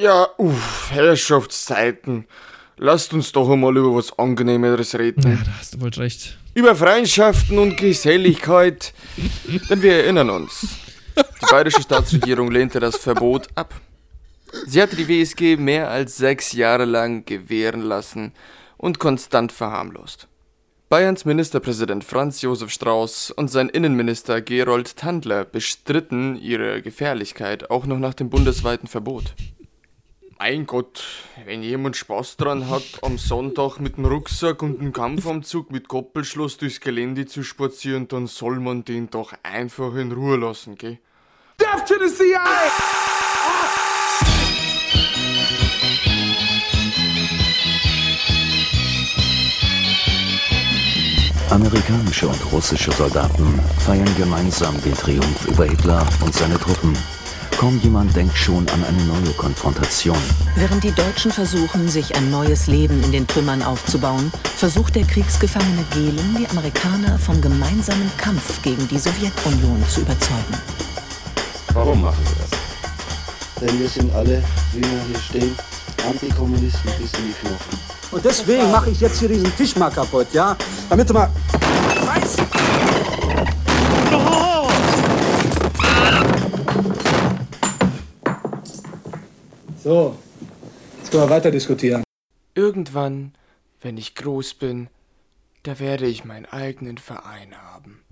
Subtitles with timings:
[0.00, 2.26] Ja, uff, Herrschaftszeiten.
[2.76, 5.28] Lasst uns doch einmal über was Angenehmeres reden.
[5.28, 6.38] Ja, da hast du wohl recht.
[6.54, 8.94] Über Freundschaften und Geselligkeit.
[9.68, 10.68] Denn wir erinnern uns.
[11.16, 13.74] Die bayerische Staatsregierung lehnte das Verbot ab.
[14.68, 18.32] Sie hatte die WSG mehr als sechs Jahre lang gewähren lassen
[18.76, 20.28] und konstant verharmlost.
[20.88, 27.98] Bayerns Ministerpräsident Franz Josef Strauß und sein Innenminister Gerold Tandler bestritten ihre Gefährlichkeit auch noch
[27.98, 29.34] nach dem bundesweiten Verbot.
[30.40, 31.02] Mein Gott,
[31.46, 36.58] wenn jemand Spaß dran hat, am Sonntag mit dem Rucksack und dem Kampfanzug mit Koppelschloss
[36.58, 40.98] durchs Gelände zu spazieren, dann soll man den doch einfach in Ruhe lassen, gell?
[41.60, 42.38] Death to the CIA!
[51.50, 56.96] Amerikanische und russische Soldaten feiern gemeinsam den Triumph über Hitler und seine Truppen.
[57.58, 60.16] Kaum jemand denkt schon an eine neue Konfrontation.
[60.54, 65.84] Während die Deutschen versuchen, sich ein neues Leben in den Trümmern aufzubauen, versucht der Kriegsgefangene
[65.92, 70.54] Gehlen, die Amerikaner vom gemeinsamen Kampf gegen die Sowjetunion zu überzeugen.
[71.72, 73.68] Warum machen wir das?
[73.68, 74.40] Denn wir sind alle,
[74.72, 75.56] wie wir hier stehen,
[76.08, 77.78] Antikommunisten bis in die Knochen.
[78.12, 80.56] Und deswegen mache ich jetzt hier diesen Tisch mal kaputt, ja?
[80.88, 81.28] Damit du mal...
[82.06, 82.97] Scheiße!
[89.88, 90.18] So,
[90.98, 92.04] jetzt können wir weiter diskutieren.
[92.54, 93.32] Irgendwann,
[93.80, 94.90] wenn ich groß bin,
[95.62, 98.04] da werde ich meinen eigenen Verein haben,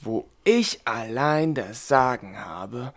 [0.00, 2.94] wo ich allein das Sagen habe.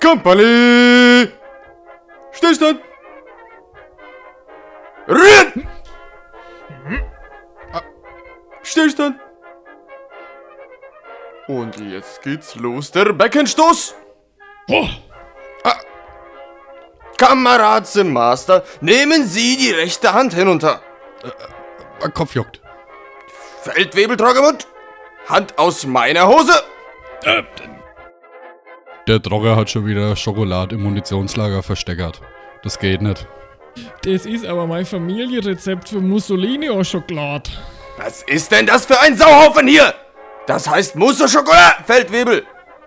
[0.00, 1.28] Company!
[2.30, 2.78] Stillstand!
[5.08, 5.68] Rühren!
[8.62, 9.20] Stillstand!
[11.46, 13.94] Und jetzt geht's los, der Beckenstoß!
[14.68, 14.88] Oh.
[15.62, 15.76] Ah.
[17.16, 20.80] Kamerad Sim Master, nehmen Sie die rechte Hand hinunter.
[22.00, 22.60] Mein Kopf juckt.
[23.62, 24.66] Feldwebel Troggemund,
[25.28, 26.52] Hand aus meiner Hose.
[27.22, 27.44] Äh,
[29.06, 32.20] Der Drogger hat schon wieder Schokolade im Munitionslager versteckert.
[32.64, 33.26] Das geht nicht.
[34.02, 37.50] Das ist aber mein Familienrezept für Mussolini-Schokolade.
[37.98, 39.94] Was ist denn das für ein Sauhaufen hier?
[40.46, 42.44] Das heißt Musso-Schokolade, Feldwebel.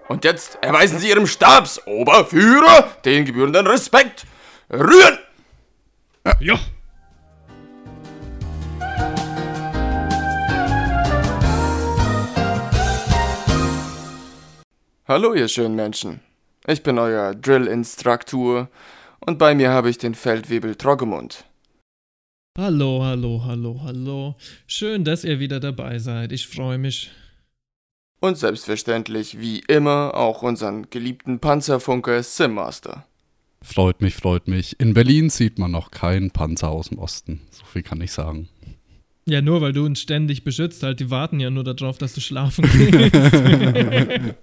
[0.08, 4.26] Und jetzt erweisen Sie Ihrem Stabsoberführer den gebührenden Respekt.
[4.72, 5.20] Rühren!
[6.40, 6.58] Ja.
[15.08, 16.22] Hallo, ihr schönen Menschen.
[16.68, 18.70] Ich bin euer Drill-Instruktor
[19.20, 21.46] und bei mir habe ich den Feldwebel Troggemund.
[22.58, 24.36] Hallo, hallo, hallo, hallo.
[24.68, 26.32] Schön, dass ihr wieder dabei seid.
[26.32, 27.12] Ich freue mich.
[28.20, 33.06] Und selbstverständlich, wie immer, auch unseren geliebten Panzerfunker Simmaster.
[33.62, 34.80] Freut mich, freut mich.
[34.80, 37.42] In Berlin sieht man noch keinen Panzer aus dem Osten.
[37.52, 38.50] So viel kann ich sagen.
[39.30, 42.22] Ja, nur weil du uns ständig beschützt, halt, die warten ja nur darauf, dass du
[42.22, 43.14] schlafen gehst.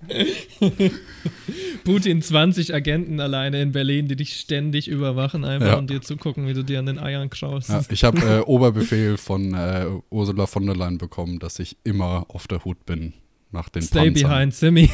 [1.84, 5.78] Putin 20 Agenten alleine in Berlin, die dich ständig überwachen einfach Ja.
[5.78, 7.68] und dir zugucken, wie du dir an den Eiern kraust.
[7.68, 12.26] Ja, ich habe äh, Oberbefehl von äh, Ursula von der Leyen bekommen, dass ich immer
[12.28, 13.12] auf der Hut bin
[13.56, 14.28] nach den Stay Panzern.
[14.28, 14.90] behind Simi.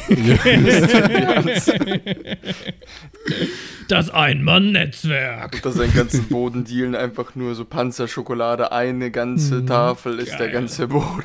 [3.89, 5.61] das Einmann-Netzwerk.
[5.61, 10.51] Dass sein ganzen Bodendealen einfach nur so Panzerschokolade, eine ganze Tafel ist der geil.
[10.51, 11.23] ganze Boden.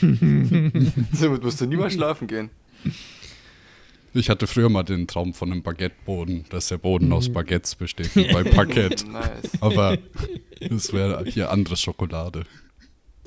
[1.12, 2.50] Somit musst du niemals schlafen gehen.
[4.14, 8.14] Ich hatte früher mal den Traum von einem Baguetteboden, dass der Boden aus Baguettes besteht,
[8.16, 9.04] wie bei Parkett.
[9.12, 9.50] Nice.
[9.60, 9.98] Aber
[10.68, 12.44] das wäre hier andere Schokolade.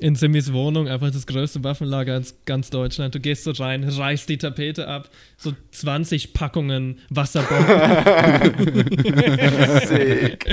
[0.04, 3.14] In Simis Wohnung einfach das größte Waffenlager in ganz Deutschland.
[3.14, 8.84] Du gehst so rein, reißt die Tapete ab, so 20 Packungen Wasserbomben.
[9.86, 10.46] Sick.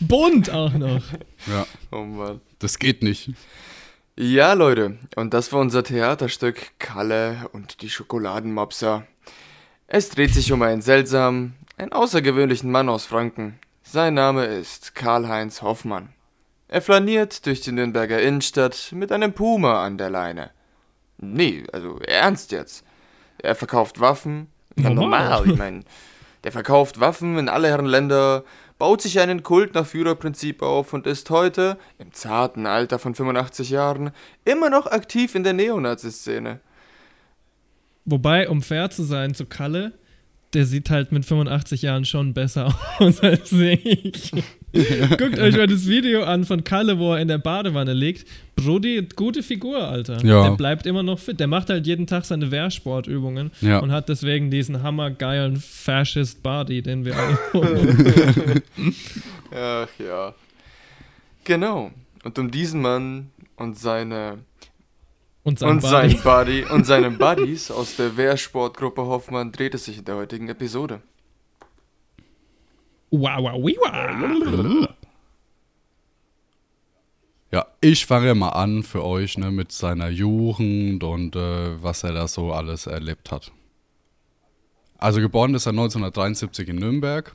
[0.00, 1.02] Bunt auch noch.
[1.46, 2.42] Ja, Oh Mann.
[2.58, 3.30] das geht nicht.
[4.18, 9.06] Ja, Leute, und das war unser Theaterstück Kalle und die Schokoladenmopser.
[9.86, 13.58] Es dreht sich um einen seltsamen, einen außergewöhnlichen Mann aus Franken.
[13.82, 16.10] Sein Name ist Karl-Heinz Hoffmann.
[16.68, 20.50] Er flaniert durch die Nürnberger Innenstadt mit einem Puma an der Leine.
[21.16, 22.84] Nee, also ernst jetzt.
[23.38, 24.48] Er verkauft Waffen.
[24.76, 25.28] Ja, Normal.
[25.28, 25.84] normal, ich meine.
[26.44, 28.44] Der verkauft Waffen in alle Herren Länder,
[28.78, 33.70] baut sich einen Kult nach Führerprinzip auf und ist heute, im zarten Alter von 85
[33.70, 34.12] Jahren,
[34.44, 36.60] immer noch aktiv in der Neonazi-Szene.
[38.04, 39.94] Wobei, um fair zu sein zu Kalle,
[40.54, 44.32] der sieht halt mit 85 Jahren schon besser aus als ich.
[45.18, 48.26] Guckt euch mal das Video an von Kalle, wo er in der Badewanne liegt.
[48.54, 50.22] Brody, gute Figur, Alter.
[50.24, 50.42] Ja.
[50.48, 51.40] Der bleibt immer noch fit.
[51.40, 53.78] Der macht halt jeden Tag seine Wehrsportübungen Ja.
[53.78, 57.38] und hat deswegen diesen hammergeilen Fascist Body, den wir alle
[59.54, 60.34] Ach ja.
[61.44, 61.90] Genau.
[62.24, 64.38] Und um diesen Mann und seine
[65.44, 66.10] und sein und Body.
[66.10, 70.48] sein Buddy und seine Buddies aus der Wehrsportgruppe Hoffmann dreht es sich in der heutigen
[70.50, 71.00] Episode.
[73.10, 74.88] Wow, wow.
[77.50, 82.12] Ja, ich fange mal an für euch ne, mit seiner Jugend und äh, was er
[82.12, 83.50] da so alles erlebt hat.
[84.98, 87.32] Also geboren ist er 1973 in Nürnberg.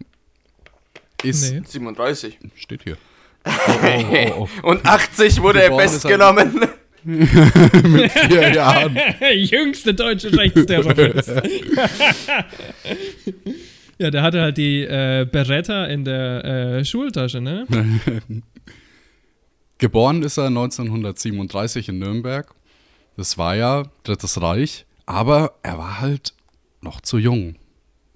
[1.23, 1.61] Ist, Nee.
[1.65, 2.37] 37.
[2.55, 2.97] steht hier.
[3.45, 4.03] Oh,
[4.37, 6.61] oh, oh, Und 80 wurde er Geboren er- festgenommen.
[6.63, 6.67] oh.
[7.05, 8.97] Mit vier Jahren.
[9.35, 11.31] Jüngste deutsche Rechtsterrorist.
[14.03, 17.65] Ja, der hatte halt die äh, Beretta in der äh, Schultasche, ne?
[19.77, 22.53] Geboren ist er 1937 in Nürnberg.
[23.17, 26.33] Das war ja Drittes Reich, aber er war halt
[26.81, 27.55] noch zu jung,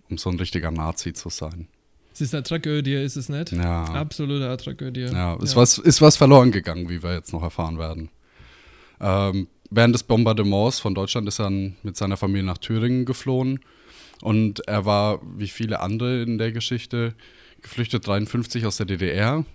[0.09, 1.67] um so ein richtiger Nazi zu sein.
[2.13, 3.51] Es ist eine Tragödie, ist es nicht?
[3.51, 3.83] Ja.
[3.85, 5.05] Absolute Tragödie.
[5.05, 8.09] Ja, ist, Was, ist was verloren gegangen, wie wir jetzt noch erfahren werden.
[8.99, 13.59] Ähm, während des Bombardements von Deutschland ist er mit seiner Familie nach Thüringen geflohen.
[14.21, 17.13] Und er war, wie viele andere in der Geschichte,
[17.61, 19.45] geflüchtet 53 aus der DDR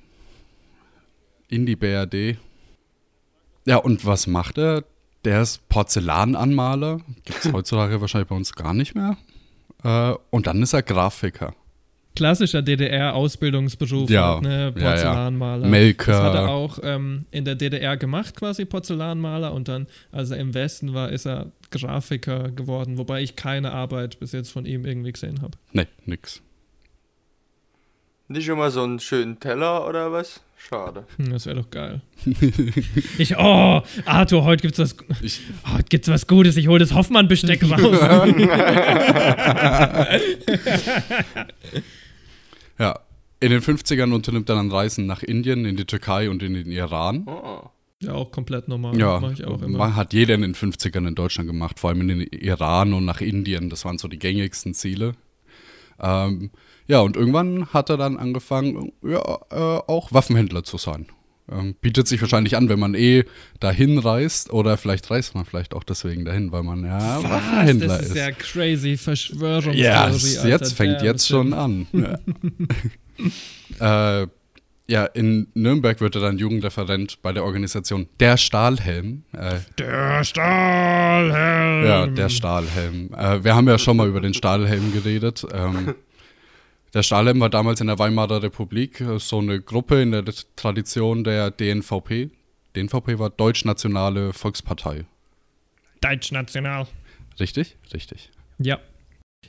[1.49, 2.39] in die BRD.
[3.67, 4.85] Ja, und was macht er?
[5.25, 7.01] Der ist Porzellananmaler.
[7.25, 9.17] Gibt es heutzutage wahrscheinlich bei uns gar nicht mehr.
[9.85, 11.55] Äh, und dann ist er Grafiker.
[12.15, 14.73] Klassischer DDR-Ausbildungsberuf, Ja, halt, ne?
[14.77, 14.91] ja, ja.
[14.91, 15.67] Porzellanmaler.
[15.67, 16.13] Melker.
[16.13, 19.55] Das hat er auch ähm, in der DDR gemacht, quasi Porzellanmaler.
[19.55, 22.99] Und dann, als er im Westen war, ist er Grafiker geworden.
[22.99, 25.57] Wobei ich keine Arbeit bis jetzt von ihm irgendwie gesehen habe.
[25.73, 26.43] Nee, nix.
[28.29, 30.41] Nicht schon mal so einen schönen Teller oder was?
[30.57, 31.05] Schade.
[31.17, 32.03] Hm, das wäre doch geil.
[33.19, 36.57] ich, oh, Arthur, heute gibt's was, Ich, heute gibt's was Gutes.
[36.57, 37.81] Ich hole das Hoffmann-Besteck raus.
[42.83, 42.99] Ja,
[43.39, 46.73] in den 50ern unternimmt er dann Reisen nach Indien, in die Türkei und in den
[46.73, 47.25] Iran.
[47.29, 47.69] Oh.
[48.01, 48.99] ja, auch komplett normal.
[48.99, 49.79] Ja, Mache ich auch immer.
[49.79, 53.05] man hat jeder in den 50ern in Deutschland gemacht, vor allem in den Iran und
[53.05, 53.71] nach Indien.
[53.71, 55.13] Das waren so die gängigsten Ziele.
[56.01, 56.51] Ähm,
[56.89, 59.21] ja, und irgendwann hat er dann angefangen, ja,
[59.51, 61.07] äh, auch Waffenhändler zu sein.
[61.57, 63.25] Ähm, bietet sich wahrscheinlich an, wenn man eh
[63.61, 68.03] dahin reist oder vielleicht reist man vielleicht auch desseming dahin, weil man ja Waffenhändler das
[68.03, 68.17] ist, ist.
[68.17, 69.79] ja crazy Verschwörungstheorie.
[69.83, 71.87] Ja, es- Alter, jetzt fängt der jetzt schon an.
[71.93, 72.19] Ja.
[74.23, 74.27] äh,
[74.89, 79.23] ja, in Nürnberg wird er dann Jugendreferent bei der Organisation Der Stahlhelm.
[79.33, 81.87] Äh, Der Stahlhelm.
[81.87, 83.11] ja, der Stahlhelm.
[83.17, 85.47] Äh, wir haben ja schon mal über den Stahlhelm geredet.
[85.55, 85.95] Ähm,
[86.95, 90.25] der Stahlhelm war damals in der Weimarer Republik äh, so eine Gruppe in der
[90.57, 92.31] Tradition der DNVP.
[92.77, 95.05] DNVP war Deutschnationale Volkspartei.
[96.01, 96.87] Deutschnational.
[97.39, 97.77] Richtig?
[97.93, 98.31] Richtig.
[98.59, 98.79] Ja.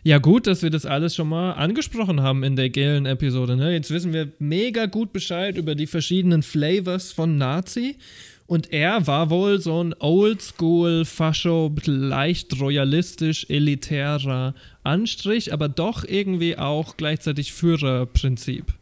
[0.06, 3.56] Ja, gut, dass wir das alles schon mal angesprochen haben in der gelen Episode.
[3.56, 3.72] Ne?
[3.72, 7.98] Jetzt wissen wir mega gut Bescheid über die verschiedenen Flavors von Nazi.
[8.46, 14.54] Und er war wohl so ein oldschool, fascho, leicht royalistisch, elitärer
[14.84, 18.74] Anstrich, aber doch irgendwie auch gleichzeitig Führerprinzip.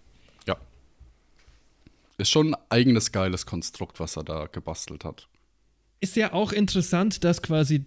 [0.48, 0.58] Ja.
[2.18, 5.28] Ist schon ein eigenes geiles Konstrukt, was er da gebastelt hat.
[6.00, 7.86] Ist ja auch interessant, dass quasi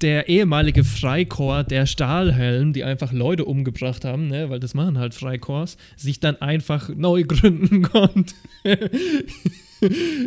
[0.00, 5.14] der ehemalige Freikorps, der Stahlhelm, die einfach Leute umgebracht haben, ne, weil das machen halt
[5.14, 8.34] Freikorps, sich dann einfach neu gründen konnte.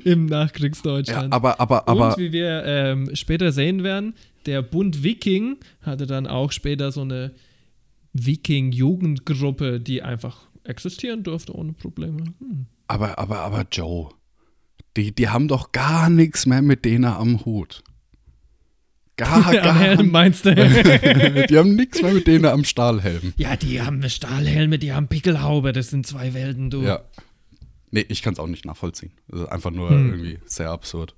[0.03, 1.31] Im Nachkriegsdeutschland.
[1.31, 2.09] Ja, aber, aber, aber.
[2.09, 4.13] Und wie wir ähm, später sehen werden,
[4.47, 7.33] der Bund Viking hatte dann auch später so eine
[8.13, 12.23] Viking-Jugendgruppe, die einfach existieren durfte ohne Probleme.
[12.39, 12.65] Hm.
[12.87, 14.09] Aber, aber, aber Joe,
[14.95, 17.83] die, die haben doch gar nichts mehr mit denen am Hut.
[19.17, 20.53] Gar, Am Helm gar meinst du?
[21.49, 23.33] Die haben nichts mehr mit denen am Stahlhelm.
[23.37, 26.83] Ja, die haben Stahlhelme, die haben Pickelhaube, das sind zwei Welten, du.
[26.83, 27.01] Ja.
[27.89, 29.11] Nee, ich kann es auch nicht nachvollziehen.
[29.27, 30.11] Das ist einfach nur Hm.
[30.11, 31.15] irgendwie sehr absurd.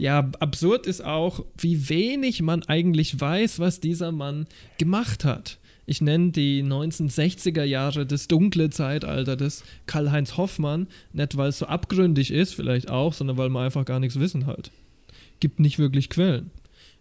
[0.00, 4.46] Ja, absurd ist auch, wie wenig man eigentlich weiß, was dieser Mann
[4.78, 5.58] gemacht hat.
[5.84, 11.66] Ich nenne die 1960er Jahre das dunkle Zeitalter des Karl-Heinz Hoffmann, nicht weil es so
[11.66, 14.70] abgründig ist, vielleicht auch, sondern weil man einfach gar nichts wissen halt.
[15.38, 16.50] Gibt nicht wirklich Quellen.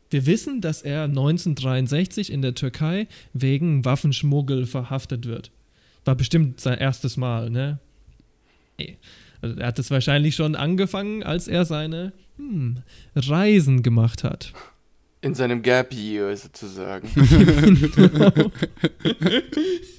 [0.10, 5.52] Wir wissen, dass er 1963 in der Türkei wegen Waffenschmuggel verhaftet wird.
[6.04, 7.80] War bestimmt sein erstes Mal, ne?
[9.42, 12.78] Also er hat es wahrscheinlich schon angefangen, als er seine hm,
[13.16, 14.54] Reisen gemacht hat.
[15.22, 17.10] In seinem Gap Year sozusagen.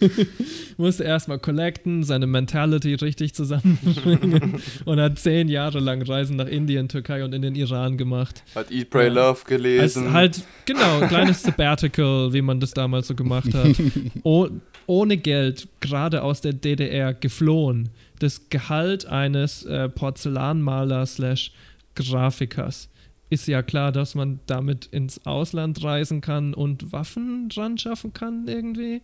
[0.79, 6.89] Musste erstmal collecten, seine Mentality richtig zusammenbringen und hat zehn Jahre lang Reisen nach Indien,
[6.89, 8.43] Türkei und in den Iran gemacht.
[8.55, 10.13] Hat Eat, Pray, Love Als gelesen.
[10.15, 13.77] halt, genau, ein kleines Sabbatical, wie man das damals so gemacht hat.
[14.23, 14.49] Oh,
[14.87, 17.91] ohne Geld, gerade aus der DDR, geflohen.
[18.19, 21.53] Das Gehalt eines äh, Porzellanmalers slash
[22.01, 22.89] Grafikers.
[23.29, 28.49] Ist ja klar, dass man damit ins Ausland reisen kann und Waffen dran schaffen kann
[28.49, 29.03] irgendwie.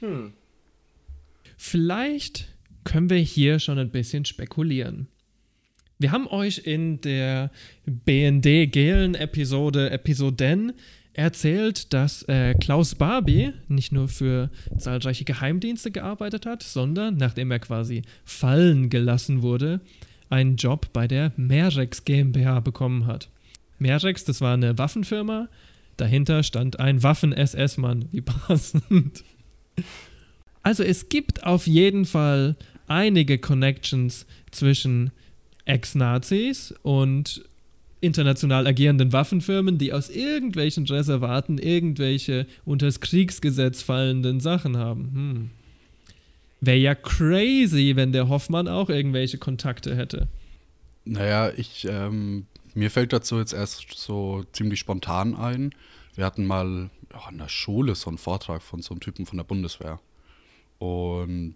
[0.00, 0.32] Hm.
[1.56, 2.54] Vielleicht
[2.84, 5.08] können wir hier schon ein bisschen spekulieren.
[5.98, 7.50] Wir haben euch in der
[7.84, 10.72] BND-Gelen-Episode Episoden
[11.12, 17.58] erzählt, dass äh, Klaus Barbie nicht nur für zahlreiche Geheimdienste gearbeitet hat, sondern nachdem er
[17.58, 19.80] quasi fallen gelassen wurde,
[20.30, 23.28] einen Job bei der Merex GmbH bekommen hat.
[23.78, 25.48] Merex, das war eine Waffenfirma,
[25.96, 29.24] dahinter stand ein Waffen-SS-Mann, wie passend.
[30.62, 32.56] Also es gibt auf jeden Fall
[32.86, 35.12] einige Connections zwischen
[35.64, 37.44] Ex-Nazis und
[38.00, 45.10] international agierenden Waffenfirmen, die aus irgendwelchen Reservaten irgendwelche unter das Kriegsgesetz fallenden Sachen haben.
[45.12, 45.50] Hm.
[46.60, 50.28] Wäre ja crazy, wenn der Hoffmann auch irgendwelche Kontakte hätte.
[51.04, 55.72] Naja, ich, ähm, mir fällt dazu jetzt erst so ziemlich spontan ein.
[56.14, 59.36] Wir hatten mal ja, an der Schule so einen Vortrag von so einem Typen von
[59.38, 60.00] der Bundeswehr.
[60.78, 61.54] Und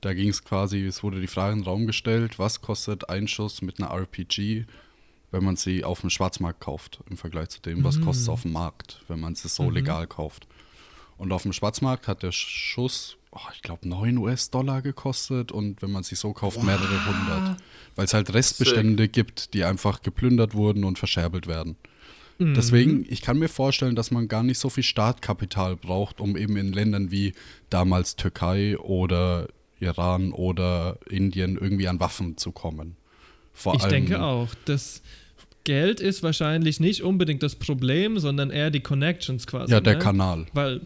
[0.00, 3.26] da ging es quasi, es wurde die Frage in den Raum gestellt, was kostet ein
[3.28, 4.64] Schuss mit einer RPG,
[5.30, 8.04] wenn man sie auf dem Schwarzmarkt kauft, im Vergleich zu dem, was Mhm.
[8.04, 9.74] kostet es auf dem Markt, wenn man sie so Mhm.
[9.74, 10.46] legal kauft.
[11.18, 15.90] Und auf dem Schwarzmarkt hat der Schuss, oh, ich glaube, 9 US-Dollar gekostet und wenn
[15.90, 17.56] man sie so kauft, mehrere hundert.
[17.96, 21.76] Weil es halt Restbestände gibt, die einfach geplündert wurden und verscherbelt werden.
[22.38, 22.54] Mhm.
[22.54, 26.56] Deswegen, ich kann mir vorstellen, dass man gar nicht so viel Startkapital braucht, um eben
[26.56, 27.34] in Ländern wie
[27.68, 29.48] damals Türkei oder
[29.80, 32.96] Iran oder Indien irgendwie an Waffen zu kommen.
[33.52, 34.48] Vor ich denke auch.
[34.64, 35.02] Das
[35.64, 39.72] Geld ist wahrscheinlich nicht unbedingt das Problem, sondern eher die Connections quasi.
[39.72, 39.98] Ja, der ne?
[39.98, 40.46] Kanal.
[40.54, 40.80] Weil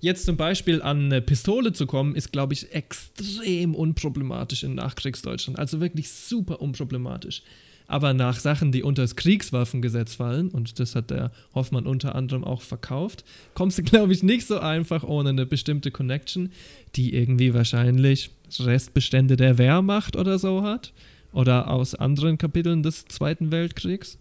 [0.00, 5.58] jetzt zum Beispiel an eine Pistole zu kommen, ist, glaube ich, extrem unproblematisch in Nachkriegsdeutschland.
[5.58, 7.42] Also wirklich super unproblematisch.
[7.88, 12.42] Aber nach Sachen, die unter das Kriegswaffengesetz fallen, und das hat der Hoffmann unter anderem
[12.42, 13.24] auch verkauft,
[13.54, 16.50] kommst du, glaube ich, nicht so einfach ohne eine bestimmte Connection,
[16.96, 20.92] die irgendwie wahrscheinlich Restbestände der Wehrmacht oder so hat.
[21.32, 24.18] Oder aus anderen Kapiteln des Zweiten Weltkriegs.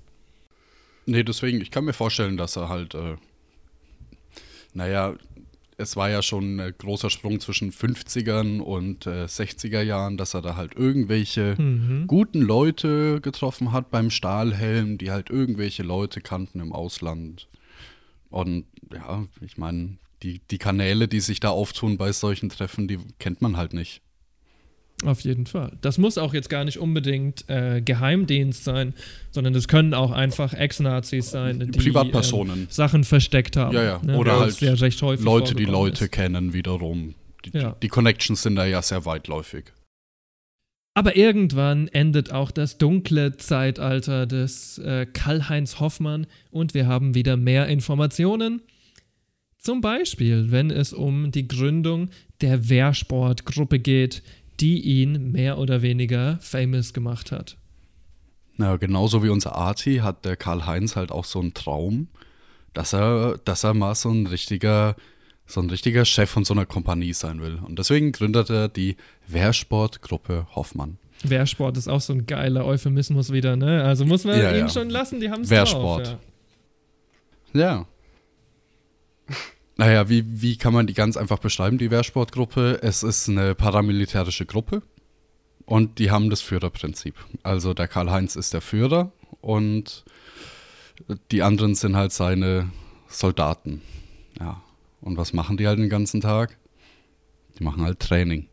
[1.06, 3.16] Nee, deswegen, ich kann mir vorstellen, dass er halt, äh,
[4.74, 5.16] naja,
[5.78, 10.42] es war ja schon ein großer Sprung zwischen 50ern und äh, 60er Jahren, dass er
[10.42, 12.08] da halt irgendwelche Mhm.
[12.08, 17.48] guten Leute getroffen hat beim Stahlhelm, die halt irgendwelche Leute kannten im Ausland.
[18.30, 23.00] Und ja, ich meine, die, die Kanäle, die sich da auftun bei solchen Treffen, die
[23.20, 24.02] kennt man halt nicht.
[25.04, 25.74] Auf jeden Fall.
[25.82, 28.94] Das muss auch jetzt gar nicht unbedingt äh, Geheimdienst sein,
[29.32, 32.62] sondern das können auch einfach Ex-Nazis sein, die Privatpersonen.
[32.62, 33.76] ähm, Sachen versteckt haben.
[33.76, 34.02] Ja, ja.
[34.02, 34.18] ne?
[34.18, 36.12] Oder halt ja recht häufig Leute, die Leute ist.
[36.12, 37.14] kennen wiederum.
[37.44, 37.76] Die, Ja.
[37.82, 39.66] die Connections sind da ja sehr weitläufig.
[40.98, 47.36] Aber irgendwann endet auch das dunkle Zeitalter des äh, Karl-Heinz Hoffmann und wir haben wieder
[47.36, 48.62] mehr Informationen.
[49.58, 54.24] Zum Beispiel, wenn es um die Gründung der Wehrsportgruppe geht,
[54.60, 57.58] die ihn mehr oder weniger famous gemacht hat.
[58.58, 62.08] Na, genauso wie unser Arti hat der Karl-Heinz halt auch so einen Traum,
[62.74, 64.96] dass er, dass er mal so ein richtiger,
[65.46, 67.56] so ein richtiger Chef von so einer Kompanie sein will.
[67.66, 68.96] Und deswegen gründet er die
[69.28, 70.98] Wehrsportgruppe Hoffmann.
[71.24, 73.84] Wehrsport ist auch so ein geiler Euphemismus wieder, ne?
[73.84, 74.70] Also muss man Ja, ihn ja.
[74.70, 76.08] schon lassen, die haben es Wehrsport.
[76.08, 76.18] drauf.
[77.54, 77.62] Ja.
[77.62, 77.88] Ja.
[79.78, 82.80] Naja, wie, wie kann man die ganz einfach beschreiben, die Wehrsportgruppe?
[82.82, 84.82] Es ist eine paramilitärische Gruppe
[85.66, 87.16] und die haben das Führerprinzip.
[87.44, 90.06] Also der Karl-Heinz ist der Führer und
[91.32, 92.70] die anderen sind halt seine
[93.10, 93.82] Soldaten.
[94.40, 94.62] Ja.
[95.02, 96.58] Und was machen die halt den ganzen Tag?
[97.60, 98.48] Die machen halt Training.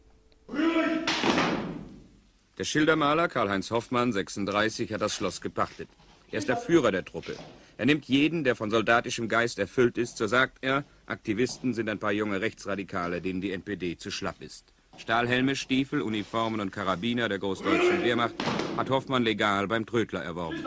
[2.59, 5.89] Der Schildermaler Karl-Heinz Hoffmann, 36, hat das Schloss gepachtet.
[6.31, 7.37] Er ist der Führer der Truppe.
[7.79, 11.99] Er nimmt jeden, der von soldatischem Geist erfüllt ist, so sagt er, Aktivisten sind ein
[11.99, 14.73] paar junge Rechtsradikale, denen die NPD zu schlapp ist.
[14.99, 18.35] Stahlhelme, Stiefel, Uniformen und Karabiner der Großdeutschen Wehrmacht
[18.77, 20.65] hat Hoffmann legal beim Trödler erworben.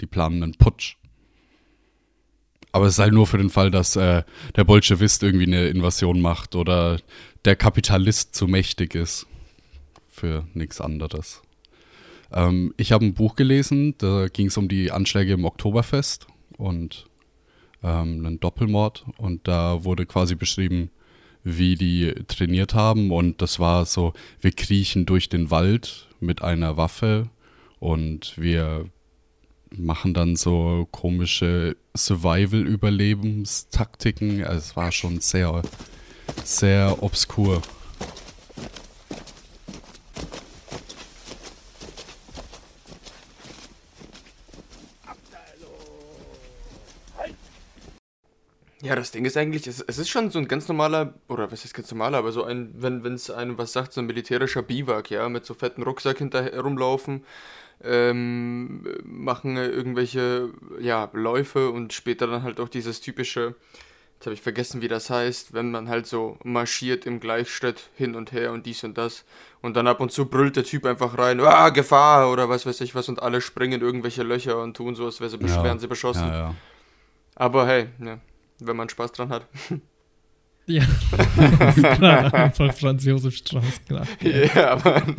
[0.00, 0.96] Die planen einen Putsch.
[2.72, 4.24] Aber es halt nur für den Fall, dass äh,
[4.56, 6.98] der Bolschewist irgendwie eine Invasion macht oder
[7.44, 9.26] der Kapitalist zu mächtig ist.
[10.22, 11.42] Für nichts anderes.
[12.32, 17.06] Ähm, ich habe ein Buch gelesen, da ging es um die Anschläge im Oktoberfest und
[17.82, 19.04] ähm, einen Doppelmord.
[19.16, 20.92] Und da wurde quasi beschrieben,
[21.42, 23.10] wie die trainiert haben.
[23.10, 27.28] Und das war so, wir kriechen durch den Wald mit einer Waffe
[27.80, 28.84] und wir
[29.76, 34.44] machen dann so komische Survival-Überlebenstaktiken.
[34.44, 35.62] Also es war schon sehr,
[36.44, 37.60] sehr obskur.
[48.82, 51.64] Ja, das Ding ist eigentlich, es, es ist schon so ein ganz normaler, oder was
[51.64, 55.08] ist ganz normaler, aber so ein, wenn es einem was sagt, so ein militärischer Biwak,
[55.10, 57.24] ja, mit so fetten Rucksack hinterher rumlaufen,
[57.84, 63.54] ähm, machen irgendwelche, ja, Läufe und später dann halt auch dieses typische,
[64.16, 68.16] jetzt habe ich vergessen, wie das heißt, wenn man halt so marschiert im Gleichschritt hin
[68.16, 69.24] und her und dies und das
[69.62, 72.80] und dann ab und zu brüllt der Typ einfach rein, ah, Gefahr oder was weiß
[72.80, 75.62] ich was und alle springen in irgendwelche Löcher und tun so, als wäre sie, Ja.
[75.62, 76.26] wären sie beschossen.
[76.26, 76.54] Ja, ja.
[77.36, 78.18] Aber hey, ja,
[78.66, 79.46] wenn man Spaß dran hat.
[80.66, 80.84] Ja,
[81.96, 84.06] klar, einfach Franz Josef Strauß, klar.
[84.22, 85.16] Ja, Mann.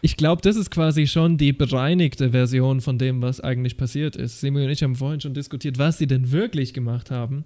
[0.00, 4.40] Ich glaube, das ist quasi schon die bereinigte Version von dem, was eigentlich passiert ist.
[4.40, 7.44] Simi und ich haben vorhin schon diskutiert, was sie denn wirklich gemacht haben.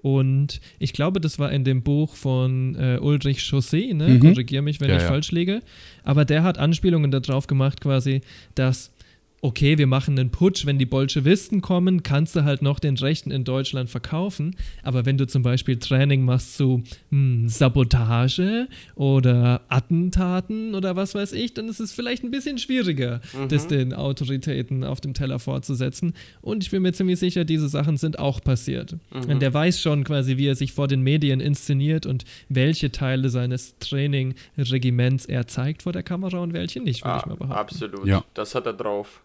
[0.00, 4.08] Und ich glaube, das war in dem Buch von äh, Ulrich Chaussee, ne?
[4.08, 4.20] Mhm.
[4.20, 5.08] korrigiere mich, wenn Ja, ich ja.
[5.08, 5.60] falsch liege.
[6.04, 8.20] Aber der hat Anspielungen darauf gemacht, quasi,
[8.54, 8.92] dass,
[9.40, 13.30] okay, wir machen einen Putsch, wenn die Bolschewisten kommen, kannst du halt noch den Rechten
[13.30, 14.56] in Deutschland verkaufen.
[14.82, 18.66] Aber wenn du zum Beispiel Training machst zu hm, Sabotage
[18.96, 23.94] oder Attentaten oder was weiß ich, dann ist es vielleicht ein bisschen schwieriger, das den
[23.94, 26.14] Autoritäten auf dem Teller fortzusetzen.
[26.40, 28.96] Und ich bin mir ziemlich sicher, diese Sachen sind auch passiert.
[29.12, 33.28] Und der weiß schon quasi, wie er sich vor den Medien inszeniert und welche Teile
[33.28, 37.58] seines Training-Regiments er zeigt vor der Kamera und welche nicht, würde Ah, ich mal behaupten.
[37.58, 38.06] absolut.
[38.06, 38.24] Ja.
[38.34, 39.20] Das hat er drauf.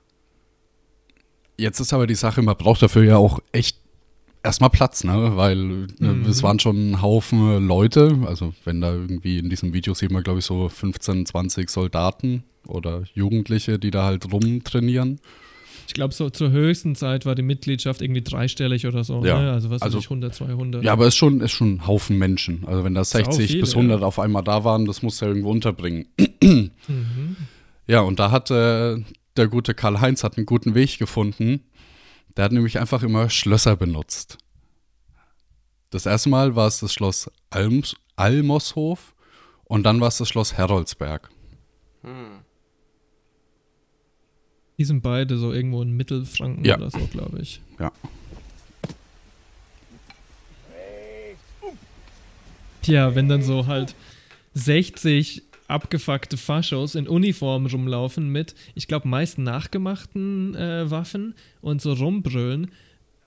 [1.58, 3.78] Jetzt ist aber die Sache, man braucht dafür ja auch echt
[4.44, 5.34] erstmal Platz, ne?
[5.36, 6.26] Weil äh, Mhm.
[6.28, 8.18] es waren schon ein Haufen Leute.
[8.26, 12.44] Also wenn da irgendwie in diesem Video sieht man, glaube ich, so 15, 20 Soldaten
[12.68, 15.20] oder Jugendliche, die da halt rumtrainieren.
[15.88, 19.24] Ich glaube, so zur höchsten Zeit war die Mitgliedschaft irgendwie dreistellig oder so.
[19.26, 19.52] Ja, Ne?
[19.52, 20.84] Also was also- weiß ich, 100, 200.
[20.84, 22.64] Ja, aber es ist schon, ist schon ein Haufen Menschen.
[22.66, 24.08] Also wenn da Sau 60 viele, bis 100 ja.
[24.08, 26.06] auf einmal da waren, das muss ja irgendwo unterbringen.
[26.42, 26.72] Mhm.
[27.88, 28.98] Ja, und da hat äh,
[29.38, 31.62] der gute Karl-Heinz hat einen guten Weg gefunden.
[32.38, 34.38] Der hat nämlich einfach immer Schlösser benutzt.
[35.90, 39.14] Das erste Mal war es das Schloss Alms, Almoshof
[39.66, 41.30] und dann war es das Schloss Heroldsberg.
[44.78, 46.78] Die sind beide so irgendwo in Mittelfranken Ja.
[46.78, 47.62] oder so, glaube ich.
[47.80, 47.92] Ja.
[52.82, 53.96] Tja, wenn dann so halt
[54.56, 61.94] 60 abgefuckte Faschos in Uniform rumlaufen mit, ich glaube, meist nachgemachten äh, Waffen und so
[61.94, 62.70] rumbrüllen,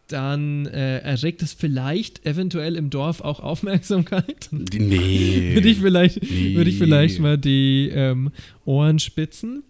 [0.08, 4.48] dann äh, erregt es vielleicht eventuell im Dorf auch Aufmerksamkeit.
[4.52, 5.50] Nee.
[5.54, 6.54] würde ich vielleicht, Nee.
[6.54, 8.30] würde ich vielleicht mal die ähm,
[8.64, 9.64] Ohren spitzen.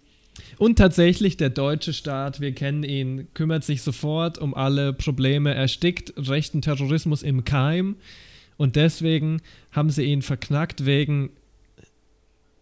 [0.58, 6.12] Und tatsächlich, der deutsche Staat, wir kennen ihn, kümmert sich sofort um alle Probleme, erstickt
[6.16, 7.96] rechten Terrorismus im Keim.
[8.56, 11.30] Und deswegen haben sie ihn verknackt wegen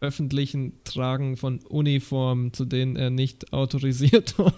[0.05, 4.53] öffentlichen Tragen von Uniformen, zu denen er nicht autorisiert war.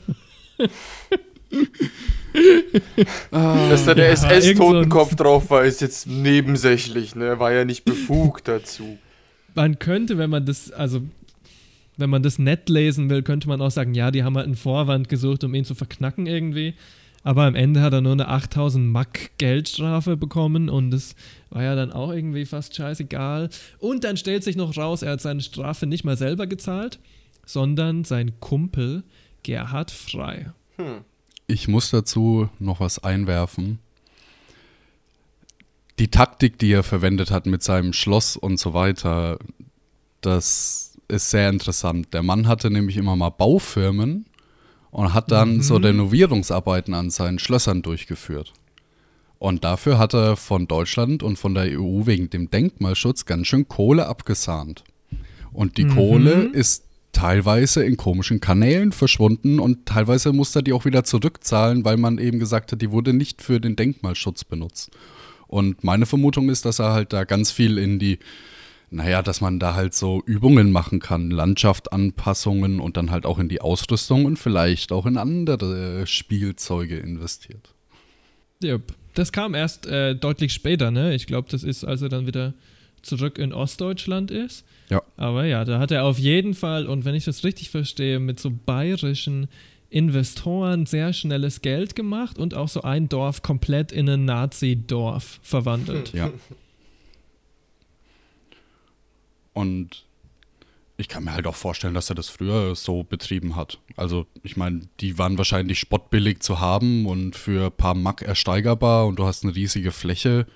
[3.31, 7.25] Dass da der Ja, SS-Totenkopf drauf war, ist jetzt nebensächlich, ne?
[7.27, 8.99] Er war ja nicht befugt dazu.
[9.55, 11.01] man könnte, wenn man das, also
[11.97, 14.57] wenn man das nett lesen will, könnte man auch sagen, ja, die haben halt einen
[14.57, 16.75] Vorwand gesucht, um ihn zu verknacken irgendwie.
[17.27, 21.17] Aber am Ende hat er nur eine 8000 Mack Geldstrafe bekommen und das
[21.51, 23.51] war ja dann auch irgendwie fast scheißegal.
[23.81, 27.01] Und dann stellt sich noch raus, er hat seine Strafe nicht mal selber gezahlt,
[27.45, 29.03] sondern sein Kumpel
[29.43, 30.53] Gerhard Frei.
[31.49, 33.81] Ich muss dazu noch was einwerfen.
[35.99, 39.41] Die Taktik, die er verwendet hat mit seinem Schloss und so weiter,
[40.21, 42.15] das ist sehr interessant.
[42.15, 44.27] Der Mann hatte nämlich immer mal Baufirmen
[44.97, 48.55] und hat dann so Renovierungsarbeiten an seinen Schlössern durchgeführt.
[49.39, 53.69] Und dafür hat er von Deutschland und von der EU wegen dem Denkmalschutz ganz schön
[53.69, 54.85] Kohle abgesahnt.
[55.53, 60.87] Und die Kohle ist teilweise in komischen Kanälen verschwunden und teilweise musste er die auch
[60.87, 64.93] wieder zurückzahlen, weil man eben gesagt hat, die wurde nicht für den Denkmalschutz benutzt.
[65.47, 68.19] Und meine Vermutung ist, dass er halt da ganz viel in die,
[68.91, 73.49] naja, dass man da halt so Übungen machen kann, Landschaftsanpassungen und dann halt auch in
[73.49, 77.75] die Ausrüstung und vielleicht auch in andere Spielzeuge investiert.
[78.63, 78.95] Yep.
[79.15, 81.15] Das kam erst äh, deutlich später, ne?
[81.15, 82.55] Ich glaube, das ist, als er dann wieder
[83.03, 84.65] zurück in Ostdeutschland ist.
[84.91, 85.03] Ja.
[85.17, 88.39] Aber ja, da hat er auf jeden Fall, und wenn ich das richtig verstehe, mit
[88.39, 89.49] so bayerischen
[89.89, 96.13] Investoren sehr schnelles Geld gemacht und auch so ein Dorf komplett in ein Nazi-Dorf verwandelt.
[96.13, 96.31] Ja.
[99.57, 100.05] Und
[100.99, 103.79] ich kann mir halt auch vorstellen, dass er das früher so betrieben hat.
[103.97, 109.07] Also, ich meine, die waren wahrscheinlich spottbillig zu haben und für ein paar Mack ersteigerbar
[109.07, 110.47] und du hast eine riesige Fläche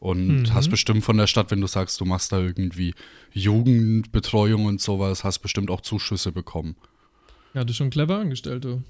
[0.00, 0.54] und Mhm.
[0.54, 2.94] hast bestimmt von der Stadt, wenn du sagst, du machst da irgendwie
[3.32, 6.74] Jugendbetreuung und sowas, hast bestimmt auch Zuschüsse bekommen.
[7.54, 8.82] Ja, du schon clever angestellt, du.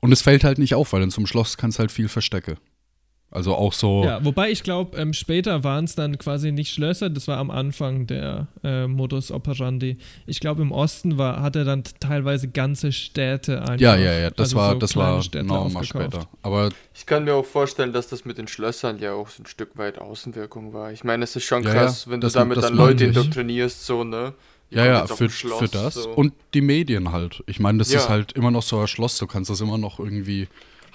[0.00, 2.58] Und es fällt halt nicht auf, weil in so einem Schloss kannst halt viel verstecke.
[3.30, 4.04] Also auch so.
[4.04, 7.50] Ja, wobei ich glaube, ähm, später waren es dann quasi nicht Schlösser, das war am
[7.50, 9.98] Anfang der äh, Modus operandi.
[10.26, 13.80] Ich glaube, im Osten war, hat er dann teilweise ganze Städte einfach.
[13.80, 16.10] Ja, ja, ja, das also war, so das war Städte noch mal aufgekauft.
[16.14, 16.28] später.
[16.40, 19.46] Aber Ich kann mir auch vorstellen, dass das mit den Schlössern ja auch so ein
[19.46, 20.90] Stück weit Außenwirkung war.
[20.92, 23.04] Ich meine, es ist schon Ja, krass, ja, wenn das- du damit das dann Leute
[23.04, 23.08] ich.
[23.14, 24.32] indoktrinierst, so, ne?
[24.70, 25.94] Ja, ja, für, Schloss, für das.
[25.94, 26.10] so.
[26.10, 27.42] Und die Medien halt.
[27.46, 28.00] Ich meine, das Ja.
[28.00, 29.18] ist halt immer noch so ein Schloss.
[29.18, 30.46] Du kannst das immer noch irgendwie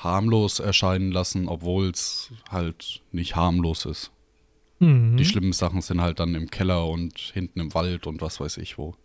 [0.03, 4.11] harmlos erscheinen lassen, obwohl es halt nicht harmlos ist.
[4.79, 5.17] Mhm.
[5.17, 8.57] Die schlimmen Sachen sind halt dann im Keller und hinten im Wald und was weiß
[8.57, 8.95] ich wo.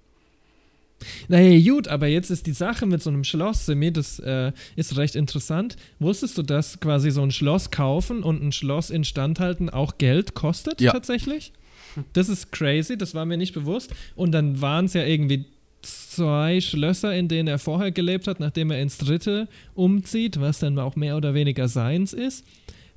[1.29, 4.97] Naja, gut, aber jetzt ist die Sache mit so einem Schloss, Semi, das äh, ist
[4.97, 5.77] recht interessant.
[6.01, 10.35] Wusstest du, dass quasi so ein Schloss kaufen und ein Schloss instand halten auch Geld
[10.35, 10.91] kostet Ja.
[10.93, 11.53] tatsächlich?
[12.13, 13.95] Das ist crazy, das war mir nicht bewusst.
[14.17, 15.47] Und dann waren es ja irgendwie
[16.19, 20.79] zwei Schlösser, in denen er vorher gelebt hat, nachdem er ins dritte umzieht, was dann
[20.79, 22.45] auch mehr oder weniger seins ist.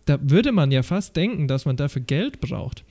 [0.05, 2.83] Da würde man ja fast denken, dass man dafür Geld braucht.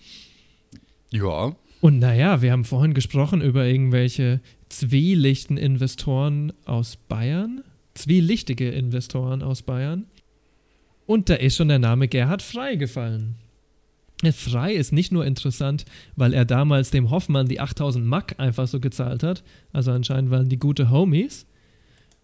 [1.10, 7.64] Ja, Und naja, wir haben vorhin gesprochen über irgendwelche zwielichten Investoren aus Bayern.
[7.94, 10.04] Zwielichtige Investoren aus Bayern.
[11.06, 13.34] Und da ist schon der Name Gerhard Frey gefallen.
[14.32, 15.84] Frey ist nicht nur interessant,
[16.16, 19.42] weil er damals dem Hoffmann die 8000 Mack einfach so gezahlt hat.
[19.72, 21.46] Also anscheinend waren die gute Homies.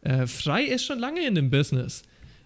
[0.03, 2.03] Äh, Frey ist schon lange in dem Business.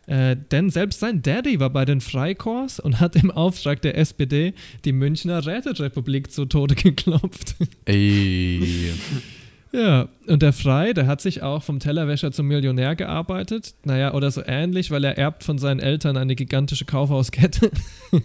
[0.07, 4.55] Äh, denn selbst sein Daddy war bei den Freikorps und hat im Auftrag der SPD
[4.85, 7.55] die Münchner Räterepublik zu Tode geklopft.
[7.85, 8.93] ey.
[9.73, 13.75] ja, und der Frei, der hat sich auch vom Tellerwäscher zum Millionär gearbeitet.
[13.85, 17.71] Naja, oder so ähnlich, weil er erbt von seinen Eltern eine gigantische Kaufhauskette.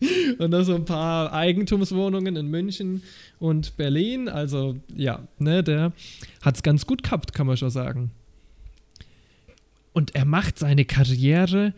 [0.38, 3.02] und noch so ein paar Eigentumswohnungen in München
[3.38, 4.28] und Berlin.
[4.28, 5.92] Also, ja, ne, der
[6.42, 8.10] hat es ganz gut gehabt, kann man schon sagen.
[9.92, 11.74] Und er macht seine Karriere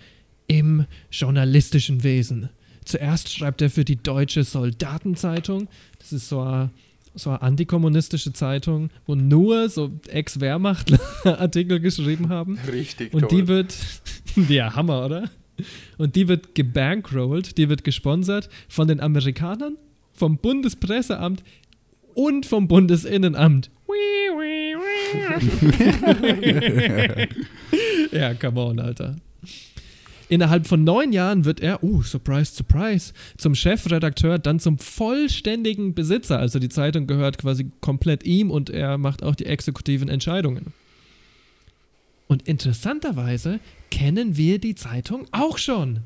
[0.46, 2.50] im journalistischen Wesen.
[2.85, 5.68] Zuerst schreibt er für die Deutsche Soldatenzeitung.
[5.98, 6.70] Das ist so eine,
[7.14, 12.59] so eine antikommunistische Zeitung, wo nur so Ex-Wehrmacht-Artikel geschrieben haben.
[12.70, 13.28] Richtig Und toll.
[13.30, 13.74] die wird,
[14.48, 15.30] ja, Hammer, oder?
[15.98, 19.76] Und die wird gebankrollt, die wird gesponsert von den Amerikanern,
[20.12, 21.42] vom Bundespresseamt
[22.14, 23.70] und vom Bundesinnenamt.
[28.12, 29.16] ja, come on, Alter.
[30.28, 36.38] Innerhalb von neun Jahren wird er, uh, surprise, surprise, zum Chefredakteur, dann zum vollständigen Besitzer.
[36.38, 40.72] Also die Zeitung gehört quasi komplett ihm und er macht auch die exekutiven Entscheidungen.
[42.30, 43.58] Und interessanterweise
[43.90, 45.98] kennen wir die Zeitung auch schon.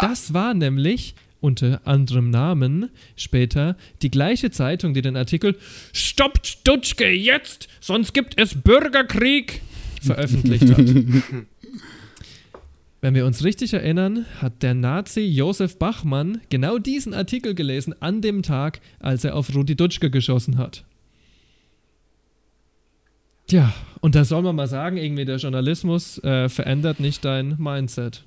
[0.00, 5.56] Das war nämlich unter anderem Namen später die gleiche Zeitung, die den Artikel
[5.92, 9.62] Stoppt Dutschke jetzt, sonst gibt es Bürgerkrieg
[10.00, 10.78] veröffentlicht hat.
[13.00, 18.22] Wenn wir uns richtig erinnern, hat der Nazi Josef Bachmann genau diesen Artikel gelesen an
[18.22, 20.84] dem Tag, als er auf Rudi Dutschke geschossen hat.
[23.46, 28.24] Tja, und da soll man mal sagen, irgendwie der Journalismus äh, verändert nicht dein Mindset.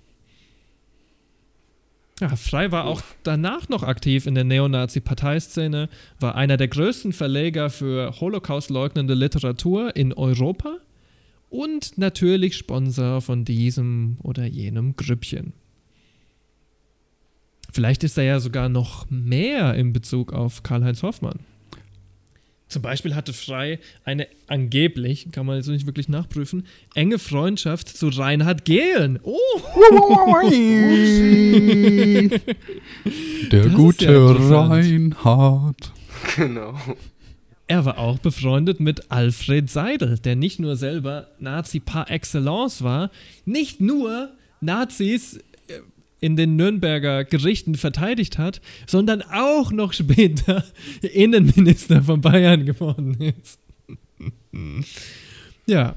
[2.21, 7.69] Ja, Frey war auch danach noch aktiv in der Neonazi-Parteiszene, war einer der größten Verleger
[7.69, 10.77] für Holocaust-leugnende Literatur in Europa
[11.49, 15.51] und natürlich Sponsor von diesem oder jenem Grüppchen.
[17.73, 21.39] Vielleicht ist er ja sogar noch mehr in Bezug auf Karl-Heinz Hoffmann.
[22.67, 28.07] Zum Beispiel hatte Frey eine angeblich, kann man jetzt nicht wirklich nachprüfen, enge Freundschaft zu
[28.07, 29.19] Reinhard Gehlen.
[29.21, 29.37] Oh!
[33.51, 34.67] Der Das gute ja.
[34.67, 35.91] Reinhard.
[36.35, 36.73] Genau.
[37.67, 43.09] Er war auch befreundet mit Alfred Seidel, der nicht nur selber Nazi par excellence war,
[43.45, 44.29] nicht nur
[44.61, 45.39] Nazis
[46.25, 50.63] in den Nürnberger Gerichten verteidigt hat, sondern auch noch später
[51.03, 53.59] Innenminister von Bayern geworden ist.
[55.67, 55.95] ja,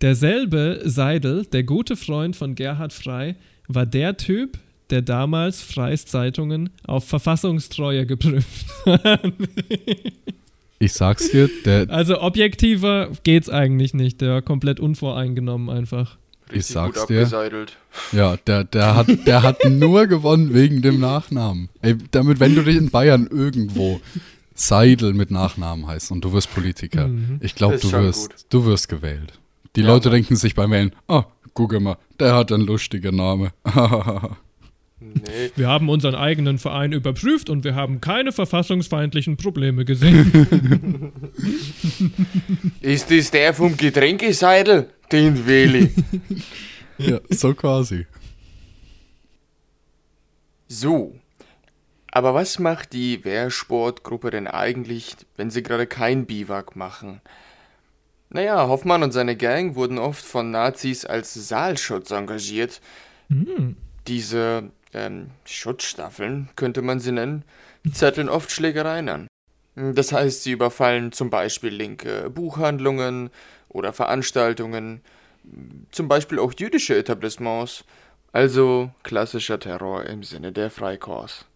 [0.00, 3.34] derselbe Seidel, der gute Freund von Gerhard Frey,
[3.66, 4.58] war der Typ,
[4.90, 9.32] der damals Freies Zeitungen auf Verfassungstreue geprüft hat.
[10.78, 14.20] Ich sag's dir, der, Also objektiver geht's eigentlich nicht.
[14.20, 16.16] Der war komplett unvoreingenommen einfach.
[16.50, 17.76] Ich Richtig sag's gut dir, abgeseidelt.
[18.12, 21.68] ja, der, der hat, der hat nur gewonnen wegen dem Nachnamen.
[21.82, 24.00] Ey, damit, wenn du dich in Bayern irgendwo
[24.54, 27.38] Seidel mit Nachnamen heißt und du wirst Politiker, Mhm.
[27.40, 28.40] ich glaube, du wirst, gut.
[28.50, 29.38] du wirst gewählt.
[29.76, 30.16] Die Ja, Leute Mann.
[30.16, 33.50] denken sich beim Wählen, ah, guck mal, der hat einen lustigen Namen.
[35.00, 35.52] Nee.
[35.54, 41.12] Wir haben unseren eigenen Verein überprüft und wir haben keine verfassungsfeindlichen Probleme gesehen.
[42.80, 44.90] Ist das der vom Getränkeseidel?
[45.12, 45.92] Den wähle ich.
[46.98, 48.06] ja, so quasi.
[50.66, 51.14] So.
[52.10, 57.20] Aber was macht die Wehrsportgruppe denn eigentlich, wenn sie gerade kein Biwak machen?
[58.30, 62.80] Naja, Hoffmann und seine Gang wurden oft von Nazis als Saalschutz engagiert.
[64.06, 67.44] Diese ähm, Schutzstaffeln, könnte man sie nennen,
[67.92, 69.28] zetteln oft Schlägereien an.
[69.74, 73.30] Das heißt, sie überfallen zum Beispiel linke Buchhandlungen
[73.68, 75.02] oder Veranstaltungen,
[75.90, 77.84] zum Beispiel auch jüdische Etablissements,
[78.32, 81.46] also klassischer Terror im Sinne der Freikorps.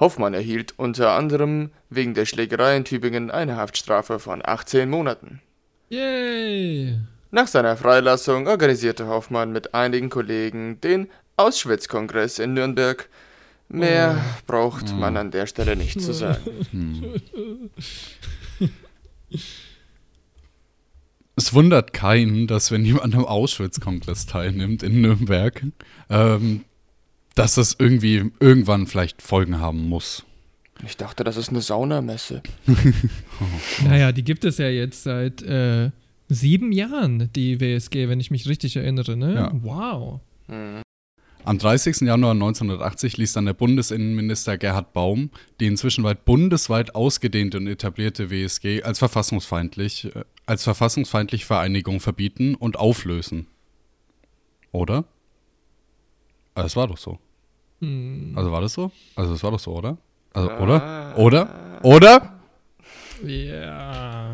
[0.00, 5.40] Hoffmann erhielt unter anderem wegen der Schlägerei in Tübingen eine Haftstrafe von 18 Monaten.
[5.88, 6.98] Yay!
[7.34, 13.08] Nach seiner Freilassung organisierte Hoffmann mit einigen Kollegen den Auschwitz-Kongress in Nürnberg.
[13.68, 17.20] Mehr braucht man an der Stelle nicht zu sagen.
[21.34, 25.60] Es wundert keinen, dass wenn jemand am Auschwitz-Kongress teilnimmt in Nürnberg,
[26.10, 26.64] ähm,
[27.34, 30.24] dass das irgendwie irgendwann vielleicht Folgen haben muss.
[30.86, 32.44] Ich dachte, das ist eine Saunamesse.
[33.84, 35.90] Naja, die gibt es ja jetzt seit äh,
[36.28, 39.34] sieben Jahren, die WSG, wenn ich mich richtig erinnere, ne?
[39.34, 39.52] Ja.
[39.62, 40.20] Wow.
[41.46, 42.00] Am 30.
[42.02, 48.30] Januar 1980 ließ dann der Bundesinnenminister Gerhard Baum die inzwischen weit bundesweit ausgedehnte und etablierte
[48.30, 53.46] WSG als verfassungsfeindlich, äh, als verfassungsfeindliche Vereinigung verbieten und auflösen.
[54.72, 55.04] Oder?
[56.54, 57.18] Ah, Das war doch so.
[58.34, 58.90] Also war das so?
[59.14, 59.98] Also das war doch so, oder?
[60.32, 61.14] Also, oder?
[61.18, 61.80] Oder?
[61.82, 62.40] Oder?
[63.22, 64.33] Ja.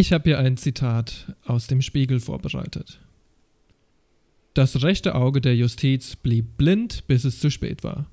[0.00, 3.00] Ich habe hier ein Zitat aus dem Spiegel vorbereitet.
[4.54, 8.06] Das rechte Auge der Justiz blieb blind, bis es zu spät war.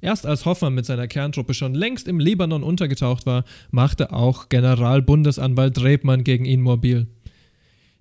[0.00, 5.82] Erst als Hoffmann mit seiner Kerntruppe schon längst im Libanon untergetaucht war, machte auch Generalbundesanwalt
[5.82, 7.08] Rebmann gegen ihn mobil.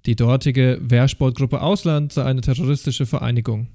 [0.06, 3.68] Die dortige Wehrsportgruppe Ausland sei eine terroristische Vereinigung.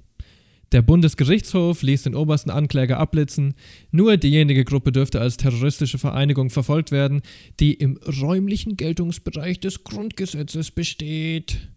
[0.75, 3.55] Der Bundesgerichtshof ließ den obersten Ankläger abblitzen,
[3.93, 7.23] nur diejenige Gruppe dürfte als terroristische Vereinigung verfolgt werden,
[7.61, 11.69] die im räumlichen Geltungsbereich des Grundgesetzes besteht.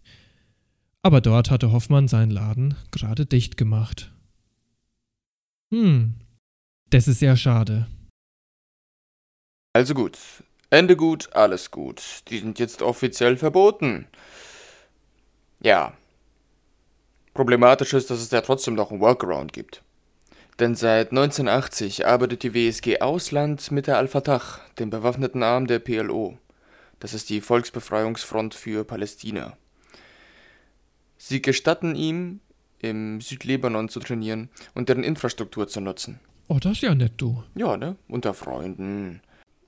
[1.02, 4.12] Aber dort hatte Hoffmann seinen Laden gerade dicht gemacht.
[5.72, 6.14] Hm,
[6.90, 7.86] das ist sehr schade.
[9.74, 10.18] Also gut.
[10.70, 12.02] Ende gut, alles gut.
[12.30, 14.08] Die sind jetzt offiziell verboten.
[15.62, 15.96] Ja.
[17.34, 19.82] Problematisch ist, dass es da trotzdem noch einen Workaround gibt.
[20.58, 24.42] Denn seit 1980 arbeitet die WSG Ausland mit der Al-Fatah,
[24.78, 26.36] dem bewaffneten Arm der PLO.
[26.98, 29.56] Das ist die Volksbefreiungsfront für Palästina.
[31.16, 32.40] Sie gestatten ihm,
[32.80, 36.20] im Südlibanon zu trainieren und deren Infrastruktur zu nutzen.
[36.48, 37.42] Oh, das ist ja nett, du.
[37.54, 37.96] Ja, ne?
[38.08, 39.20] Unter Freunden.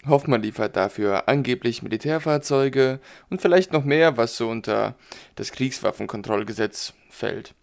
[0.07, 4.95] Hoffmann liefert dafür angeblich Militärfahrzeuge und vielleicht noch mehr, was so unter
[5.35, 7.55] das Kriegswaffenkontrollgesetz fällt.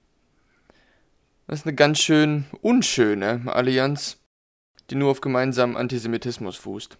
[1.47, 4.19] Das ist eine ganz schön unschöne Allianz,
[4.89, 6.97] die nur auf gemeinsamen Antisemitismus fußt.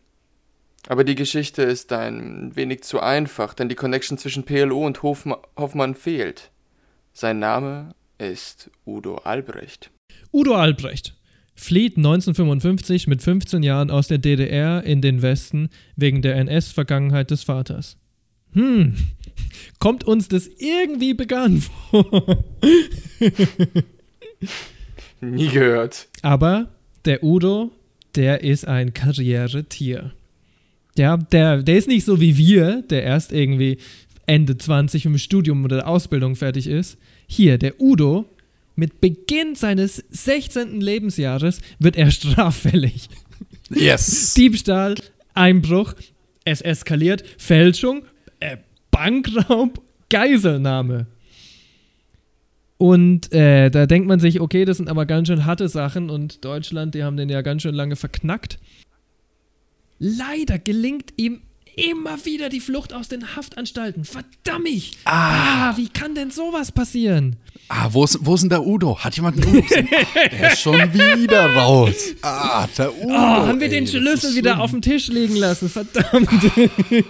[0.88, 5.96] Aber die Geschichte ist ein wenig zu einfach, denn die Connection zwischen PLO und Hoffmann
[5.96, 6.52] fehlt.
[7.12, 9.92] Sein Name ist Udo Albrecht.
[10.32, 11.17] Udo Albrecht
[11.58, 17.44] flieht 1955 mit 15 Jahren aus der DDR in den Westen wegen der NS-Vergangenheit des
[17.44, 17.98] Vaters.
[18.54, 18.96] Hm,
[19.80, 22.46] kommt uns das irgendwie bekannt vor?
[25.22, 26.08] Nie gehört.
[26.22, 26.70] Aber
[27.06, 27.72] der Udo,
[28.16, 30.14] der ist ein Karrieretier.
[30.96, 33.78] Der, der, der ist nicht so wie wir, der erst irgendwie
[34.26, 36.98] Ende 20 im Studium oder der Ausbildung fertig ist.
[37.28, 38.26] Hier, der Udo,
[38.78, 40.80] mit Beginn seines 16.
[40.80, 43.10] Lebensjahres wird er straffällig.
[43.70, 44.34] Yes!
[44.36, 44.96] Diebstahl,
[45.34, 45.94] Einbruch,
[46.46, 48.06] es eskaliert, Fälschung,
[48.40, 48.58] äh,
[48.92, 51.08] Bankraub, Geiselnahme.
[52.78, 56.46] Und äh, da denkt man sich, okay, das sind aber ganz schön harte Sachen und
[56.46, 58.60] Deutschland, die haben den ja ganz schön lange verknackt.
[59.98, 61.42] Leider gelingt ihm
[61.78, 64.04] immer wieder die Flucht aus den Haftanstalten.
[64.04, 64.68] Verdammt!
[65.06, 65.70] Ah.
[65.70, 67.38] ah, wie kann denn sowas passieren?
[67.70, 68.98] Ah, wo ist, wo ist denn der Udo?
[68.98, 69.88] Hat jemand einen Udo gesehen?
[70.32, 72.16] der ist schon wieder raus.
[72.22, 73.14] Ah, der Udo.
[73.14, 75.70] Oh, haben wir ey, den Schlüssel wieder auf dem Tisch liegen lassen?
[75.70, 76.30] Verdammt.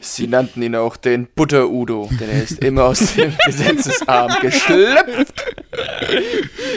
[0.00, 5.44] Sie nannten ihn auch den Butter-Udo, denn er ist immer aus dem Gesetzesarm geschlüpft.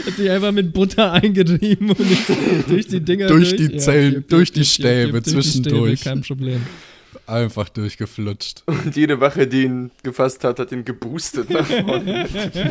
[0.06, 3.50] Hat sich einfach mit Butter eingerieben und durch die Dinger durch.
[3.50, 6.02] Durch die Zellen, ja, durch die Stäbe zwischendurch.
[6.02, 6.66] Kein Problem.
[7.26, 8.64] Einfach durchgeflutscht.
[8.66, 12.28] Und jede Wache, die ihn gefasst hat, hat ihn geboostet nach vorne.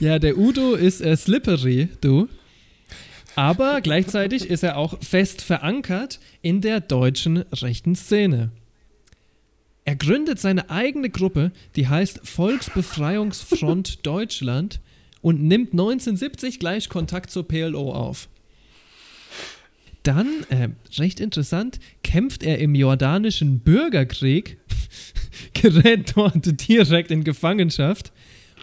[0.00, 2.28] ja, der Udo ist äh, slippery, du.
[3.34, 8.50] Aber gleichzeitig ist er auch fest verankert in der deutschen rechten Szene.
[9.84, 14.80] Er gründet seine eigene Gruppe, die heißt Volksbefreiungsfront Deutschland
[15.22, 18.28] und nimmt 1970 gleich Kontakt zur PLO auf.
[20.02, 24.58] Dann, äh, recht interessant, kämpft er im jordanischen Bürgerkrieg,
[25.54, 28.12] gerät dort direkt in Gefangenschaft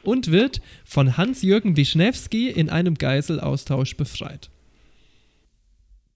[0.04, 4.50] und wird von Hans-Jürgen Wischnewski in einem Geiselaustausch befreit.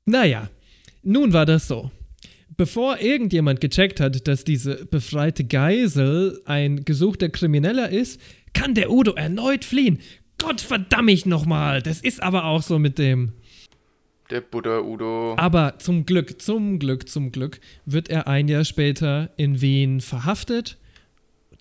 [0.06, 0.50] Naja,
[1.04, 1.92] nun war das so.
[2.56, 8.22] Bevor irgendjemand gecheckt hat, dass diese befreite Geisel ein gesuchter Krimineller ist,
[8.54, 10.00] kann der Udo erneut fliehen.
[10.38, 11.82] Gott verdamm ich nochmal.
[11.82, 13.34] Das ist aber auch so mit dem.
[14.30, 15.36] Der Buddha Udo.
[15.38, 20.78] Aber zum Glück, zum Glück, zum Glück wird er ein Jahr später in Wien verhaftet.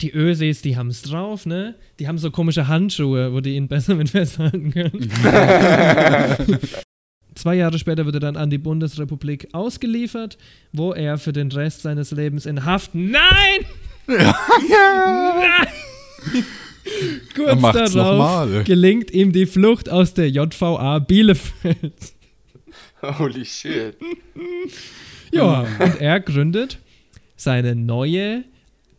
[0.00, 1.74] Die Ösis, die haben es drauf, ne?
[1.98, 5.10] Die haben so komische Handschuhe, wo die ihn besser mit festhalten können.
[7.34, 10.36] Zwei Jahre später wird er dann an die Bundesrepublik ausgeliefert,
[10.72, 12.94] wo er für den Rest seines Lebens in Haft.
[12.94, 13.20] Nein!
[14.06, 14.36] Ja.
[15.40, 16.44] Nein!
[17.34, 22.14] Kurz darauf gelingt ihm die Flucht aus der JVA Bielefeld.
[23.18, 23.96] Holy shit.
[25.32, 26.78] ja, und er gründet
[27.36, 28.44] seine neue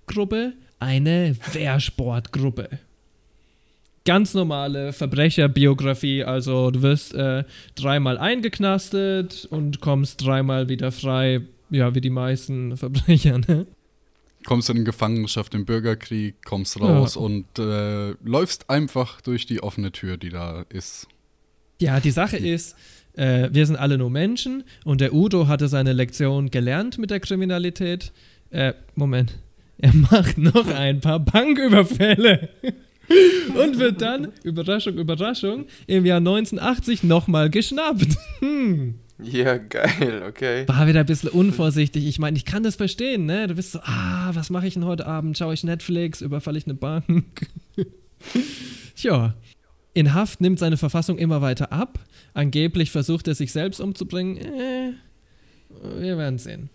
[0.05, 2.79] Gruppe, eine Wehrsportgruppe
[4.05, 6.23] ganz normale Verbrecherbiografie.
[6.23, 7.43] Also du wirst äh,
[7.75, 13.65] dreimal eingeknastet und kommst dreimal wieder frei, ja, wie die meisten Verbrecher, ne?
[14.45, 17.21] Kommst in Gefangenschaft im Bürgerkrieg, kommst raus ja.
[17.21, 21.07] und äh, läufst einfach durch die offene Tür, die da ist.
[21.79, 22.75] Ja, die Sache ist,
[23.15, 27.19] äh, wir sind alle nur Menschen und der Udo hatte seine Lektion gelernt mit der
[27.19, 28.11] Kriminalität.
[28.49, 29.37] Äh, Moment.
[29.77, 32.49] Er macht noch ein paar Banküberfälle.
[33.63, 38.17] und wird dann, Überraschung, Überraschung, im Jahr 1980 nochmal geschnappt.
[38.39, 38.95] Hm.
[39.21, 40.67] Ja, geil, okay.
[40.67, 42.05] War wieder ein bisschen unvorsichtig.
[42.07, 43.47] Ich meine, ich kann das verstehen, ne?
[43.47, 45.37] Du bist so, ah, was mache ich denn heute Abend?
[45.37, 47.47] Schaue ich Netflix, überfalle ich eine Bank?
[48.95, 49.35] Tja.
[49.93, 51.99] In Haft nimmt seine Verfassung immer weiter ab.
[52.33, 54.37] Angeblich versucht er sich selbst umzubringen.
[54.37, 54.93] Äh,
[55.99, 56.69] wir werden sehen.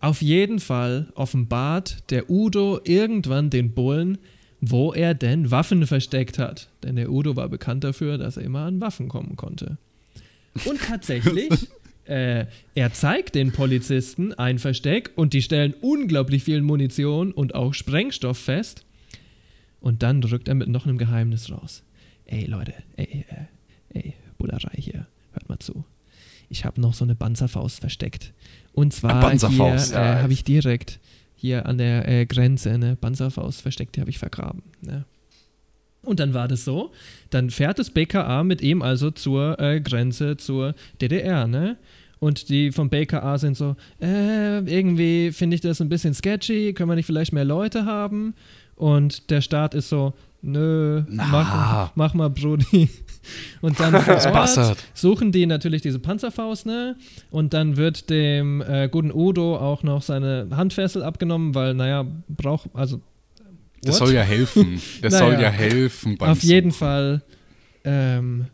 [0.00, 4.18] Auf jeden Fall offenbart der Udo irgendwann den Bullen,
[4.60, 6.70] wo er denn Waffen versteckt hat.
[6.82, 9.78] Denn der Udo war bekannt dafür, dass er immer an Waffen kommen konnte.
[10.64, 11.68] Und tatsächlich,
[12.04, 17.74] äh, er zeigt den Polizisten ein Versteck und die stellen unglaublich viel Munition und auch
[17.74, 18.84] Sprengstoff fest.
[19.80, 21.82] Und dann drückt er mit noch einem Geheimnis raus.
[22.24, 23.46] Ey Leute, ey, äh,
[23.94, 25.84] ey, Bullerei hier, hört mal zu.
[26.48, 28.32] Ich habe noch so eine Panzerfaust versteckt.
[28.72, 31.00] Und zwar hier äh, habe ich direkt
[31.34, 34.62] hier an der äh, Grenze eine Panzerfaust versteckt, die habe ich vergraben.
[34.80, 35.04] Ne?
[36.02, 36.92] Und dann war das so,
[37.30, 41.78] dann fährt das BKA mit ihm also zur äh, Grenze zur DDR, ne?
[42.18, 46.88] Und die vom BKA sind so, äh, irgendwie finde ich das ein bisschen sketchy, können
[46.88, 48.34] wir nicht vielleicht mehr Leute haben?
[48.76, 52.88] Und der Staat ist so, nö, mach, mach mal, Brudi.
[53.60, 53.94] Und dann
[54.94, 56.96] suchen die natürlich diese Panzerfaust, ne?
[57.30, 62.70] Und dann wird dem äh, guten Udo auch noch seine Handfessel abgenommen, weil, naja, braucht,
[62.74, 62.96] also.
[62.96, 63.04] What?
[63.88, 64.80] Das soll ja helfen.
[65.02, 66.50] Das naja, soll ja helfen beim Auf Suchen.
[66.50, 67.22] jeden Fall
[67.84, 68.46] ähm,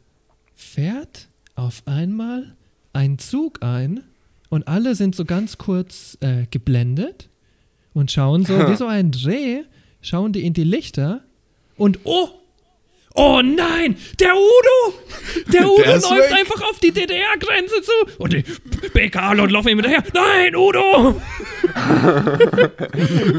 [0.54, 2.54] fährt auf einmal
[2.92, 4.00] ein Zug ein
[4.48, 7.28] und alle sind so ganz kurz äh, geblendet
[7.92, 9.62] und schauen so wie so ein Dreh,
[10.00, 11.22] schauen die in die Lichter
[11.76, 12.28] und oh,
[13.20, 14.94] Oh nein, der Udo!
[15.52, 16.38] Der Udo der läuft weg.
[16.38, 17.92] einfach auf die DDR-Grenze zu.
[18.18, 18.44] Und die
[18.94, 20.04] BK-Leute laufen ihm hinterher.
[20.14, 21.08] Nein, Udo!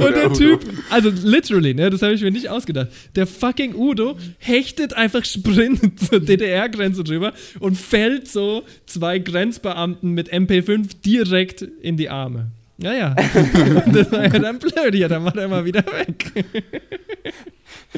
[0.05, 2.89] und der Typ, also literally, ne, das habe ich mir nicht ausgedacht.
[3.15, 10.29] Der fucking Udo hechtet einfach Sprint zur DDR-Grenze drüber und fällt so zwei Grenzbeamten mit
[10.33, 12.51] MP5 direkt in die Arme.
[12.79, 13.15] Ja, ja.
[13.93, 16.45] das war ja dann blöd, ja, dann war er mal wieder weg.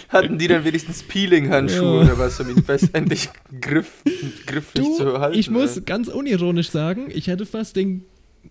[0.09, 2.01] Hatten die dann wenigstens Peeling-Handschuhe ja.
[2.03, 2.63] oder was, um ihn
[2.93, 3.29] endlich
[3.59, 4.03] griff,
[4.45, 5.37] griffig du, zu halten?
[5.37, 8.05] Ich muss ganz unironisch sagen, ich hätte fast den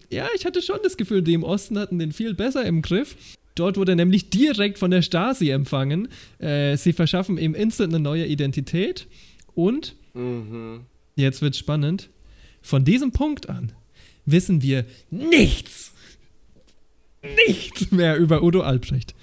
[0.08, 3.16] ja, ich hatte schon das Gefühl, die im Osten hatten den viel besser im Griff.
[3.54, 6.08] Dort wurde er nämlich direkt von der Stasi empfangen.
[6.38, 9.06] Äh, sie verschaffen ihm instant eine neue Identität.
[9.54, 10.80] Und, Mhm.
[11.16, 12.08] jetzt wird spannend,
[12.62, 13.72] von diesem Punkt an
[14.26, 15.92] wissen wir nichts,
[17.46, 19.14] nichts mehr über Udo Albrecht.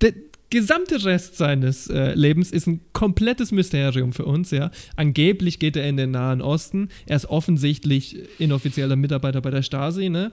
[0.00, 0.12] Der
[0.54, 4.70] gesamte Rest seines äh, Lebens ist ein komplettes Mysterium für uns, ja.
[4.94, 6.90] Angeblich geht er in den Nahen Osten.
[7.06, 10.30] Er ist offensichtlich inoffizieller Mitarbeiter bei der Stasi, ne?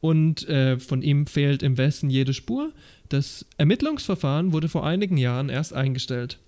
[0.00, 2.72] Und äh, von ihm fehlt im Westen jede Spur.
[3.08, 6.40] Das Ermittlungsverfahren wurde vor einigen Jahren erst eingestellt.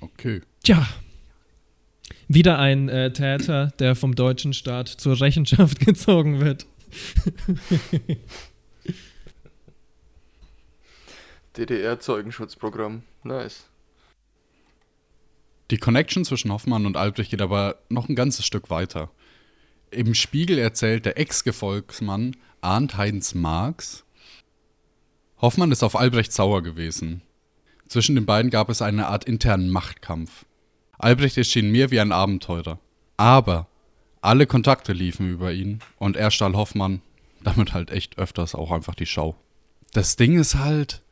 [0.00, 0.40] Okay.
[0.64, 0.86] Tja.
[2.26, 6.66] Wieder ein äh, Täter, der vom deutschen Staat zur Rechenschaft gezogen wird.
[11.56, 13.02] DDR-Zeugenschutzprogramm.
[13.22, 13.64] Nice.
[15.70, 19.10] Die Connection zwischen Hoffmann und Albrecht geht aber noch ein ganzes Stück weiter.
[19.90, 24.04] Im Spiegel erzählt der Ex-Gefolgsmann Arndt Heinz Marx,
[25.40, 27.20] Hoffmann ist auf Albrecht sauer gewesen.
[27.88, 30.46] Zwischen den beiden gab es eine Art internen Machtkampf.
[30.98, 32.78] Albrecht erschien mir wie ein Abenteurer.
[33.16, 33.66] Aber
[34.20, 37.02] alle Kontakte liefen über ihn und er stahl Hoffmann
[37.44, 39.36] damit halt echt öfters auch einfach die Schau.
[39.92, 41.02] Das Ding ist halt,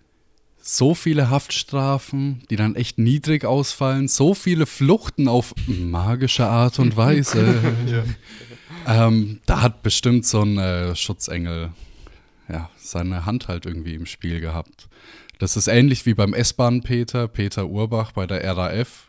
[0.61, 6.97] so viele Haftstrafen, die dann echt niedrig ausfallen, so viele Fluchten auf magische Art und
[6.97, 7.55] Weise.
[8.87, 11.71] ähm, da hat bestimmt so ein äh, Schutzengel
[12.51, 14.89] ja, seine Hand halt irgendwie im Spiel gehabt.
[15.39, 19.09] Das ist ähnlich wie beim S-Bahn-Peter, Peter Urbach bei der RAF.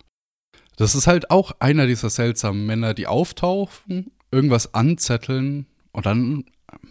[0.78, 6.45] Das ist halt auch einer dieser seltsamen Männer, die auftauchen, irgendwas anzetteln und dann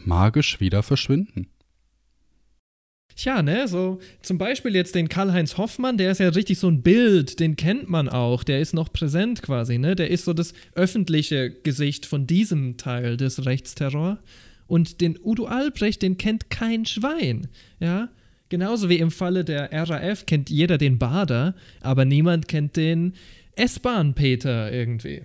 [0.05, 1.49] magisch wieder verschwinden.
[3.17, 6.83] Tja, ne, so zum Beispiel jetzt den Karl-Heinz Hoffmann, der ist ja richtig so ein
[6.83, 10.55] Bild, den kennt man auch, der ist noch präsent quasi, ne, der ist so das
[10.75, 14.19] öffentliche Gesicht von diesem Teil des Rechtsterror.
[14.67, 17.49] Und den Udo Albrecht, den kennt kein Schwein,
[17.81, 18.09] ja.
[18.51, 23.15] Genauso wie im Falle der RAF kennt jeder den Bader, aber niemand kennt den
[23.55, 25.23] S-Bahn-Peter irgendwie.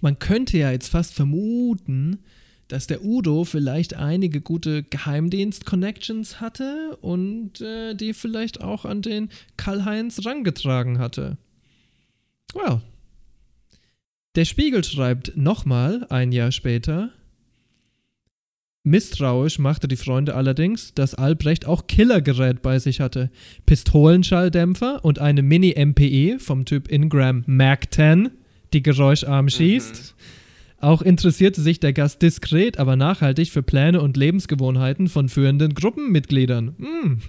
[0.00, 2.20] Man könnte ja jetzt fast vermuten,
[2.72, 9.28] dass der Udo vielleicht einige gute Geheimdienst-Connections hatte und äh, die vielleicht auch an den
[9.56, 11.36] Karl-Heinz rangetragen hatte.
[12.54, 12.80] Well.
[14.36, 17.10] Der Spiegel schreibt nochmal ein Jahr später.
[18.82, 23.28] Misstrauisch machte die Freunde allerdings, dass Albrecht auch Killergerät bei sich hatte.
[23.66, 28.30] Pistolenschalldämpfer und eine Mini-MPE vom Typ Ingram Mac 10,
[28.72, 30.14] die geräuscharm schießt.
[30.80, 36.74] Auch interessierte sich der Gast diskret, aber nachhaltig für Pläne und Lebensgewohnheiten von führenden Gruppenmitgliedern.
[36.78, 37.20] Hm.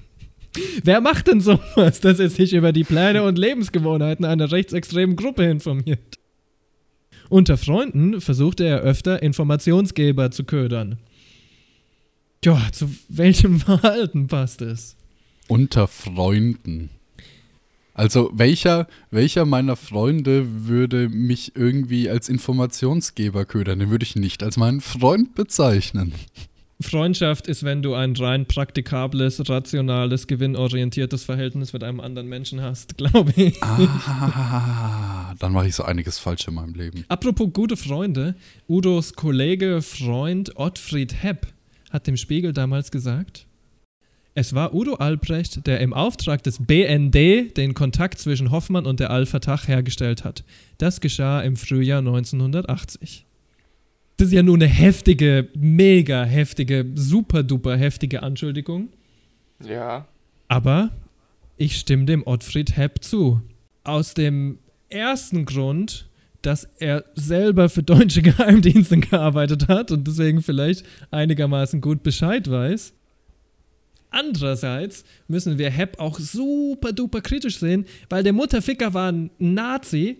[0.84, 5.43] Wer macht denn sowas, dass er sich über die Pläne und Lebensgewohnheiten einer rechtsextremen Gruppe
[5.43, 6.18] informiert?
[7.30, 10.97] Unter Freunden versuchte er öfter, Informationsgeber zu ködern.
[12.43, 14.95] Ja, zu welchem Verhalten passt es?
[15.47, 16.89] Unter Freunden.
[17.94, 23.80] Also welcher, welcher meiner Freunde würde mich irgendwie als Informationsgeber ködern?
[23.80, 26.14] Den würde ich nicht als meinen Freund bezeichnen.
[26.82, 32.98] Freundschaft ist, wenn du ein rein praktikables, rationales, gewinnorientiertes Verhältnis mit einem anderen Menschen hast,
[32.98, 33.62] glaube ich.
[33.62, 37.06] Ah, dann mache ich so einiges falsch in meinem Leben.
[37.08, 38.36] Apropos gute Freunde,
[38.68, 41.48] Udos Kollege, Freund Ottfried Hepp
[41.89, 43.46] hat dem Spiegel damals gesagt,
[44.34, 49.10] es war Udo Albrecht, der im Auftrag des BND den Kontakt zwischen Hoffmann und der
[49.10, 50.44] Al-Fatah hergestellt hat.
[50.78, 53.26] Das geschah im Frühjahr 1980.
[54.16, 58.90] Das ist ja nur eine heftige, mega heftige, super duper heftige Anschuldigung.
[59.64, 60.08] Ja.
[60.48, 60.92] Aber
[61.58, 63.42] ich stimme dem Ottfried Hepp zu.
[63.84, 64.60] Aus dem
[64.90, 66.08] ersten Grund,
[66.42, 72.94] dass er selber für deutsche Geheimdienste gearbeitet hat und deswegen vielleicht einigermaßen gut Bescheid weiß.
[74.12, 80.18] Andererseits müssen wir Hepp auch super duper kritisch sehen, weil der Mutterficker war ein Nazi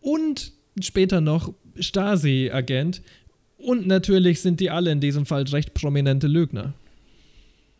[0.00, 3.00] und später noch Stasi-Agent.
[3.58, 6.74] Und natürlich sind die alle in diesem Fall recht prominente Lügner.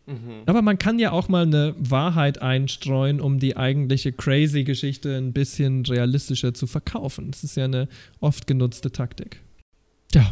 [0.06, 0.42] Mhm.
[0.46, 5.32] Aber man kann ja auch mal eine Wahrheit einstreuen, um die eigentliche crazy Geschichte ein
[5.32, 7.32] bisschen realistischer zu verkaufen.
[7.32, 7.88] Das ist ja eine
[8.20, 9.40] oft genutzte Taktik.
[10.12, 10.30] Ja.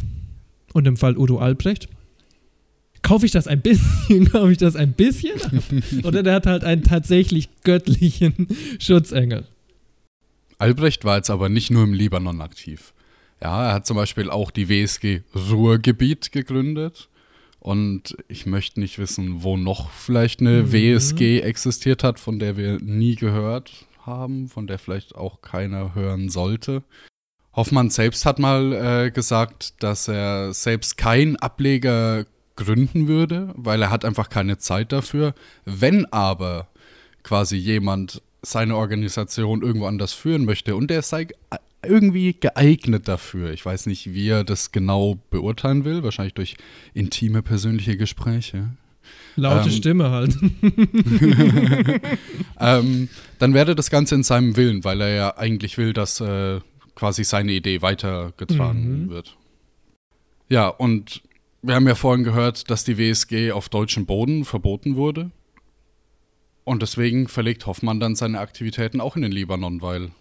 [0.73, 1.89] Und im Fall Udo Albrecht
[3.01, 5.63] kaufe ich das ein bisschen, kaufe ich das ein bisschen ab?
[6.05, 8.47] Oder der hat halt einen tatsächlich göttlichen
[8.79, 9.45] Schutzengel.
[10.57, 12.93] Albrecht war jetzt aber nicht nur im Libanon aktiv.
[13.41, 17.09] Ja, er hat zum Beispiel auch die WSG Ruhrgebiet gegründet.
[17.59, 20.71] Und ich möchte nicht wissen, wo noch vielleicht eine Mhm.
[20.71, 26.29] WSG existiert hat, von der wir nie gehört haben, von der vielleicht auch keiner hören
[26.29, 26.81] sollte.
[27.53, 32.25] Hoffmann selbst hat mal äh, gesagt, dass er selbst keinen Ableger
[32.55, 35.33] gründen würde, weil er hat einfach keine Zeit dafür.
[35.65, 36.67] Wenn aber
[37.23, 41.27] quasi jemand seine Organisation irgendwo anders führen möchte und der sei
[41.83, 43.51] irgendwie geeignet dafür.
[43.53, 46.55] Ich weiß nicht, wie er das genau beurteilen will, wahrscheinlich durch
[46.93, 48.69] intime persönliche Gespräche.
[49.35, 50.35] Laute ähm, Stimme halt.
[52.59, 56.59] ähm, dann wäre das Ganze in seinem Willen, weil er ja eigentlich will, dass äh,
[56.95, 59.09] quasi seine Idee weitergetragen mhm.
[59.09, 59.37] wird.
[60.49, 61.21] Ja, und
[61.61, 65.31] wir haben ja vorhin gehört, dass die WSG auf deutschem Boden verboten wurde.
[66.63, 70.11] Und deswegen verlegt Hoffmann dann seine Aktivitäten auch in den Libanon, weil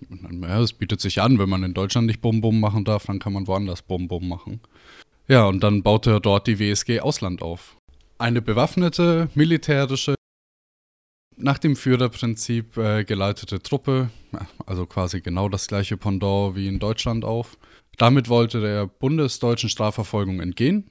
[0.42, 3.34] ja, es bietet sich an, wenn man in Deutschland nicht Bum-Bum machen darf, dann kann
[3.34, 4.60] man woanders Bum-Bum machen.
[5.28, 7.76] Ja, und dann baut er dort die WSG Ausland auf.
[8.18, 10.14] Eine bewaffnete, militärische,
[11.36, 14.10] nach dem Führerprinzip äh, geleitete Truppe,
[14.66, 17.58] also quasi genau das gleiche Pendant wie in Deutschland auf.
[17.96, 20.90] Damit wollte der bundesdeutschen Strafverfolgung entgehen,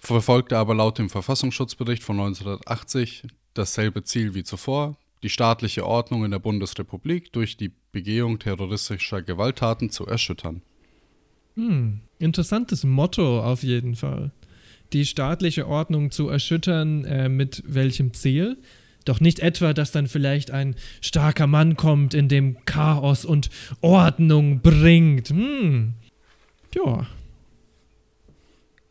[0.00, 3.24] verfolgte aber laut dem Verfassungsschutzbericht von 1980
[3.54, 9.90] dasselbe Ziel wie zuvor, die staatliche Ordnung in der Bundesrepublik durch die Begehung terroristischer Gewalttaten
[9.90, 10.62] zu erschüttern.
[11.56, 14.30] Hm, interessantes Motto auf jeden Fall.
[14.92, 18.58] Die staatliche Ordnung zu erschüttern, äh, mit welchem Ziel?
[19.04, 24.60] Doch nicht etwa, dass dann vielleicht ein starker Mann kommt, in dem Chaos und Ordnung
[24.60, 25.30] bringt.
[25.30, 25.94] Hm.
[26.74, 27.06] Ja.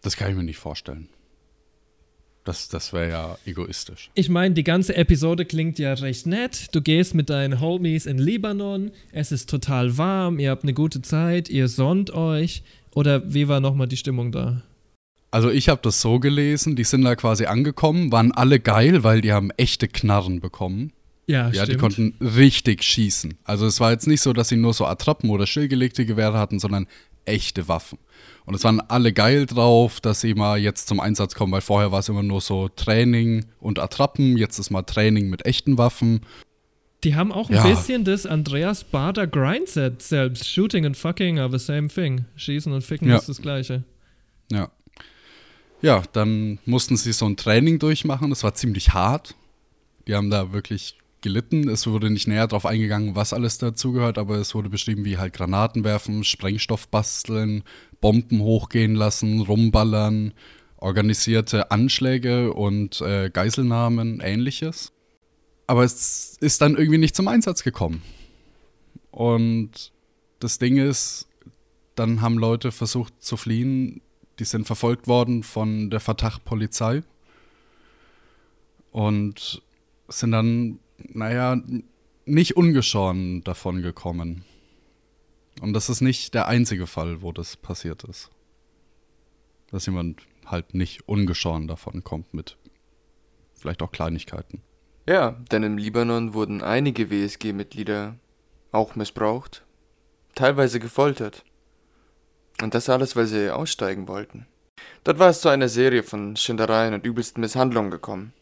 [0.02, 1.10] Das kann ich mir nicht vorstellen.
[2.46, 4.10] Das, das wäre ja egoistisch.
[4.16, 6.74] Ich meine, die ganze Episode klingt ja recht nett.
[6.74, 11.02] Du gehst mit deinen Homies in Libanon, es ist total warm, ihr habt eine gute
[11.02, 12.64] Zeit, ihr sonnt euch.
[12.96, 14.64] Oder wie war nochmal die Stimmung da?
[15.32, 19.22] Also ich habe das so gelesen, die sind da quasi angekommen, waren alle geil, weil
[19.22, 20.92] die haben echte Knarren bekommen.
[21.28, 21.70] Ja, ja stimmt.
[21.70, 23.36] die konnten richtig schießen.
[23.44, 26.58] Also es war jetzt nicht so, dass sie nur so Attrappen oder stillgelegte Gewehre hatten,
[26.58, 26.88] sondern
[27.30, 28.00] echte Waffen.
[28.46, 31.92] Und es waren alle geil drauf, dass sie mal jetzt zum Einsatz kommen, weil vorher
[31.92, 36.22] war es immer nur so Training und Attrappen, jetzt ist mal Training mit echten Waffen.
[37.04, 37.64] Die haben auch ein ja.
[37.64, 40.48] bisschen das Andreas Bader Grindset selbst.
[40.48, 42.26] Shooting and fucking are the same thing.
[42.36, 43.18] Schießen und ficken ja.
[43.18, 43.84] ist das gleiche.
[44.52, 44.70] Ja.
[45.82, 48.30] Ja, dann mussten sie so ein Training durchmachen.
[48.32, 49.36] Das war ziemlich hart.
[50.08, 51.68] Die haben da wirklich gelitten.
[51.70, 55.34] Es wurde nicht näher darauf eingegangen, was alles dazugehört, aber es wurde beschrieben, wie halt
[55.34, 57.64] Granaten werfen, Sprengstoff basteln,
[58.02, 60.34] Bomben hochgehen lassen, rumballern,
[60.78, 64.94] organisierte Anschläge und äh, Geiselnahmen, ähnliches.
[65.68, 68.02] Aber es ist dann irgendwie nicht zum Einsatz gekommen.
[69.12, 69.92] Und
[70.40, 71.28] das Ding ist,
[71.96, 74.02] dann haben Leute versucht zu fliehen,
[74.40, 77.04] die sind verfolgt worden von der Fatah-Polizei
[78.92, 79.62] und
[80.08, 81.62] sind dann, naja,
[82.26, 84.46] nicht ungeschoren davon gekommen.
[85.62, 88.30] Und das ist nicht der einzige Fall, wo das passiert ist.
[89.72, 92.58] Dass jemand halt nicht ungeschoren davon kommt mit
[93.60, 94.62] vielleicht auch Kleinigkeiten.
[95.08, 98.16] Ja, denn im Libanon wurden einige WSG-Mitglieder
[98.72, 99.66] auch missbraucht,
[100.36, 101.44] teilweise gefoltert.
[102.62, 104.46] Und das alles, weil sie aussteigen wollten.
[105.04, 108.34] Dort war es zu einer Serie von Schindereien und übelsten Misshandlungen gekommen,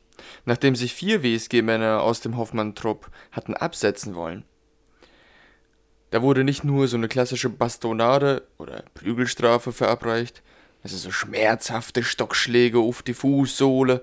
[0.46, 4.44] nachdem sich vier WSG-Männer aus dem Hoffmann-Trupp hatten absetzen wollen.
[6.10, 10.42] Da wurde nicht nur so eine klassische Bastonade oder Prügelstrafe verabreicht,
[10.84, 14.02] also so schmerzhafte Stockschläge auf die Fußsohle.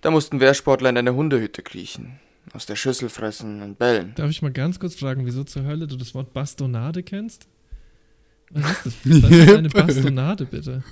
[0.00, 2.18] Da mussten Wehrsportler in eine Hundehütte kriechen,
[2.54, 4.14] aus der Schüssel fressen und bellen.
[4.14, 7.46] Darf ich mal ganz kurz fragen, wieso zur Hölle du das Wort Bastonade kennst?
[8.50, 8.94] Was ist das?
[9.22, 10.82] Was ist eine Bastonade, bitte?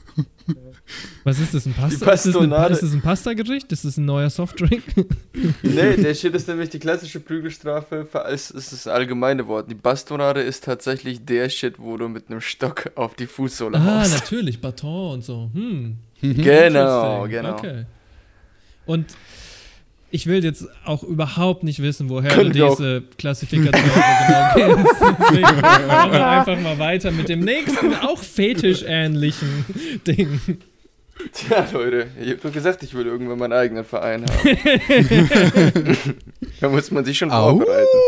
[1.24, 1.66] Was ist das?
[1.66, 2.12] Ein Pasta?
[2.12, 3.72] Ist das, eine, ist das ein Pasta-Gericht?
[3.72, 4.82] Ist das ein neuer Softdrink?
[5.62, 8.06] nee, der Shit ist nämlich die klassische Prügelstrafe.
[8.28, 9.70] Es ist das allgemeine Wort.
[9.70, 14.00] Die Bastonade ist tatsächlich der Shit, wo du mit einem Stock auf die Fußsohle ah,
[14.00, 14.12] haust.
[14.12, 14.60] Ah, natürlich.
[14.60, 15.50] Baton und so.
[15.52, 15.96] Hm.
[16.20, 17.54] Genau, genau.
[17.54, 17.84] Okay.
[18.84, 19.06] Und
[20.10, 24.94] ich will jetzt auch überhaupt nicht wissen, woher Können du diese Klassifikation genau kennst.
[25.20, 29.64] Deswegen machen wir einfach mal weiter mit dem nächsten, auch fetischähnlichen
[30.06, 30.40] Ding.
[31.32, 34.48] Tja, Leute, ich hab doch gesagt, ich will irgendwann meinen eigenen Verein haben.
[36.60, 37.50] da muss man sich schon Au.
[37.50, 37.98] vorbereiten.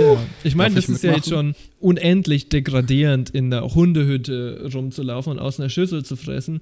[0.00, 0.16] Ja.
[0.44, 5.58] Ich meine, das ist ja jetzt schon unendlich degradierend, in der Hundehütte rumzulaufen und aus
[5.58, 6.60] einer Schüssel zu fressen.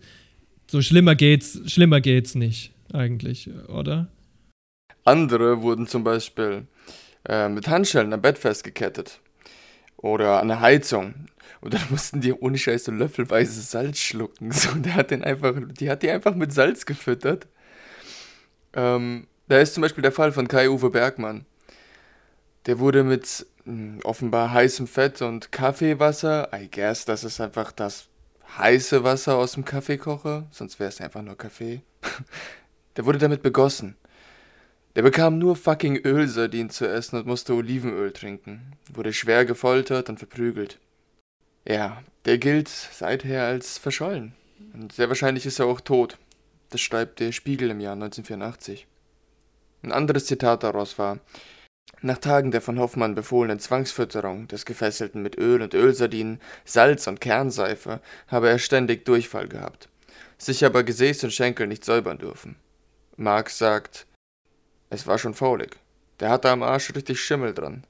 [0.68, 4.08] So schlimmer geht's, schlimmer geht's nicht, eigentlich, oder?
[5.06, 6.66] Andere wurden zum Beispiel
[7.28, 9.20] äh, mit Handschellen am Bett festgekettet.
[9.96, 11.14] Oder an der Heizung.
[11.60, 14.52] Und dann mussten die ohne Scheiß so löffelweise Salz schlucken.
[14.52, 17.46] So, der hat den einfach, die hat die einfach mit Salz gefüttert.
[18.74, 21.46] Ähm, da ist zum Beispiel der Fall von Kai-Uwe Bergmann.
[22.66, 26.50] Der wurde mit hm, offenbar heißem Fett und Kaffeewasser.
[26.52, 28.08] I guess, das ist einfach das
[28.58, 31.82] heiße Wasser aus dem Kaffeekocher, sonst wäre es einfach nur Kaffee.
[32.96, 33.96] Der wurde damit begossen.
[34.96, 38.72] Der bekam nur fucking Ölsardinen zu essen und musste Olivenöl trinken.
[38.90, 40.78] Wurde schwer gefoltert und verprügelt.
[41.68, 44.34] Ja, der gilt seither als verschollen.
[44.72, 46.16] Und sehr wahrscheinlich ist er auch tot.
[46.70, 48.86] Das schreibt der Spiegel im Jahr 1984.
[49.82, 51.18] Ein anderes Zitat daraus war,
[52.00, 57.20] nach Tagen der von Hoffmann befohlenen Zwangsfütterung des Gefesselten mit Öl und Ölsardinen, Salz und
[57.20, 59.90] Kernseife habe er ständig Durchfall gehabt,
[60.38, 62.56] sich aber Gesäß und Schenkel nicht säubern dürfen.
[63.16, 64.06] Marx sagt,
[64.90, 65.76] es war schon faulig.
[66.20, 67.84] Der hatte am Arsch richtig Schimmel dran.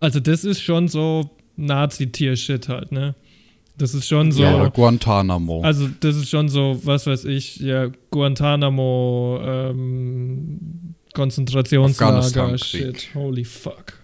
[0.00, 3.14] Also das ist schon so Nazi-Tier-Shit halt, ne?
[3.76, 4.42] Das ist schon so.
[4.42, 5.62] Ja, Guantanamo.
[5.62, 13.94] Also, das ist schon so, was weiß ich, ja, Guantanamo, ähm, Konzentrationslager, shit, holy fuck.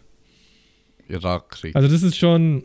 [1.08, 1.76] Irakkrieg.
[1.76, 2.64] Also, das ist schon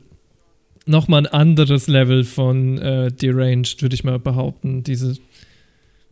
[0.86, 4.84] nochmal ein anderes Level von äh, deranged, würde ich mal behaupten.
[4.84, 5.18] Diese.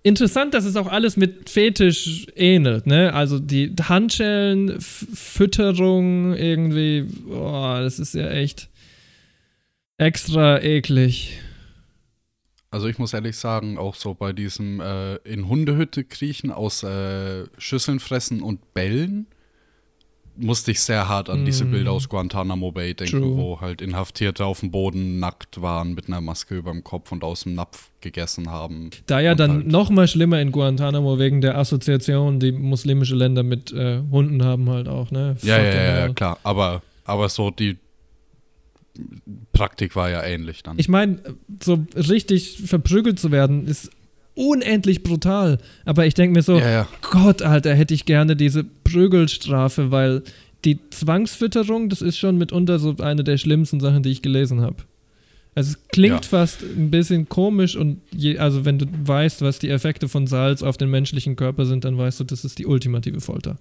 [0.05, 3.13] Interessant, dass es auch alles mit Fetisch ähnelt, ne?
[3.13, 8.67] Also die Handschellen, F Fütterung, irgendwie, boah, das ist ja echt
[9.97, 11.39] extra eklig.
[12.69, 17.45] Also ich muss ehrlich sagen, auch so bei diesem äh, in Hundehütte kriechen, aus äh,
[17.57, 19.27] Schüsseln fressen und bellen,
[20.35, 21.71] musste ich sehr hart an diese Mm.
[21.71, 23.37] Bilder aus Guantanamo Bay denken, True.
[23.37, 27.23] wo halt Inhaftierte auf dem Boden nackt waren mit einer Maske über dem Kopf und
[27.23, 28.89] aus dem Napf gegessen haben.
[29.05, 33.43] Da ja dann halt- noch mal schlimmer in Guantanamo wegen der Assoziation, die muslimische Länder
[33.43, 35.35] mit äh, Hunden haben halt auch, ne?
[35.43, 36.39] Ja, ja, ja, ja, klar.
[36.43, 37.77] Aber, aber so die
[39.53, 40.77] Praktik war ja ähnlich dann.
[40.77, 41.19] Ich meine,
[41.61, 43.89] so richtig verprügelt zu werden, ist
[44.35, 45.57] unendlich brutal.
[45.85, 46.87] Aber ich denke mir so, ja, ja.
[47.01, 50.23] Gott, Alter, hätte ich gerne diese Prügelstrafe, weil
[50.65, 54.77] die Zwangsfütterung, das ist schon mitunter so eine der schlimmsten Sachen, die ich gelesen habe.
[55.55, 56.29] Also es klingt Ja.
[56.29, 60.63] fast ein bisschen komisch und je, also wenn du weißt, was die Effekte von Salz
[60.63, 63.57] auf den menschlichen Körper sind, dann weißt du, das ist die ultimative Folter.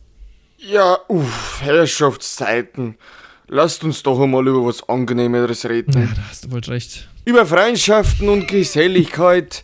[0.58, 2.94] Ja, uff, Herrschaftszeiten.
[3.48, 5.92] Lasst uns doch einmal über was Angenehmeres reden.
[5.92, 7.08] Ja, da hast du wohl recht.
[7.24, 9.62] Über Freundschaften und Geselligkeit.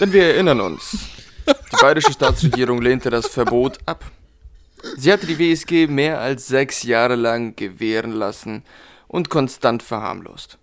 [0.00, 0.98] Denn wir erinnern uns.
[1.46, 4.04] Die bayerische Staatsregierung lehnte das Verbot ab.
[4.96, 8.64] Sie hatte die WSG mehr als sechs Jahre lang gewähren lassen
[9.06, 10.58] und konstant verharmlost.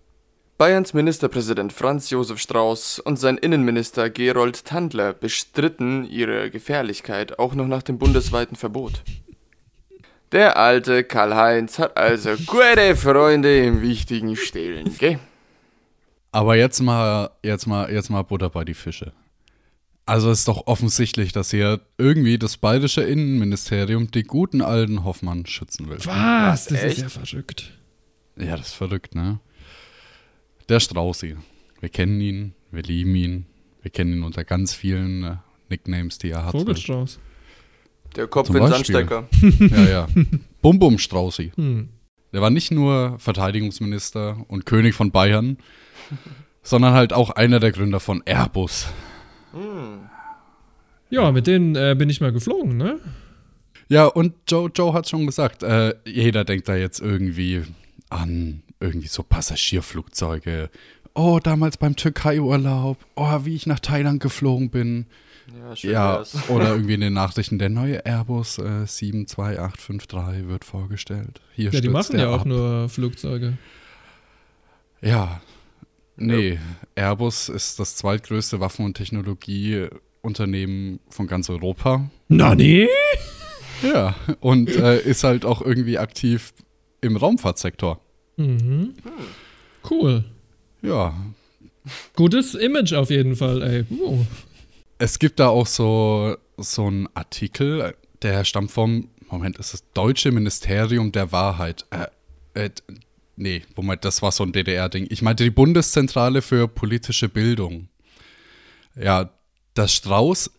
[0.58, 7.66] Bayerns Ministerpräsident Franz Josef Strauß und sein Innenminister Gerold Tandler bestritten ihre Gefährlichkeit auch noch
[7.66, 9.02] nach dem bundesweiten Verbot.
[10.32, 15.18] Der alte Karl-Heinz hat also gute Freunde im wichtigen Stehlen, gell?
[16.32, 19.12] Aber jetzt mal, jetzt mal, jetzt mal Butter bei die Fische.
[20.06, 25.88] Also ist doch offensichtlich, dass hier irgendwie das bayerische Innenministerium den guten alten Hoffmann schützen
[25.88, 25.98] will.
[26.04, 26.66] Was?
[26.66, 26.98] Das echt?
[26.98, 27.72] ist ja verrückt.
[28.36, 29.38] Ja, das ist verrückt, ne?
[30.68, 31.36] Der Straußi.
[31.80, 33.46] Wir kennen ihn, wir lieben ihn.
[33.82, 35.36] Wir kennen ihn unter ganz vielen äh,
[35.68, 36.52] Nicknames, die er hat.
[36.52, 37.18] Vogelstrauß.
[38.16, 38.94] Der Kopf Zum in Beispiel.
[38.94, 39.28] Sandstecker.
[39.76, 40.08] Ja, ja.
[40.62, 41.52] Bum Bum Straußi.
[41.54, 41.88] Hm.
[42.32, 45.56] Der war nicht nur Verteidigungsminister und König von Bayern,
[46.62, 48.86] sondern halt auch einer der Gründer von Airbus.
[51.10, 53.00] Ja, mit denen äh, bin ich mal geflogen, ne?
[53.88, 57.64] Ja, und Joe, Joe hat schon gesagt, äh, jeder denkt da jetzt irgendwie
[58.08, 60.70] an irgendwie so Passagierflugzeuge.
[61.14, 62.96] Oh, damals beim Türkei-Urlaub.
[63.16, 65.06] Oh, wie ich nach Thailand geflogen bin.
[65.58, 66.36] Ja, schön Ja, wär's.
[66.48, 71.40] oder irgendwie in den Nachrichten, der neue Airbus äh, 72853 wird vorgestellt.
[71.56, 72.46] Hier Ja, die machen ja auch ab.
[72.46, 73.58] nur Flugzeuge.
[75.02, 75.40] Ja.
[76.16, 76.58] Nee,
[76.94, 82.10] Airbus ist das zweitgrößte Waffen- und Technologieunternehmen von ganz Europa.
[82.28, 82.88] Na nee?
[83.82, 86.52] Ja, und äh, ist halt auch irgendwie aktiv
[87.00, 88.00] im Raumfahrtsektor.
[88.36, 88.94] Mhm.
[89.88, 90.24] Cool.
[90.82, 91.14] Ja.
[92.14, 93.84] Gutes Image auf jeden Fall, ey.
[93.90, 94.24] Uh.
[94.98, 100.30] Es gibt da auch so, so einen Artikel, der stammt vom, Moment, ist das Deutsche
[100.30, 101.86] Ministerium der Wahrheit.
[101.90, 102.70] Äh, äh,
[103.40, 105.06] nee, Moment, das war so ein DDR-Ding.
[105.10, 107.88] Ich meinte die Bundeszentrale für politische Bildung.
[108.94, 109.30] Ja,
[109.74, 110.50] dass Strauß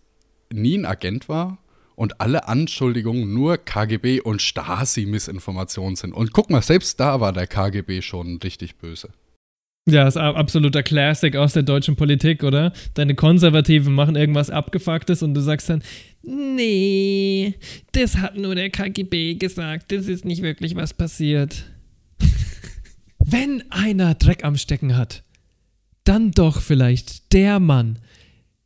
[0.52, 1.60] nie ein Agent war
[1.96, 6.14] und alle Anschuldigungen nur KGB und Stasi-Missinformationen sind.
[6.14, 9.10] Und guck mal, selbst da war der KGB schon richtig böse.
[9.88, 12.72] Ja, ist ein absoluter Classic aus der deutschen Politik, oder?
[12.94, 15.84] Deine Konservativen machen irgendwas Abgefucktes und du sagst dann,
[16.22, 17.56] nee,
[17.94, 21.66] das hat nur der KGB gesagt, das ist nicht wirklich was passiert.
[23.26, 25.24] Wenn einer Dreck am Stecken hat,
[26.04, 28.00] dann doch vielleicht der Mann,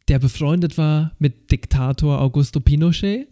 [0.08, 3.28] der befreundet war mit Diktator Augusto Pinochet,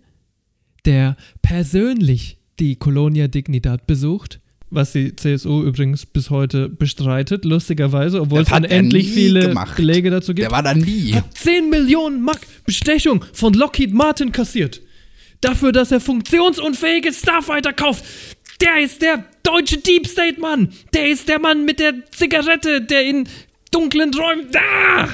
[0.86, 8.43] der persönlich die Colonia Dignidad besucht, was die CSU übrigens bis heute bestreitet, lustigerweise, obwohl
[8.43, 9.78] Das es unendlich viele gemacht.
[9.78, 10.45] Belege dazu gibt.
[10.45, 11.13] Der war da nie.
[11.13, 14.82] Hat 10 Millionen Mark Bestechung von Lockheed Martin kassiert.
[15.41, 18.03] Dafür, dass er funktionsunfähige Starfighter kauft.
[18.62, 20.70] Der ist der deutsche Deep State Mann.
[20.93, 23.28] Der ist der Mann mit der Zigarette, der in
[23.72, 24.47] dunklen Räumen.
[24.56, 25.10] Ah!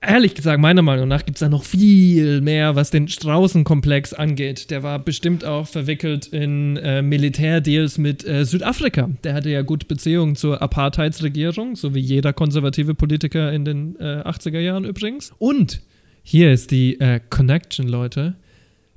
[0.00, 4.70] Ehrlich gesagt, meiner Meinung nach gibt es da noch viel mehr, was den Straußenkomplex angeht.
[4.70, 9.10] Der war bestimmt auch verwickelt in äh, Militärdeals mit äh, Südafrika.
[9.24, 14.22] Der hatte ja gute Beziehungen zur Apartheidsregierung, so wie jeder konservative Politiker in den äh,
[14.24, 15.32] 80er Jahren übrigens.
[15.38, 15.80] Und
[16.22, 18.36] hier ist die äh, Connection, Leute.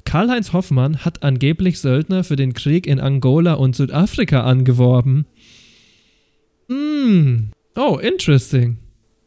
[0.10, 5.28] Karl-Heinz Hoffmann hat angeblich Söldner für den Krieg in Angola und Südafrika angeworben.
[6.68, 7.52] Hm.
[7.76, 8.80] Oh, interesting.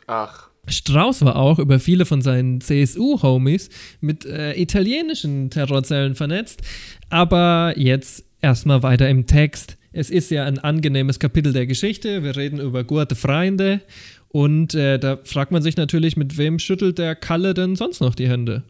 [0.09, 3.71] Ach, Strauß war auch über viele von seinen CSU-Homies
[4.01, 6.63] mit äh, italienischen Terrorzellen vernetzt.
[7.11, 9.79] Aber jetzt erstmal weiter im Text.
[9.93, 12.25] Es ist ja ein angenehmes Kapitel der Geschichte.
[12.25, 13.83] Wir reden über gute Freunde.
[14.31, 18.17] Und äh, da fragt man sich natürlich, mit wem schüttelt der Kalle denn sonst noch
[18.17, 18.65] die Hände?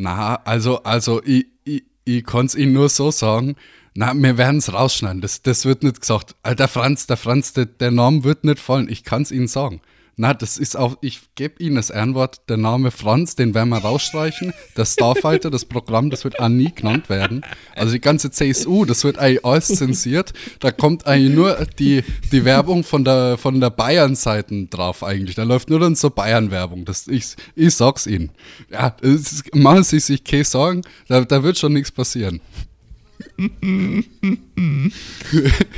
[0.00, 3.56] Na, also, also, ich, ich, ich kann es Ihnen nur so sagen.
[3.94, 5.20] Na, wir werden es rausschneiden.
[5.20, 6.36] Das, das wird nicht gesagt.
[6.46, 8.88] Der Franz, der Franz, der, der Name wird nicht fallen.
[8.88, 9.80] Ich kann es Ihnen sagen.
[10.20, 13.78] Na, das ist auch, ich gebe Ihnen das Ehrenwort, der Name Franz, den werden wir
[13.78, 14.52] rausstreichen.
[14.76, 17.42] Der Starfighter, das Programm, das wird auch nie genannt werden.
[17.76, 20.32] Also die ganze CSU, das wird eigentlich alles zensiert.
[20.58, 22.02] Da kommt eigentlich nur die,
[22.32, 25.36] die Werbung von der, von der Bayern-Seite drauf eigentlich.
[25.36, 26.84] Da läuft nur dann so Bayern-Werbung.
[27.06, 28.32] Ich, ich sag's Ihnen.
[28.72, 32.40] Ja, ist, machen Sie sich keine Sorgen, da, da wird schon nichts passieren.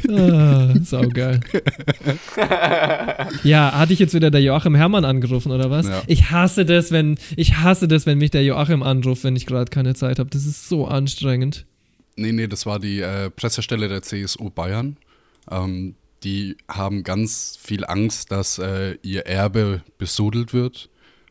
[0.08, 1.40] Ah, saugeil.
[3.44, 5.86] ja, hatte ich jetzt wieder der Joachim Herrmann angerufen oder was?
[5.86, 6.02] Ja.
[6.06, 9.70] Ich hasse das, wenn ich hasse das, wenn mich der Joachim anruft, wenn ich gerade
[9.70, 10.30] keine Zeit habe.
[10.30, 11.66] Das ist so anstrengend.
[12.16, 14.96] Nee, nee, das war die äh, Pressestelle der CSU Bayern.
[15.50, 20.90] Ähm, die haben ganz viel Angst, dass äh, ihr Erbe besudelt wird,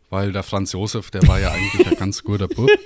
[0.10, 2.70] weil der Franz Josef, der war ja eigentlich ein ganz guter Bub.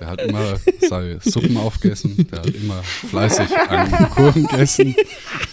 [0.00, 4.94] Der hat immer seine Suppen aufgegessen, der hat immer fleißig einen Kuchen gegessen.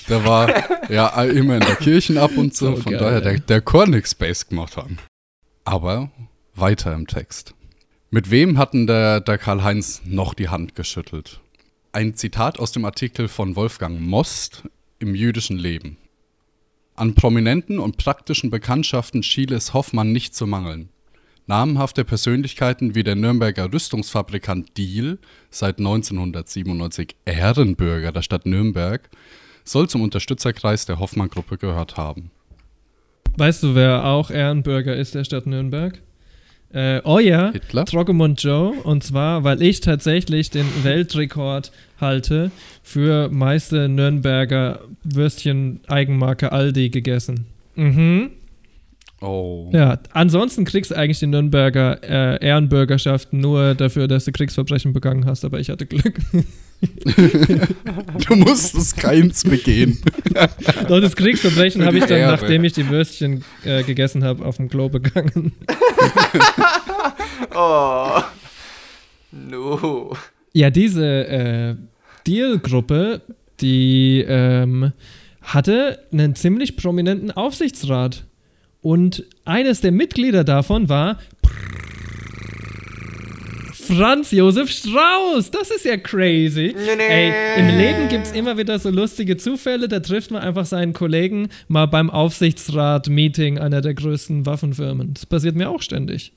[0.07, 3.39] Der war ja immer in der Kirche ab und so, So von geil, daher, der,
[3.39, 4.97] der kann Space gemacht haben.
[5.63, 6.11] Aber
[6.53, 7.55] weiter im Text.
[8.11, 11.41] Mit wem hatten der, der Karl-Heinz noch die Hand geschüttelt?
[11.91, 14.63] Ein Zitat aus dem Artikel von Wolfgang Most
[14.99, 15.97] im jüdischen Leben.
[16.95, 20.89] An prominenten und praktischen Bekanntschaften schien es Hoffmann nicht zu mangeln.
[21.47, 25.19] Namhafte Persönlichkeiten wie der Nürnberger Rüstungsfabrikant Diehl,
[25.51, 29.09] seit 1997 Ehrenbürger der Stadt Nürnberg,
[29.63, 32.31] soll zum Unterstützerkreis der Hoffmann-Gruppe gehört haben.
[33.37, 36.01] Weißt du, wer auch Ehrenbürger ist der Stadt Nürnberg?
[36.73, 37.85] Äh, euer Hitler?
[37.85, 38.73] Troggemund Joe.
[38.83, 41.71] Und zwar, weil ich tatsächlich den Weltrekord
[42.01, 47.45] halte für meiste Nürnberger Würstchen Eigenmarke Aldi gegessen.
[47.75, 48.31] Mhm.
[49.21, 49.69] Oh.
[49.73, 55.25] Ja, ansonsten kriegst du eigentlich die Nürnberger äh, Ehrenbürgerschaft nur dafür, dass du Kriegsverbrechen begangen
[55.25, 56.19] hast, aber ich hatte Glück.
[58.27, 59.97] Du musstest keins begehen.
[60.87, 62.31] Doch das Kriegsverbrechen habe ich dann, Ehre.
[62.31, 65.53] nachdem ich die Würstchen äh, gegessen habe, auf dem Klo begangen.
[67.55, 68.21] oh.
[69.31, 70.15] No.
[70.53, 71.75] Ja, diese äh,
[72.27, 73.21] Deal-Gruppe,
[73.61, 74.91] die ähm,
[75.41, 78.25] hatte einen ziemlich prominenten Aufsichtsrat.
[78.85, 81.17] Und eines der Mitglieder davon war
[83.73, 85.49] Franz Josef Strauß.
[85.49, 86.75] Das ist ja crazy.
[86.99, 89.87] Ey, im Leben gibt es immer wieder so lustige Zufälle.
[89.87, 95.15] Da trifft man einfach seinen Kollegen mal beim Aufsichtsrat-Meeting einer der größten Waffenfirmen.
[95.15, 96.33] Das passiert mir auch ständig.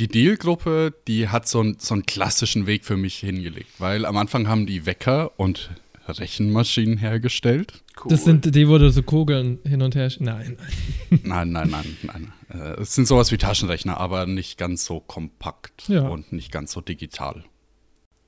[0.00, 4.16] Die Deal-Gruppe, die hat so, einen- so einen klassischen Weg für mich hingelegt, weil am
[4.16, 5.68] Anfang haben die Wecker und
[6.08, 7.82] Rechenmaschinen hergestellt.
[8.02, 8.10] Cool.
[8.10, 10.10] Das sind die, wo du so Kugeln hin und her.
[10.10, 10.56] sch- Nein,
[11.22, 12.32] Nein, nein, nein, nein.
[12.50, 16.08] Äh, Es sind sowas wie Taschenrechner, aber nicht ganz so kompakt Ja.
[16.08, 17.44] und nicht ganz so digital.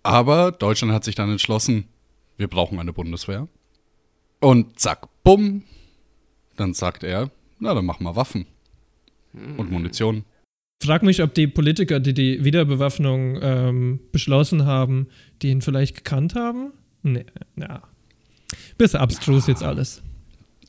[0.02, 1.86] Aber Deutschland hat sich dann entschlossen,
[2.36, 3.48] wir brauchen eine Bundeswehr.
[4.40, 5.62] Und zack, bumm.
[6.56, 8.46] Dann sagt er, na, dann machen wir Waffen
[9.34, 10.24] und Munition.
[10.82, 15.08] Frag mich, ob die Politiker, die die Wiederbewaffnung ähm, beschlossen haben,
[15.42, 16.72] die ihn vielleicht gekannt haben?
[17.12, 17.24] Nee,
[17.56, 17.82] ja.
[18.76, 20.02] Bisschen abstrus jetzt alles.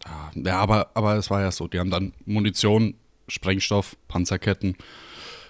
[0.06, 2.94] Ah, Ja, aber, aber es war ja so, die haben dann Munition,
[3.28, 4.76] Sprengstoff, Panzerketten.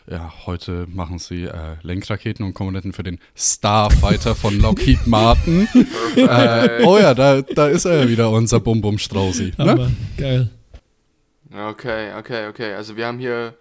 [0.10, 5.68] Ja, heute machen sie äh, Lenkraketen und Komponenten für den Starfighter von Lockheed Martin.
[6.16, 9.54] äh, oh ja, da, da ist er ja wieder, unser Bum-Bum Straußi.
[9.58, 9.72] Ne?
[9.72, 10.50] Aber geil.
[11.52, 12.74] Okay, okay, okay.
[12.76, 13.56] Also wir haben hier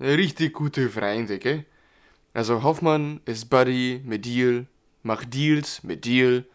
[0.00, 1.66] richtig gute Freunde, gell?
[2.32, 4.66] Also Hoffmann ist Buddy mit Deal,
[5.02, 6.46] macht Deals mit Deal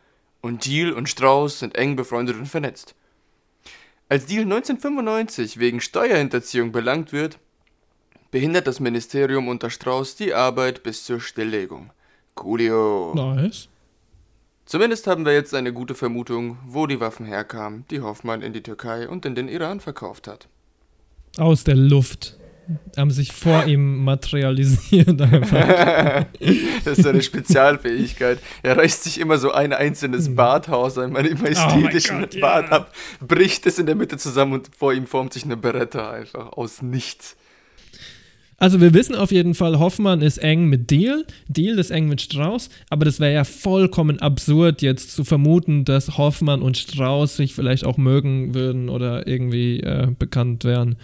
[0.41, 2.95] und Deal und Strauß sind eng befreundet und vernetzt.
[4.07, 7.37] Als Deal 1995 wegen Steuerhinterziehung belangt wird,
[8.31, 11.91] behindert das Ministerium unter Strauß die Arbeit bis zur Stilllegung.
[12.35, 13.13] Coolio.
[13.15, 13.69] Nice.
[14.65, 18.61] Zumindest haben wir jetzt eine gute Vermutung, wo die Waffen herkamen, die Hoffmann in die
[18.61, 20.47] Türkei und in den Iran verkauft hat.
[21.37, 22.37] Aus der Luft.
[22.95, 26.25] Haben sich vor ihm materialisiert einfach.
[26.85, 28.39] das ist seine Spezialfähigkeit.
[28.61, 32.71] Er reißt sich immer so ein einzelnes Badhaus, einen majestätischen Oh Gott, Bad ja.
[32.71, 36.53] ab, bricht es in der Mitte zusammen und vor ihm formt sich eine Beretta einfach
[36.53, 37.35] aus nichts.
[38.59, 42.21] Also wir wissen auf jeden Fall, Hoffmann ist eng mit Deal, Deal ist eng mit
[42.21, 47.55] Strauß, aber das wäre ja vollkommen absurd jetzt zu vermuten, dass Hoffmann und Strauß sich
[47.55, 50.97] vielleicht auch mögen würden oder irgendwie äh, bekannt wären.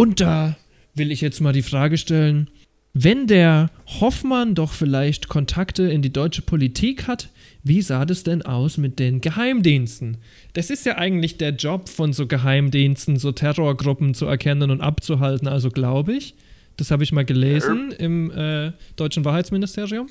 [0.00, 0.56] Und da
[0.94, 2.48] will ich jetzt mal die Frage stellen,
[2.94, 3.70] wenn der
[4.00, 7.28] Hoffmann doch vielleicht Kontakte in die deutsche Politik hat,
[7.64, 10.16] wie sah das denn aus mit den Geheimdiensten?
[10.54, 15.48] Das ist ja eigentlich der Job von so Geheimdiensten, so Terrorgruppen zu erkennen und abzuhalten,
[15.48, 16.34] also glaube ich.
[16.78, 20.08] Das habe ich mal gelesen im äh, deutschen Wahrheitsministerium.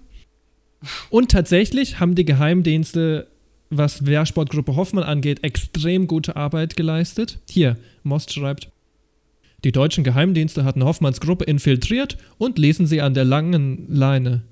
[1.10, 3.26] Und tatsächlich haben die Geheimdienste,
[3.72, 7.40] was Wehrsportgruppe Hoffmann angeht, extrem gute Arbeit geleistet.
[7.50, 8.70] Hier, Most schreibt.
[9.64, 14.44] Die deutschen Geheimdienste hatten Hoffmanns Gruppe infiltriert und ließen sie an der langen Leine.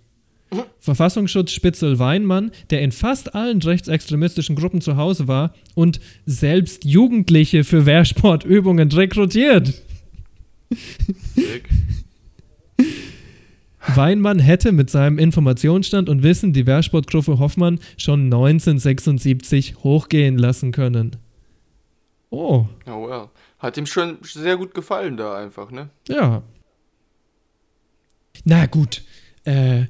[0.79, 7.63] Verfassungsschutz Spitzel Weinmann, der in fast allen rechtsextremistischen Gruppen zu Hause war und selbst Jugendliche
[7.63, 9.73] für Wehrsportübungen rekrutiert.
[13.95, 21.15] Weinmann hätte mit seinem Informationsstand und Wissen die Wehrsportgruppe Hoffmann schon 1976 hochgehen lassen können.
[22.29, 23.29] Oh, Oh well.
[23.59, 25.89] Hat ihm schon sehr gut gefallen da einfach, ne?
[26.07, 26.43] ja.
[28.45, 29.03] Na gut,
[29.45, 29.85] äh,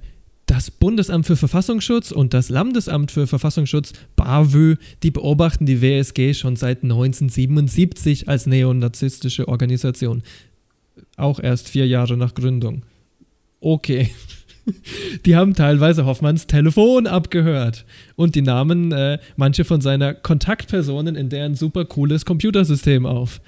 [0.47, 6.55] das Bundesamt für Verfassungsschutz und das Landesamt für Verfassungsschutz, BAVÖ, die beobachten die WSG schon
[6.55, 10.24] seit 1977 als neonazistische Organisation.
[11.18, 12.84] Auch erst vier Jahre nach Gründung.
[13.59, 14.09] Okay.
[15.26, 21.30] Die haben teilweise Hoffmanns Telefon abgehört und die nahmen äh, manche von seiner Kontaktpersonen in
[21.30, 23.41] deren super cooles Computersystem auf.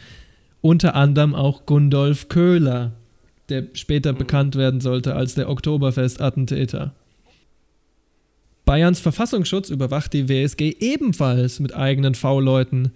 [0.61, 2.93] Unter anderem auch Gundolf Köhler,
[3.49, 6.93] der später bekannt werden sollte als der Oktoberfest-Attentäter.
[8.65, 12.91] Bayerns Verfassungsschutz überwacht die WSG ebenfalls mit eigenen V-Leuten.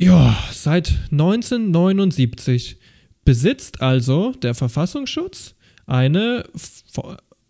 [0.00, 2.76] Ja, seit 1979
[3.24, 5.54] besitzt also der Verfassungsschutz
[5.88, 6.44] eine,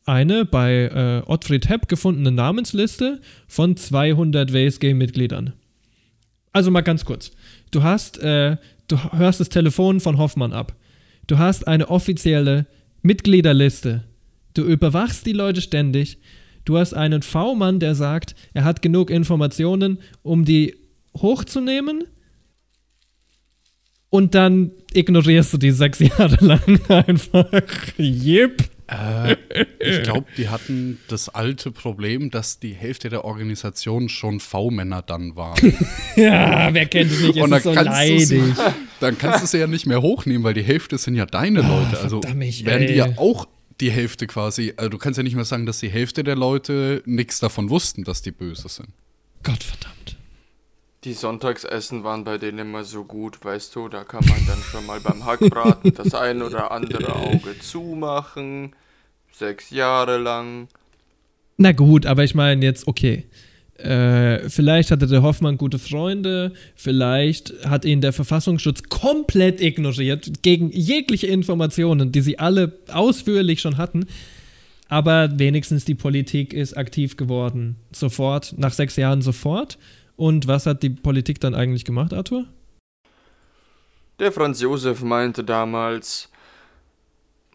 [0.07, 5.53] eine bei äh, Ottfried Hepp gefundene Namensliste von 200 WSG-Mitgliedern.
[6.53, 7.33] Also mal ganz kurz.
[7.71, 8.57] Du hast, äh,
[8.89, 10.75] du hörst das Telefon von Hoffmann ab.
[11.27, 12.67] Du hast eine offizielle
[13.03, 14.05] Mitgliederliste.
[14.55, 16.19] Du überwachst die Leute ständig.
[16.65, 20.77] Du hast einen V-Mann, der sagt, er hat genug Informationen, um die
[21.17, 22.05] hochzunehmen.
[24.11, 27.47] Und dann ignorierst du die sechs Jahre lang einfach.
[27.97, 28.65] Jip.
[28.91, 29.37] Äh,
[29.81, 35.37] ich glaube, die hatten das alte Problem, dass die Hälfte der Organisation schon V-Männer dann
[35.37, 35.75] waren.
[36.17, 37.37] Ja, wer kennt es nicht?
[37.37, 38.43] Es Und ist so dann kannst, leidig.
[39.01, 42.01] dann kannst du sie ja nicht mehr hochnehmen, weil die Hälfte sind ja deine Leute.
[42.03, 42.65] Also verdammt, ey.
[42.65, 43.47] werden die ja auch
[43.81, 44.73] die Hälfte quasi.
[44.77, 48.05] Also du kannst ja nicht mehr sagen, dass die Hälfte der Leute nichts davon wussten,
[48.05, 48.89] dass die böse sind.
[49.45, 50.17] Gott verdammt.
[51.05, 54.85] Die Sonntagsessen waren bei denen immer so gut, weißt du, da kann man dann schon
[54.85, 58.75] mal beim Hackbraten das ein oder andere Auge zumachen.
[59.31, 60.67] Sechs Jahre lang.
[61.57, 63.27] Na gut, aber ich meine jetzt, okay.
[63.77, 70.73] Äh, vielleicht hatte der Hoffmann gute Freunde, vielleicht hat ihn der Verfassungsschutz komplett ignoriert, gegen
[70.73, 74.07] jegliche Informationen, die sie alle ausführlich schon hatten.
[74.89, 77.77] Aber wenigstens die Politik ist aktiv geworden.
[77.93, 79.79] Sofort, nach sechs Jahren sofort.
[80.19, 82.45] Und was hat die Politik dann eigentlich gemacht, Arthur?
[84.19, 86.29] Der Franz Josef meinte damals,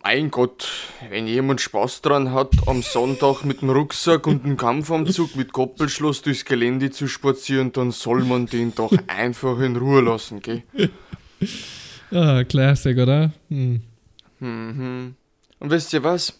[0.01, 0.69] mein Gott,
[1.09, 6.21] wenn jemand Spaß dran hat, am Sonntag mit dem Rucksack und dem Kampfanzug mit Koppelschloss
[6.21, 10.63] durchs Gelände zu spazieren, dann soll man den doch einfach in Ruhe lassen, gell?
[12.11, 13.33] Ah, Classic, oder?
[13.49, 13.81] Hm.
[14.39, 15.15] Mhm.
[15.59, 16.39] Und wisst ihr was?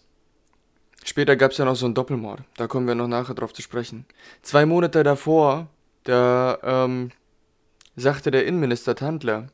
[1.03, 2.43] Später gab's ja noch so einen Doppelmord.
[2.57, 4.05] Da kommen wir noch nachher drauf zu sprechen.
[4.43, 5.67] Zwei Monate davor,
[6.03, 7.11] da, ähm,
[7.95, 9.47] sagte der Innenminister Tandler,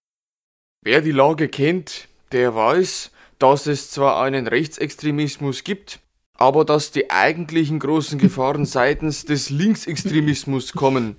[0.83, 5.99] wer die Lage kennt, der weiß, dass es zwar einen Rechtsextremismus gibt,
[6.37, 11.15] aber dass die eigentlichen großen Gefahren seitens des Linksextremismus kommen.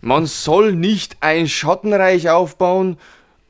[0.00, 2.98] Man soll nicht ein Schattenreich aufbauen,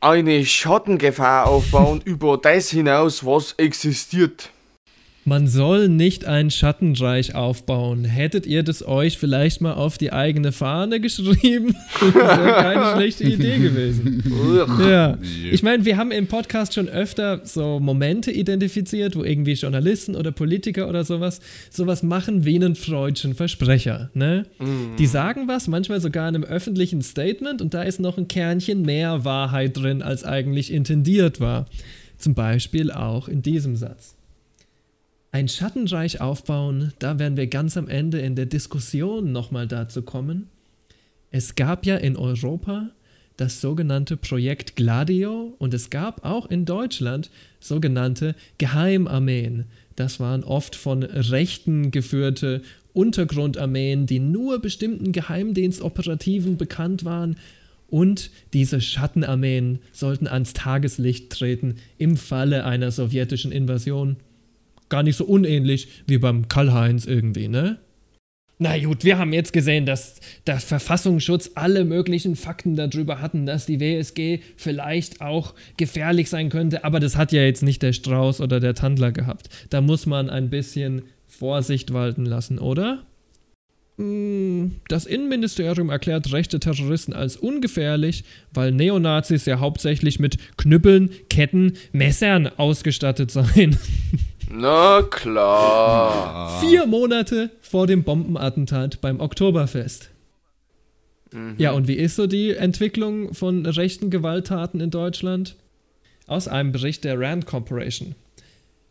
[0.01, 4.51] eine Schattengefahr aufbauen über das hinaus, was existiert.
[5.27, 8.05] Man soll nicht ein Schattenreich aufbauen.
[8.05, 11.75] Hättet ihr das euch vielleicht mal auf die eigene Fahne geschrieben?
[12.14, 14.22] Das wäre keine schlechte Idee gewesen.
[14.81, 15.16] ja.
[15.51, 20.33] Ich meine, wir haben im Podcast schon öfter so Momente identifiziert, wo irgendwie Journalisten oder
[20.33, 24.11] Politiker oder sowas sowas machen wie einen freudschen Versprecher.
[24.14, 24.47] Ne?
[24.59, 24.97] Mm.
[24.99, 28.83] Die sagen was, manchmal sogar in einem öffentlichen Statement und da ist noch ein Kernchen
[28.83, 31.66] mehr Wahrheit drin, als eigentlich intendiert war.
[32.18, 34.14] Zum Beispiel auch in diesem Satz.
[35.35, 40.47] Ein Schattenreich aufbauen, da werden wir ganz am Ende in der Diskussion nochmal dazu kommen.
[41.32, 42.91] Es gab ja in Europa
[43.37, 49.64] das sogenannte Projekt Gladio und es gab auch in Deutschland sogenannte Geheimarmeen.
[49.97, 52.62] Das waren oft von Rechten geführte
[52.93, 57.35] Untergrundarmeen, die nur bestimmten Geheimdienstoperativen bekannt waren.
[57.89, 64.16] Und diese Schattenarmeen sollten ans Tageslicht treten im Falle einer sowjetischen Invasion
[64.89, 67.78] gar nicht so unähnlich wie beim Karl-Heinz irgendwie, ne?
[68.59, 73.66] Na gut, wir haben jetzt gesehen, dass der Verfassungsschutz alle möglichen Fakten darüber hatten, dass
[73.66, 78.41] die WSG vielleicht auch gefährlich sein könnte, aber das hat ja jetzt nicht der Strauß
[78.41, 79.49] oder der Tandler gehabt.
[79.70, 83.05] Da muss man ein bisschen Vorsicht walten lassen, oder?
[83.97, 91.75] Hm, das Innenministerium erklärt rechte Terroristen als ungefährlich, weil Neonazis ja hauptsächlich mit Knüppeln, Ketten,
[91.93, 93.79] Messern ausgestattet seien.
[94.51, 96.61] Na klar.
[96.61, 100.11] Vier Monate vor dem Bombenattentat beim Oktoberfest.
[101.33, 101.55] Mhm.
[101.59, 105.57] Ja, und wie ist so die Entwicklung von rechten Gewalttaten in Deutschland?
[106.27, 108.15] Aus einem Bericht der Rand Corporation.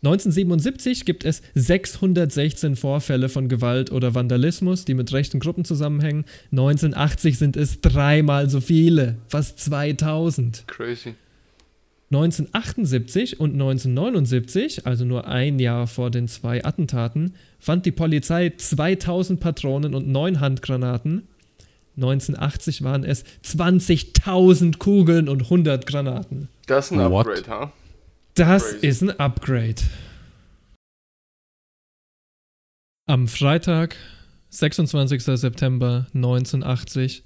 [0.04, 6.26] 1977 gibt es 616 Vorfälle von Gewalt oder Vandalismus, die mit rechten Gruppen zusammenhängen.
[6.52, 10.66] 1980 sind es dreimal so viele, fast 2000.
[10.68, 11.16] Crazy.
[12.12, 19.40] 1978 und 1979, also nur ein Jahr vor den zwei Attentaten, fand die Polizei 2000
[19.40, 21.30] Patronen und 9 Handgranaten.
[21.96, 26.50] 1980 waren es 20.000 Kugeln und 100 Granaten.
[26.66, 27.00] Das ist ein?
[27.00, 27.66] Upgrade, ha?
[27.68, 27.83] Huh?
[28.36, 28.88] Das Crazy.
[28.88, 29.82] ist ein Upgrade.
[33.06, 33.96] Am Freitag,
[34.50, 35.24] 26.
[35.24, 37.24] September 1980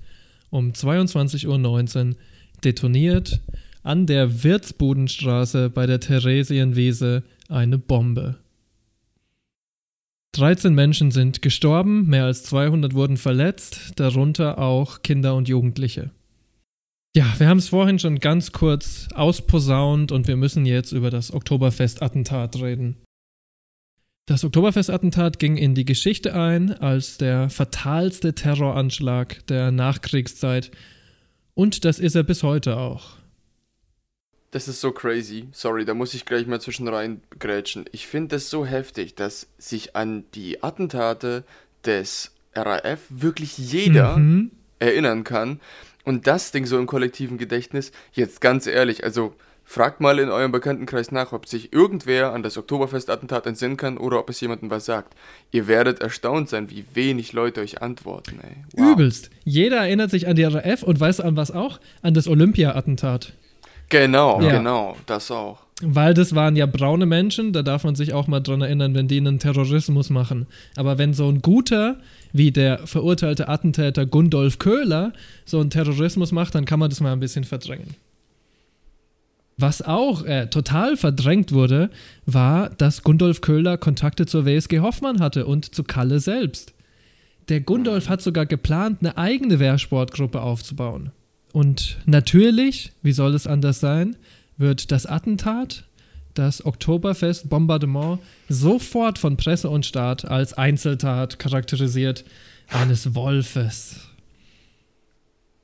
[0.50, 2.16] um 22.19 Uhr
[2.64, 3.42] detoniert
[3.84, 8.38] an der Wirtsbudenstraße bei der Theresienwiese eine Bombe.
[10.34, 16.12] 13 Menschen sind gestorben, mehr als 200 wurden verletzt, darunter auch Kinder und Jugendliche.
[17.18, 21.34] Ja, wir haben es vorhin schon ganz kurz ausposaunt und wir müssen jetzt über das
[21.34, 22.96] Oktoberfest-Attentat reden.
[24.28, 30.70] Das Oktoberfest-Attentat ging in die Geschichte ein als der fatalste Terroranschlag der Nachkriegszeit
[31.56, 33.16] und das ist er bis heute auch.
[34.52, 35.48] Das ist so crazy.
[35.54, 37.86] Sorry, da muss ich gleich mal zwischen rein grätschen.
[37.94, 41.46] Ich finde es so heftig, dass sich an die Attentate
[41.84, 44.52] des RAF wirklich jeder mhm.
[44.78, 45.60] erinnern kann.
[46.08, 49.34] Und das Ding so im kollektiven Gedächtnis, jetzt ganz ehrlich, also
[49.66, 54.18] fragt mal in eurem Bekanntenkreis nach, ob sich irgendwer an das Oktoberfest-Attentat entsinnen kann oder
[54.18, 55.18] ob es jemandem was sagt.
[55.52, 58.40] Ihr werdet erstaunt sein, wie wenig Leute euch antworten.
[58.42, 58.64] Ey.
[58.78, 58.94] Wow.
[58.94, 59.32] Übelst.
[59.44, 61.78] Jeder erinnert sich an die RAF und weiß an was auch?
[62.02, 63.34] An das Olympia-Attentat.
[63.90, 64.60] Genau, ja.
[64.60, 65.67] genau, das auch.
[65.82, 69.08] Weil das waren ja braune Menschen, da darf man sich auch mal dran erinnern, wenn
[69.08, 70.48] die einen Terrorismus machen.
[70.76, 72.00] Aber wenn so ein guter,
[72.34, 75.14] wie der verurteilte Attentäter Gundolf Köhler,
[75.46, 77.96] so einen Terrorismus macht, dann kann man das mal ein bisschen verdrängen.
[79.60, 81.90] Was auch äh, total verdrängt wurde,
[82.26, 86.74] war, dass Gundolf Köhler Kontakte zur WSG Hoffmann hatte und zu Kalle selbst.
[87.50, 91.12] Der Gundolf hat sogar geplant, eine eigene Wehrsportgruppe aufzubauen.
[91.54, 94.16] Und natürlich, wie soll es anders sein,
[94.58, 95.86] wird das Attentat,
[96.34, 102.26] das Oktoberfest-Bombardement sofort von Presse und Staat als Einzeltat charakterisiert
[102.70, 104.08] eines Wolfes.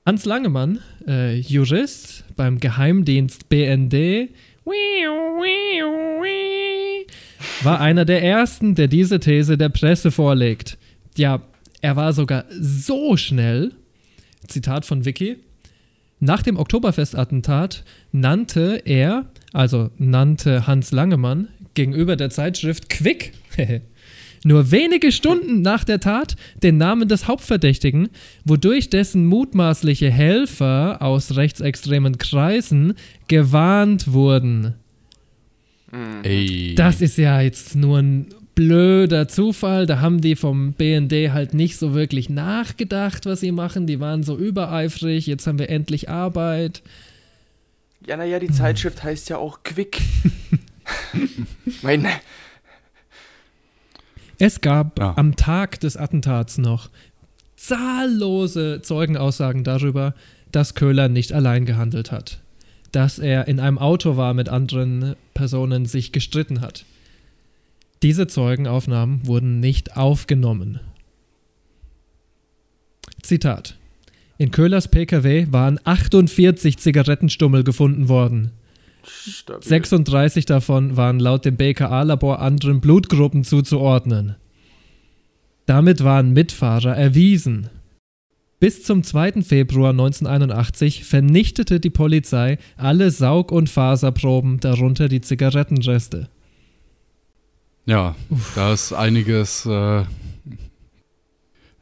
[0.05, 4.29] Hans Langemann, äh, Jurist beim Geheimdienst BND,
[7.61, 10.77] war einer der ersten, der diese These der Presse vorlegt.
[11.15, 11.41] Ja,
[11.81, 13.73] er war sogar so schnell,
[14.47, 15.37] Zitat von Vicky,
[16.23, 23.33] nach dem Oktoberfest-Attentat nannte er, also nannte Hans Langemann, gegenüber der Zeitschrift Quick,
[24.45, 28.07] nur wenige Stunden nach der Tat den Namen des Hauptverdächtigen,
[28.45, 32.93] wodurch dessen mutmaßliche Helfer aus rechtsextremen Kreisen
[33.27, 34.75] gewarnt wurden.
[36.23, 36.73] Ey.
[36.75, 39.85] Das ist ja jetzt nur ein blöder Zufall.
[39.85, 43.87] Da haben die vom BND halt nicht so wirklich nachgedacht, was sie machen.
[43.87, 45.27] Die waren so übereifrig.
[45.27, 46.81] Jetzt haben wir endlich Arbeit.
[48.05, 50.01] Ja, naja, die Zeitschrift heißt ja auch Quick.
[51.81, 52.09] Meine.
[54.39, 55.13] Es gab Ja.
[55.15, 56.89] am Tag des Attentats noch
[57.55, 60.13] zahllose Zeugenaussagen darüber,
[60.51, 62.39] dass Köhler nicht allein gehandelt hat.
[62.91, 66.83] Dass er in einem Auto war mit anderen Personen, sich gestritten hat.
[68.03, 70.81] Diese Zeugenaufnahmen wurden nicht aufgenommen.
[73.21, 73.77] Zitat.
[74.37, 78.51] In Köhlers PKW waren 48 Zigarettenstummel gefunden worden.
[79.05, 79.63] Stabil.
[79.63, 84.35] 36 davon waren laut dem BKA-Labor anderen Blutgruppen zuzuordnen.
[85.65, 87.69] Damit waren Mitfahrer erwiesen.
[88.59, 89.43] Bis zum 2.
[89.43, 96.27] Februar 1981 vernichtete die Polizei alle Saug- und Faserproben, darunter die Zigarettenreste.
[97.85, 98.15] Ja,
[98.55, 100.05] da ist einiges, äh,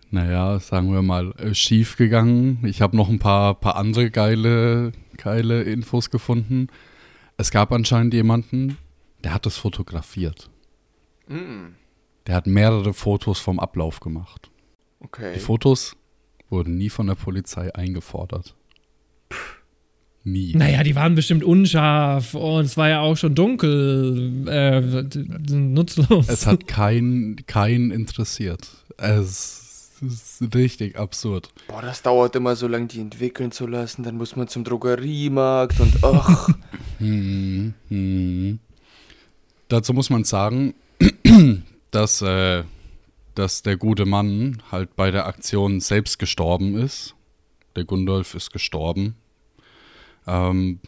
[0.09, 2.63] naja, sagen wir mal, äh, schief gegangen.
[2.65, 6.67] Ich habe noch ein paar, paar andere geile, geile Infos gefunden.
[7.37, 8.77] Es gab anscheinend jemanden,
[9.23, 10.49] der hat es fotografiert.
[11.27, 11.75] Mm,
[12.27, 14.49] Der hat mehrere Fotos vom Ablauf gemacht.
[14.99, 15.33] okay.
[15.35, 15.95] Die Fotos
[16.49, 18.55] wurden nie von der Polizei eingefordert.
[20.23, 20.55] Nie.
[20.55, 24.47] Naja, die waren bestimmt unscharf und es war ja auch schon dunkel.
[24.47, 24.81] Äh,
[25.51, 26.29] nutzlos.
[26.29, 28.67] Es hat keinen kein interessiert.
[28.97, 31.49] Es ist richtig absurd.
[31.67, 34.03] Boah, das dauert immer so lange, die entwickeln zu lassen.
[34.03, 36.49] Dann muss man zum Drogeriemarkt und ach.
[36.99, 38.59] Hm, hm.
[39.69, 40.75] Dazu muss man sagen,
[41.91, 42.63] dass, äh,
[43.33, 47.15] dass der gute Mann halt bei der Aktion selbst gestorben ist.
[47.75, 49.15] Der Gundolf ist gestorben.
[50.27, 50.79] Ähm,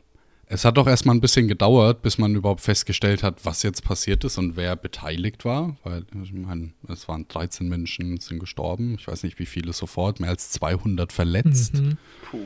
[0.46, 4.24] es hat doch erstmal ein bisschen gedauert, bis man überhaupt festgestellt hat, was jetzt passiert
[4.24, 5.78] ist und wer beteiligt war.
[5.84, 8.96] Weil, ich meine, es waren 13 Menschen, sind gestorben.
[9.00, 11.76] Ich weiß nicht, wie viele sofort, mehr als 200 verletzt.
[11.76, 11.98] Mhm.
[12.30, 12.46] Puh.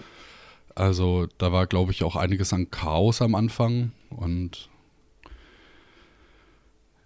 [0.73, 3.91] Also da war, glaube ich, auch einiges an Chaos am Anfang.
[4.09, 4.69] Und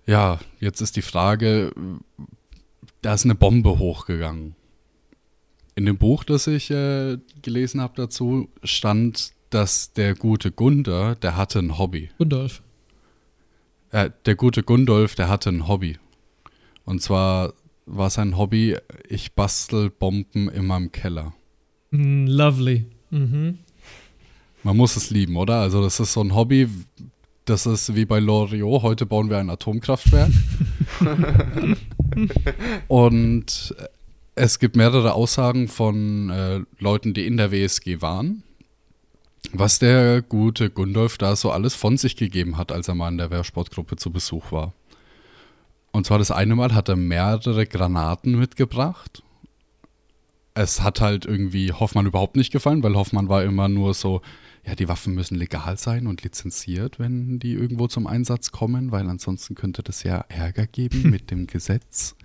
[0.05, 1.71] ja, jetzt ist die Frage,
[3.01, 4.55] da ist eine Bombe hochgegangen.
[5.75, 11.38] In dem Buch, das ich äh, gelesen habe dazu, stand, dass der gute Gunder, der
[11.38, 12.10] hatte ein Hobby.
[12.18, 12.62] Gundolf.
[13.91, 15.97] Äh, der gute Gundolf, der hatte ein Hobby.
[16.86, 17.54] Und zwar
[17.86, 18.78] war sein Hobby,
[19.08, 21.34] ich bastel Bomben in meinem Keller.
[21.91, 22.86] Mm, lovely.
[23.10, 23.60] Mhm.
[24.64, 25.56] Man muss es lieben, oder?
[25.56, 26.68] Also das ist so ein Hobby,
[27.45, 30.32] das ist wie bei Loriot, heute bauen wir ein Atomkraftwerk.
[32.88, 33.76] Und
[34.36, 38.43] es gibt mehrere Aussagen von äh, Leuten, die in der WSG waren,
[39.54, 43.18] was der gute Gundolf da so alles von sich gegeben hat, als er mal in
[43.18, 44.74] der Wehrsportgruppe zu Besuch war.
[45.92, 49.24] Und zwar das eine Mal hat er mehrere Granaten mitgebracht.
[50.54, 54.22] Es hat halt irgendwie Hoffmann überhaupt nicht gefallen, weil Hoffmann war immer nur so,
[54.66, 59.10] ja, die Waffen müssen legal sein und lizenziert, wenn die irgendwo zum Einsatz kommen, weil
[59.10, 62.16] ansonsten könnte das ja Ärger geben mit dem Gesetz.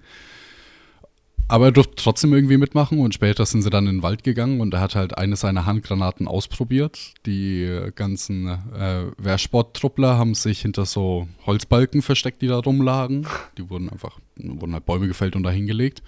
[1.49, 4.61] Aber er durfte trotzdem irgendwie mitmachen und später sind sie dann in den Wald gegangen
[4.61, 7.15] und er hat halt eine seiner Handgranaten ausprobiert.
[7.25, 13.29] Die ganzen äh, Wehrsporttruppler haben sich hinter so Holzbalken versteckt, die da rumlagen.
[13.59, 16.03] Die wurden einfach, wurden halt Bäume gefällt und dahingelegt.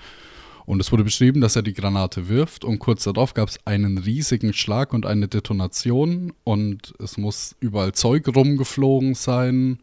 [0.67, 3.97] Und es wurde beschrieben, dass er die Granate wirft und kurz darauf gab es einen
[3.97, 9.79] riesigen Schlag und eine Detonation und es muss überall Zeug rumgeflogen sein.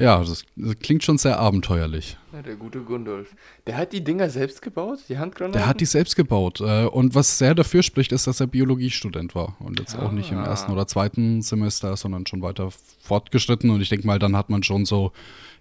[0.00, 2.16] Ja, das, das klingt schon sehr abenteuerlich.
[2.32, 3.34] Ja, der gute Gundolf.
[3.66, 5.58] Der hat die Dinger selbst gebaut, die Handgranaten?
[5.58, 6.60] Der hat die selbst gebaut.
[6.60, 9.56] äh, Und was sehr dafür spricht, ist, dass er Biologiestudent war.
[9.60, 10.44] Und jetzt auch nicht im Ah.
[10.46, 12.70] ersten oder zweiten Semester, sondern schon weiter
[13.02, 13.70] fortgeschritten.
[13.70, 15.12] Und ich denke mal, dann hat man schon so,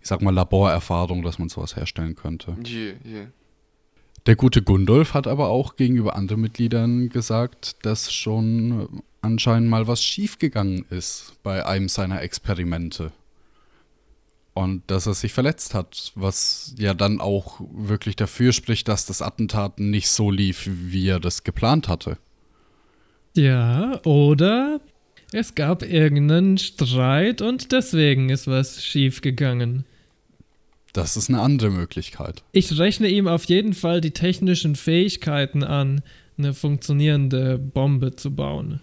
[0.01, 2.55] ich sag mal, Laborerfahrung, dass man sowas herstellen könnte.
[2.65, 3.27] Yeah, yeah.
[4.25, 10.03] Der gute Gundolf hat aber auch gegenüber anderen Mitgliedern gesagt, dass schon anscheinend mal was
[10.03, 13.11] schiefgegangen ist bei einem seiner Experimente.
[14.59, 19.21] Und dass er sich verletzt hat, was ja dann auch wirklich dafür spricht, dass das
[19.21, 22.17] Attentat nicht so lief, wie er das geplant hatte.
[23.37, 24.81] Ja, oder
[25.31, 29.85] es gab irgendeinen Streit und deswegen ist was schiefgegangen.
[30.91, 32.43] Das ist eine andere Möglichkeit.
[32.51, 36.01] Ich rechne ihm auf jeden Fall die technischen Fähigkeiten an,
[36.37, 38.81] eine funktionierende Bombe zu bauen.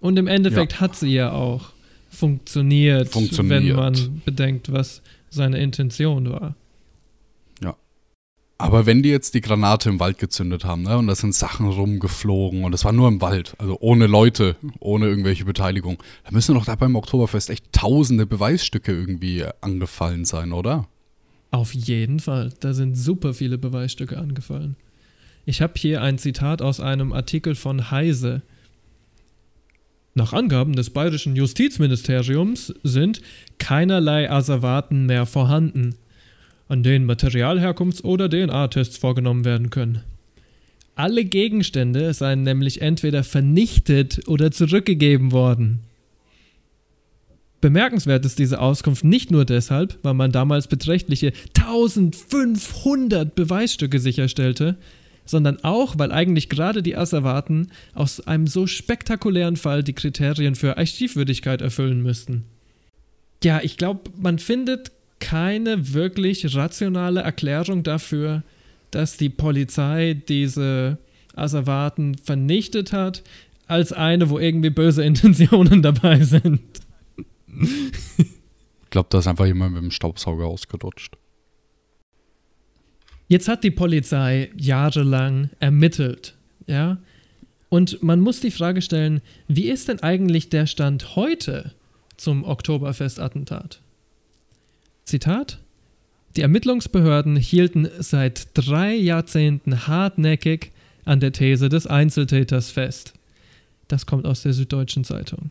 [0.00, 1.72] Und im Endeffekt hat sie ja auch
[2.10, 3.64] funktioniert, Funktioniert.
[3.64, 6.54] wenn man bedenkt, was seine Intention war.
[8.60, 11.68] Aber wenn die jetzt die Granate im Wald gezündet haben, ne, und da sind Sachen
[11.68, 16.56] rumgeflogen und es war nur im Wald, also ohne Leute, ohne irgendwelche Beteiligung, da müssen
[16.56, 20.88] doch da beim Oktoberfest echt tausende Beweisstücke irgendwie angefallen sein, oder?
[21.52, 22.52] Auf jeden Fall.
[22.58, 24.74] Da sind super viele Beweisstücke angefallen.
[25.46, 28.42] Ich habe hier ein Zitat aus einem Artikel von Heise.
[30.18, 33.22] Nach Angaben des bayerischen Justizministeriums sind
[33.58, 35.94] keinerlei Asservaten mehr vorhanden,
[36.66, 40.02] an denen Materialherkunfts- oder DNA-Tests vorgenommen werden können.
[40.96, 45.84] Alle Gegenstände seien nämlich entweder vernichtet oder zurückgegeben worden.
[47.60, 54.78] Bemerkenswert ist diese Auskunft nicht nur deshalb, weil man damals beträchtliche 1500 Beweisstücke sicherstellte,
[55.28, 60.78] sondern auch, weil eigentlich gerade die Asservaten aus einem so spektakulären Fall die Kriterien für
[60.78, 62.44] Archivwürdigkeit erfüllen müssten.
[63.44, 64.90] Ja, ich glaube, man findet
[65.20, 68.42] keine wirklich rationale Erklärung dafür,
[68.90, 70.98] dass die Polizei diese
[71.34, 73.22] Asservaten vernichtet hat,
[73.66, 76.60] als eine, wo irgendwie böse Intentionen dabei sind.
[77.46, 81.16] Ich glaube, da ist einfach jemand mit dem Staubsauger ausgerutscht.
[83.28, 86.34] Jetzt hat die Polizei jahrelang ermittelt,
[86.66, 86.98] ja?
[87.68, 91.72] Und man muss die Frage stellen, wie ist denn eigentlich der Stand heute
[92.16, 93.80] zum Oktoberfest-Attentat?
[95.04, 95.58] Zitat:
[96.36, 100.72] Die Ermittlungsbehörden hielten seit drei Jahrzehnten hartnäckig
[101.04, 103.12] an der These des Einzeltäters fest.
[103.88, 105.50] Das kommt aus der Süddeutschen Zeitung.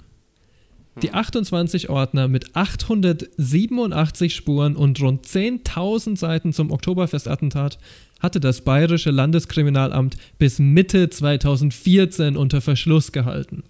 [1.01, 7.77] Die 28 Ordner mit 887 Spuren und rund 10.000 Seiten zum Oktoberfestattentat
[8.19, 13.63] hatte das Bayerische Landeskriminalamt bis Mitte 2014 unter Verschluss gehalten.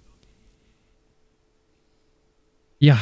[2.80, 2.98] Ja.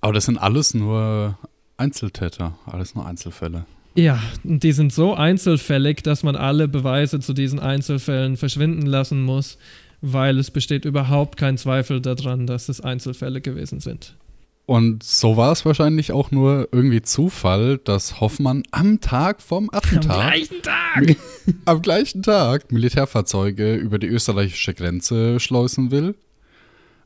[0.00, 1.38] Aber das sind alles nur
[1.76, 3.66] Einzeltäter, alles nur Einzelfälle.
[3.94, 9.58] Ja, die sind so einzelfällig, dass man alle Beweise zu diesen Einzelfällen verschwinden lassen muss
[10.06, 14.16] weil es besteht überhaupt kein Zweifel daran, dass es Einzelfälle gewesen sind.
[14.66, 20.10] Und so war es wahrscheinlich auch nur irgendwie Zufall, dass Hoffmann am Tag vom Attentat.
[20.10, 21.16] Am gleichen Tag!
[21.64, 26.14] am gleichen Tag Militärfahrzeuge über die österreichische Grenze schleusen will.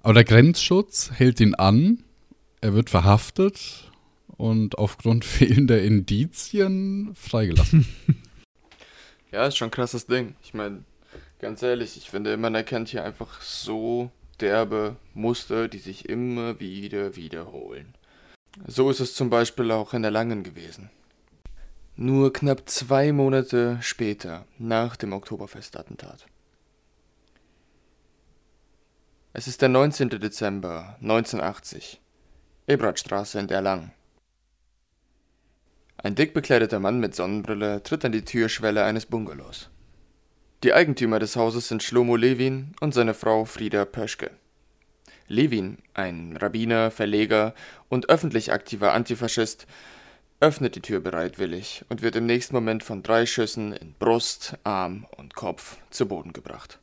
[0.02, 2.02] Aber der Grenzschutz hält ihn an.
[2.60, 3.92] Er wird verhaftet
[4.36, 7.86] und aufgrund fehlender Indizien freigelassen.
[9.32, 10.34] ja, ist schon ein krasses Ding.
[10.42, 10.82] Ich meine,
[11.39, 14.10] Ganz ehrlich, ich finde, man erkennt hier einfach so
[14.40, 17.94] derbe Muster, die sich immer wieder wiederholen.
[18.66, 20.90] So ist es zum Beispiel auch in der Langen gewesen.
[21.94, 26.27] Nur knapp zwei Monate später, nach dem Oktoberfestattentat.
[29.32, 30.09] Es ist der 19.
[30.10, 32.01] Dezember 1980,
[32.66, 33.93] Ebratstraße in der Lang.
[35.97, 39.70] Ein dick bekleideter Mann mit Sonnenbrille tritt an die Türschwelle eines Bungalows.
[40.64, 44.32] Die Eigentümer des Hauses sind Shlomo Levin und seine Frau Frieda Pöschke.
[45.28, 47.55] Levin, ein Rabbiner, Verleger
[47.89, 49.68] und öffentlich aktiver Antifaschist,
[50.40, 55.06] öffnet die Tür bereitwillig und wird im nächsten Moment von drei Schüssen in Brust, Arm
[55.16, 56.80] und Kopf zu Boden gebracht.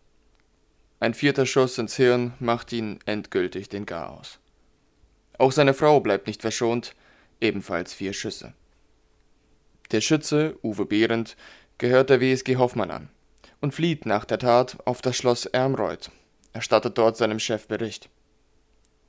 [1.02, 4.40] Ein vierter Schuss ins Hirn macht ihn endgültig den Garaus.
[5.38, 6.96] Auch seine Frau bleibt nicht verschont,
[7.42, 8.54] ebenfalls vier Schüsse.
[9.92, 11.36] Der Schütze, Uwe Behrendt,
[11.78, 13.10] gehört der WSG Hoffmann an
[13.66, 16.12] und flieht nach der Tat auf das Schloss Ermreuth,
[16.54, 18.10] erstattet dort seinem Chef Bericht.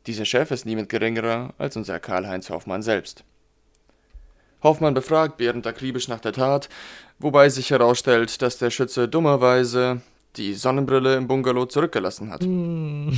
[0.06, 3.22] Dieser Chef ist niemand geringerer als unser Karl-Heinz Hoffmann selbst.
[4.62, 6.70] Hoffmann befragt Behrendt akribisch nach der Tat,
[7.18, 10.00] wobei sich herausstellt, dass der Schütze dummerweise
[10.36, 12.42] die Sonnenbrille im Bungalow zurückgelassen hat.
[12.42, 13.10] Mm.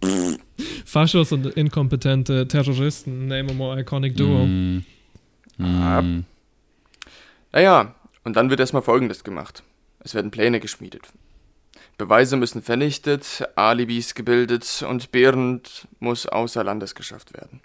[0.84, 4.46] Faschos und inkompetente Terroristen, name a more iconic duo.
[4.46, 4.84] Mm.
[5.58, 6.24] Mm.
[7.50, 9.64] Naja, und dann wird erstmal Folgendes gemacht.
[10.04, 11.08] Es werden Pläne geschmiedet.
[11.96, 17.60] Beweise müssen vernichtet, Alibis gebildet und Behrend muss außer Landes geschafft werden.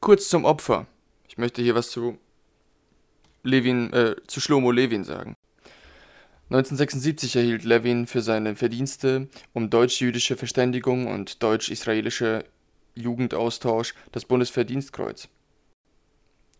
[0.00, 0.86] Kurz zum Opfer.
[1.28, 2.18] Ich möchte hier was zu
[3.42, 5.34] Levin, äh, zu Schlomo Levin sagen.
[6.50, 12.44] 1976 erhielt Levin für seine Verdienste um deutsch-jüdische Verständigung und deutsch-israelische
[12.94, 15.28] Jugendaustausch das Bundesverdienstkreuz.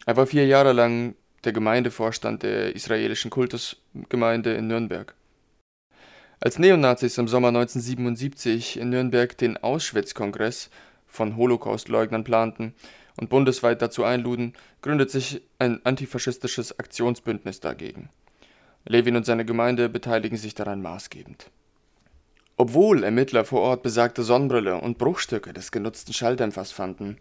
[0.07, 1.15] Er war vier Jahre lang
[1.45, 5.15] der Gemeindevorstand der israelischen Kultusgemeinde in Nürnberg.
[6.41, 10.71] Als Neonazis im Sommer 1977 in Nürnberg den Auschwitz-Kongress
[11.07, 12.75] von Holocaustleugnern planten
[13.21, 18.09] und bundesweit dazu einluden, gründet sich ein antifaschistisches Aktionsbündnis dagegen.
[18.87, 21.51] Levin und seine Gemeinde beteiligen sich daran maßgebend.
[22.57, 27.19] Obwohl Ermittler vor Ort besagte Sonnenbrille und Bruchstücke des genutzten Schalldämpfers fanden,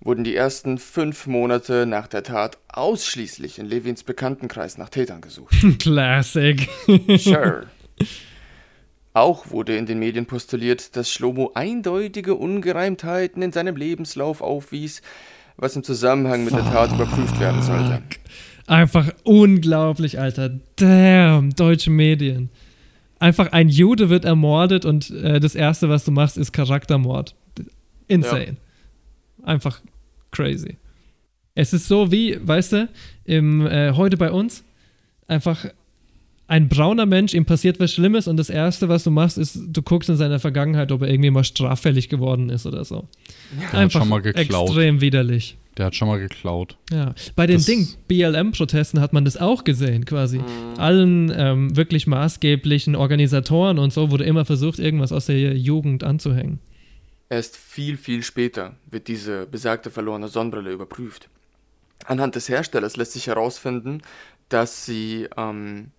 [0.00, 5.54] wurden die ersten fünf Monate nach der Tat ausschließlich in Levins Bekanntenkreis nach Tätern gesucht.
[5.78, 6.68] Classic.
[7.18, 7.66] sure.
[9.12, 15.02] Auch wurde in den Medien postuliert, dass Schlomo eindeutige Ungereimtheiten in seinem Lebenslauf aufwies,
[15.56, 18.02] was im Zusammenhang mit der Tat überprüft werden sollte.
[18.66, 20.60] Einfach unglaublich, Alter.
[20.76, 22.50] Damn, deutsche Medien.
[23.18, 27.34] Einfach ein Jude wird ermordet und äh, das Erste, was du machst, ist Charaktermord.
[28.06, 28.56] Insane.
[29.42, 29.80] Einfach
[30.30, 30.76] crazy.
[31.54, 32.88] Es ist so wie, weißt du,
[33.24, 34.64] im, äh, heute bei uns,
[35.26, 35.66] einfach
[36.46, 39.82] ein brauner Mensch, ihm passiert was Schlimmes und das Erste, was du machst, ist, du
[39.82, 43.06] guckst in seiner Vergangenheit, ob er irgendwie mal straffällig geworden ist oder so.
[43.72, 44.66] Der hat schon mal geklaut.
[44.68, 45.56] extrem widerlich.
[45.76, 46.76] Der hat schon mal geklaut.
[46.90, 50.40] Ja, bei den Das- Ding BLM-Protesten hat man das auch gesehen, quasi.
[50.76, 56.58] Allen ähm, wirklich maßgeblichen Organisatoren und so wurde immer versucht, irgendwas aus der Jugend anzuhängen.
[57.30, 61.30] Erst viel, viel später wird diese besagte verlorene Sonnenbrille überprüft.
[62.04, 64.02] Anhand des Herstellers lässt sich herausfinden,
[64.48, 65.92] dass sie ähm,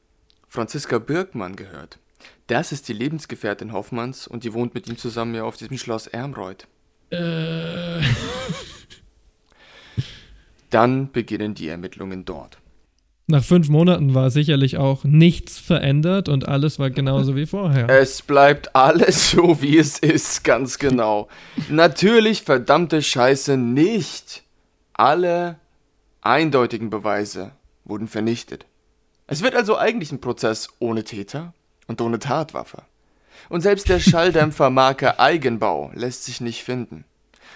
[0.50, 2.00] Franziska Birkmann gehört.
[2.48, 6.08] Das ist die Lebensgefährtin Hoffmanns und die wohnt mit ihm zusammen ja auf diesem Schloss
[6.08, 6.68] Ermreuth.
[7.12, 8.02] Äh,
[10.70, 12.61] Dann beginnen die Ermittlungen dort.
[13.28, 17.90] Nach fünf Monaten war sicherlich auch nichts verändert und alles war genauso wie vorher.
[17.90, 21.28] Es bleibt alles so, wie es ist, ganz genau.
[21.70, 24.44] Natürlich verdammte Scheiße nicht.
[24.94, 25.58] Alle
[26.22, 27.52] eindeutigen Beweise
[27.86, 28.66] wurden vernichtet.
[29.28, 31.54] Es wird also eigentlich ein Prozess ohne Täter
[31.88, 32.84] und ohne Tatwaffe.
[33.50, 37.06] Und selbst der Schalldämpfer Marke Eigenbau lässt sich nicht finden.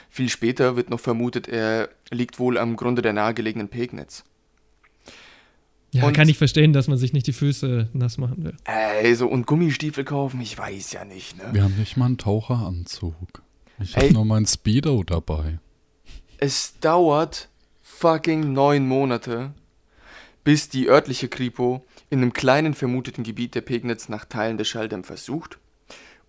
[0.10, 4.24] Viel später wird noch vermutet, er liegt wohl am Grunde der nahegelegenen Pegnitz.
[5.96, 8.56] Ja, und- kann ich verstehen, dass man sich nicht die Füße nass machen will.
[8.66, 11.44] Ey, so und Gummistiefel kaufen, ich weiß ja nicht, ne?
[11.52, 13.42] Wir haben nicht mal einen Taucheranzug.
[13.80, 15.60] Ich habe nur mein Speedo dabei.
[16.38, 17.50] Es dauert
[17.82, 19.54] fucking neun Monate,
[20.44, 25.26] bis die örtliche Kripo in einem kleinen vermuteten Gebiet der Pegnitz nach Teilen des Schalldämpfers
[25.26, 25.58] sucht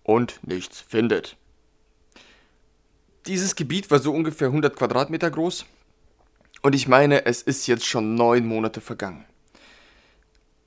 [0.03, 1.37] und nichts findet.
[3.27, 5.65] Dieses Gebiet war so ungefähr 100 Quadratmeter groß
[6.61, 9.25] und ich meine, es ist jetzt schon neun Monate vergangen.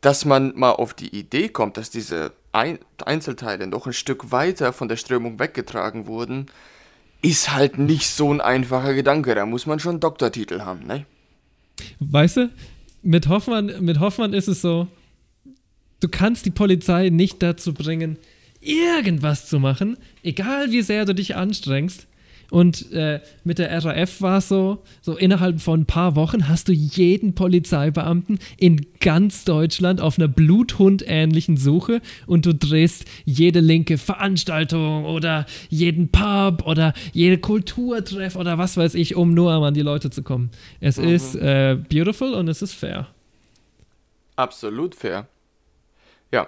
[0.00, 4.72] Dass man mal auf die Idee kommt, dass diese Ein Einzelteile noch ein Stück weiter
[4.72, 6.46] von der Strömung weggetragen wurden,
[7.22, 9.34] ist halt nicht so ein einfacher Gedanke.
[9.34, 11.04] Da muss man schon einen Doktortitel haben, ne?
[11.98, 12.50] Weißt du,
[13.02, 14.88] mit Hoffmann, mit Hoffmann ist es so,
[16.00, 18.18] du kannst die Polizei nicht dazu bringen,
[18.60, 22.06] irgendwas zu machen, egal wie sehr du dich anstrengst.
[22.50, 26.68] Und äh, mit der RAF war es so, so innerhalb von ein paar Wochen hast
[26.68, 33.98] du jeden Polizeibeamten in ganz Deutschland auf einer bluthundähnlichen Suche und du drehst jede linke
[33.98, 39.82] Veranstaltung oder jeden Pub oder jede Kulturtreff oder was weiß ich, um nur an die
[39.82, 40.50] Leute zu kommen.
[40.80, 43.08] Es ist äh, beautiful und es ist fair.
[44.36, 45.28] Absolut fair.
[46.32, 46.46] Ja.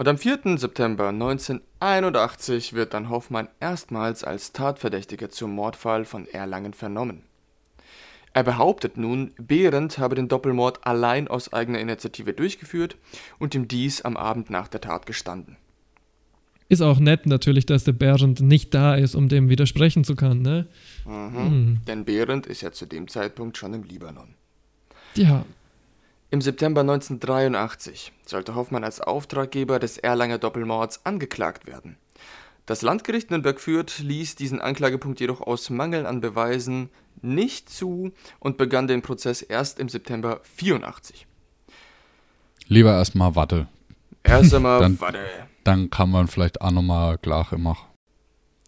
[0.00, 0.56] Und am 4.
[0.56, 7.24] September 1981 wird dann Hoffmann erstmals als Tatverdächtiger zum Mordfall von Erlangen vernommen.
[8.32, 12.96] Er behauptet nun, Behrendt habe den Doppelmord allein aus eigener Initiative durchgeführt
[13.38, 15.58] und ihm dies am Abend nach der Tat gestanden.
[16.70, 20.40] Ist auch nett natürlich, dass der Bernd nicht da ist, um dem widersprechen zu können,
[20.40, 20.66] ne?
[21.04, 21.82] Mhm.
[21.86, 24.34] Denn Behrendt ist ja zu dem Zeitpunkt schon im Libanon.
[25.14, 25.44] Ja,
[26.30, 31.96] Im September 1983 sollte Hoffmann als Auftraggeber des Erlanger Doppelmords angeklagt werden.
[32.66, 36.90] Das Landgericht Nürnberg-Fürth ließ diesen Anklagepunkt jedoch aus Mangel an Beweisen
[37.20, 41.26] nicht zu und begann den Prozess erst im September 84.
[42.68, 43.66] Lieber erstmal Watte.
[44.22, 45.18] Erst einmal, Dann- warte.
[45.64, 47.86] Dann kann man vielleicht auch nochmal klar machen.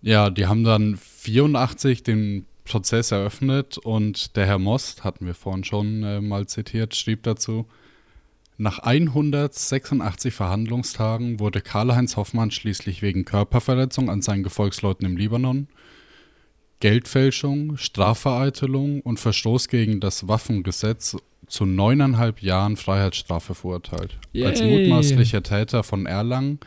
[0.03, 5.65] Ja, die haben dann 84 den Prozess eröffnet und der Herr Most, hatten wir vorhin
[5.65, 7.67] schon äh, mal zitiert, schrieb dazu,
[8.59, 15.69] nach 186 Verhandlungstagen wurde Karl-Heinz Hoffmann schließlich wegen Körperverletzung an seinen Gefolgsleuten im Libanon,
[16.81, 21.17] Geldfälschung, Strafvereitelung und Verstoß gegen das Waffengesetz
[21.47, 24.19] zu neuneinhalb Jahren Freiheitsstrafe verurteilt.
[24.35, 24.89] Als Yay.
[24.89, 26.59] mutmaßlicher Täter von Erlangen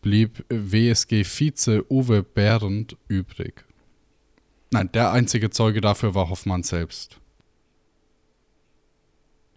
[0.00, 3.65] blieb WSG-Vize Uwe Behrendt übrig.
[4.72, 7.18] Nein, der einzige Zeuge dafür war Hoffmann selbst.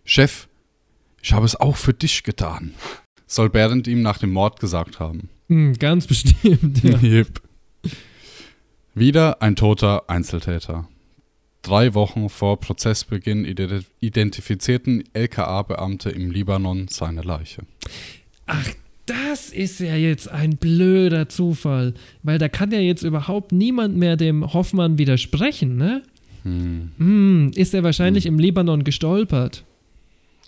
[0.04, 0.48] Chef,
[1.22, 2.74] ich habe es auch für dich getan,
[3.28, 5.30] soll Behrendt ihm nach dem Mord gesagt haben.
[5.48, 6.84] hm, ganz bestimmt.
[6.84, 6.98] Ja.
[7.02, 7.42] Yep.
[8.96, 10.88] Wieder ein toter Einzeltäter.
[11.62, 17.64] Drei Wochen vor Prozessbeginn ident- identifizierten LKA-Beamte im Libanon seine Leiche.
[18.46, 18.66] Ach,
[19.10, 24.18] das ist ja jetzt ein blöder Zufall, weil da kann ja jetzt überhaupt niemand mehr
[24.18, 26.04] dem Hoffmann widersprechen, ne?
[26.44, 26.92] Hm.
[26.98, 29.64] Hm, ist er wahrscheinlich im Libanon gestolpert.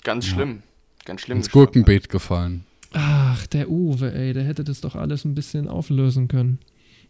[0.04, 0.64] Ganz schlimm.
[1.06, 1.38] Ganz schlimm.
[1.38, 1.52] Ins.
[1.52, 2.64] Gurkenbeet gefallen.
[2.94, 6.60] Ach, der Uwe, ey, der hätte das doch alles ein bisschen auflösen können.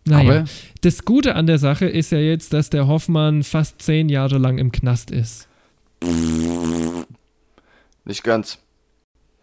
[0.06, 0.46] Naja, Aber-
[0.82, 4.58] das Gute an der Sache ist ja jetzt, dass der Hoffmann fast zehn Jahre lang
[4.58, 5.48] im Knast ist.
[8.06, 8.58] Nicht ganz.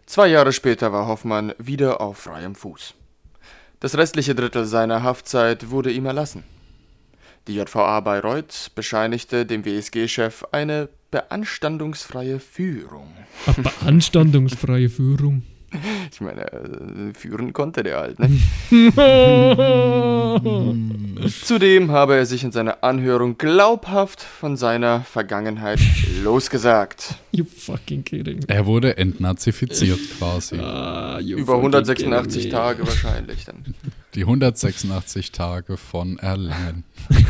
[0.09, 2.95] Zwei Jahre später war Hoffmann wieder auf freiem Fuß.
[3.79, 6.43] Das restliche Drittel seiner Haftzeit wurde ihm erlassen.
[7.47, 13.13] Die JVA Bayreuth bescheinigte dem WSG-Chef eine beanstandungsfreie Führung.
[13.55, 15.43] Beanstandungsfreie Führung.
[16.11, 18.29] Ich meine, äh, führen konnte der halt, ne?
[21.43, 25.79] Zudem habe er sich in seiner Anhörung glaubhaft von seiner Vergangenheit
[26.23, 27.15] losgesagt.
[27.31, 28.39] You fucking kidding.
[28.47, 30.57] Er wurde entnazifiziert quasi.
[30.59, 32.57] Ah, Über fucking 186 kidding me.
[32.57, 33.75] Tage wahrscheinlich dann.
[34.15, 36.83] Die 186 Tage von Erlangen.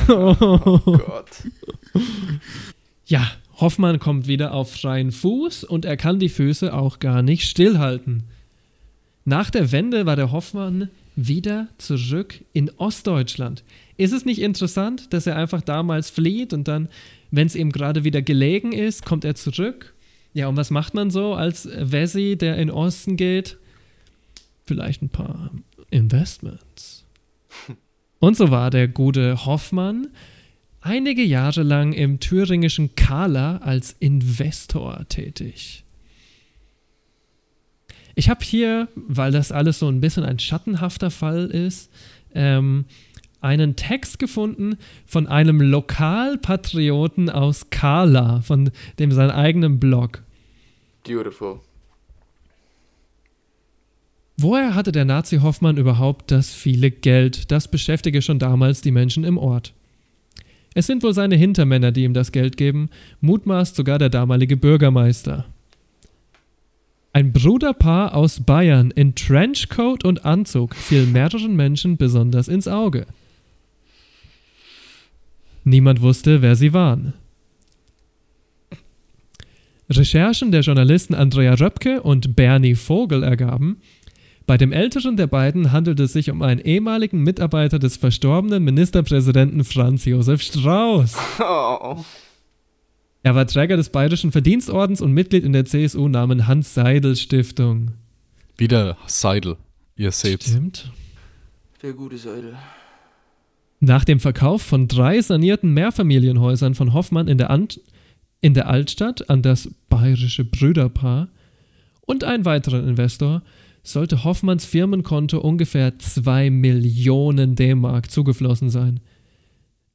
[0.08, 1.30] Oh Gott.
[3.06, 3.28] Ja,
[3.60, 8.24] Hoffmann kommt wieder auf freien Fuß und er kann die Füße auch gar nicht stillhalten.
[9.26, 13.64] Nach der Wende war der Hoffmann wieder zurück in Ostdeutschland.
[13.98, 16.88] Ist es nicht interessant, dass er einfach damals flieht und dann,
[17.32, 19.94] wenn es ihm gerade wieder gelegen ist, kommt er zurück?
[20.34, 23.58] Ja, und was macht man so als Wessi, der in Osten geht?
[24.66, 25.52] Vielleicht ein paar
[25.90, 27.06] Investments.
[28.20, 30.10] Und so war der gute Hoffmann
[30.82, 35.84] einige Jahre lang im thüringischen Kala als Investor tätig.
[38.16, 41.90] Ich habe hier, weil das alles so ein bisschen ein schattenhafter Fall ist,
[42.34, 42.86] ähm,
[43.42, 50.24] einen Text gefunden von einem Lokalpatrioten aus Kala, von dem seinen eigenen Blog.
[51.06, 51.62] Beautiful.
[54.36, 57.52] Woher hatte der Nazi Hoffmann überhaupt das viele Geld?
[57.52, 59.74] Das beschäftige schon damals die Menschen im Ort.
[60.80, 62.90] Es sind wohl seine Hintermänner, die ihm das Geld geben,
[63.20, 65.44] mutmaßt sogar der damalige Bürgermeister.
[67.12, 73.08] Ein Bruderpaar aus Bayern in Trenchcoat und Anzug fiel mehreren Menschen besonders ins Auge.
[75.66, 77.12] Niemand wusste, wer sie waren.
[79.90, 83.82] Recherchen der Journalisten Andrea Röpke und Bernie Vogel ergaben,
[84.50, 89.64] bei dem älteren der beiden handelt es sich um einen ehemaligen Mitarbeiter des verstorbenen Ministerpräsidenten
[89.64, 91.16] Franz Josef Strauß.
[91.40, 92.04] Oh.
[93.22, 97.92] Er war Träger des Bayerischen Verdienstordens und Mitglied in der CSU-Namen Hans-Seidel-Stiftung.
[98.58, 99.56] Wieder Seidel.
[99.96, 100.48] Ihr seht's.
[100.48, 100.92] Stimmt.
[101.84, 102.56] Der gute Seidel.
[103.80, 107.82] Nach dem Verkauf von drei sanierten Mehrfamilienhäusern von Hoffmann in der, Ant
[108.42, 111.28] in der Altstadt an das bayerische Brüderpaar
[112.08, 113.44] und einen weiteren Investor
[113.84, 119.00] sollte Hoffmanns Firmenkonto ungefähr 2 Millionen D-Mark zugeflossen sein.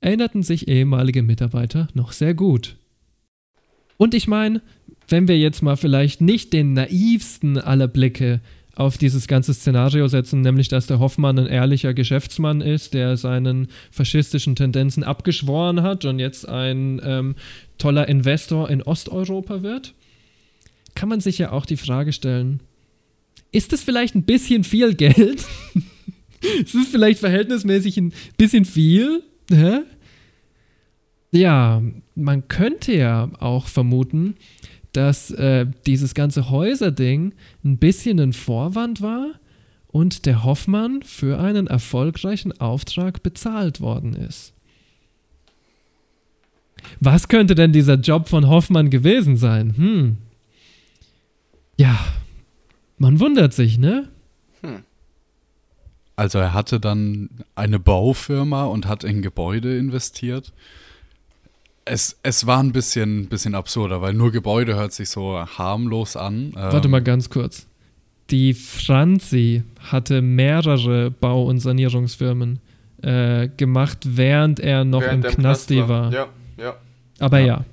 [0.00, 2.76] Erinnerten sich ehemalige Mitarbeiter noch sehr gut.
[3.96, 4.60] Und ich meine,
[5.08, 8.40] wenn wir jetzt mal vielleicht nicht den naivsten aller Blicke
[8.74, 13.68] auf dieses ganze Szenario setzen, nämlich dass der Hoffmann ein ehrlicher Geschäftsmann ist, der seinen
[13.90, 17.36] faschistischen Tendenzen abgeschworen hat und jetzt ein ähm,
[17.78, 19.94] toller Investor in Osteuropa wird,
[20.94, 22.60] kann man sich ja auch die Frage stellen,
[23.54, 25.46] ist es vielleicht ein bisschen viel Geld?
[26.64, 29.22] ist es vielleicht verhältnismäßig ein bisschen viel?
[29.48, 29.80] Hä?
[31.30, 31.82] Ja,
[32.16, 34.34] man könnte ja auch vermuten,
[34.92, 39.40] dass äh, dieses ganze Häuserding ein bisschen ein Vorwand war
[39.86, 44.52] und der Hoffmann für einen erfolgreichen Auftrag bezahlt worden ist.
[47.00, 49.76] Was könnte denn dieser Job von Hoffmann gewesen sein?
[49.76, 50.16] Hm.
[51.76, 51.98] Ja,
[52.98, 54.08] man wundert sich, ne?
[56.16, 60.52] Also er hatte dann eine Baufirma und hat in Gebäude investiert.
[61.84, 66.52] Es, es war ein bisschen, bisschen absurder, weil nur Gebäude hört sich so harmlos an.
[66.54, 67.66] Warte Ähm, mal ganz kurz.
[68.30, 72.60] Die Franzi hatte mehrere Bau- und Sanierungsfirmen
[73.02, 76.12] äh, gemacht, während er noch Während im Knasti Knast war.
[76.12, 76.26] Ja,
[76.56, 76.76] ja.
[77.18, 77.46] Aber Ja.
[77.46, 77.64] ja.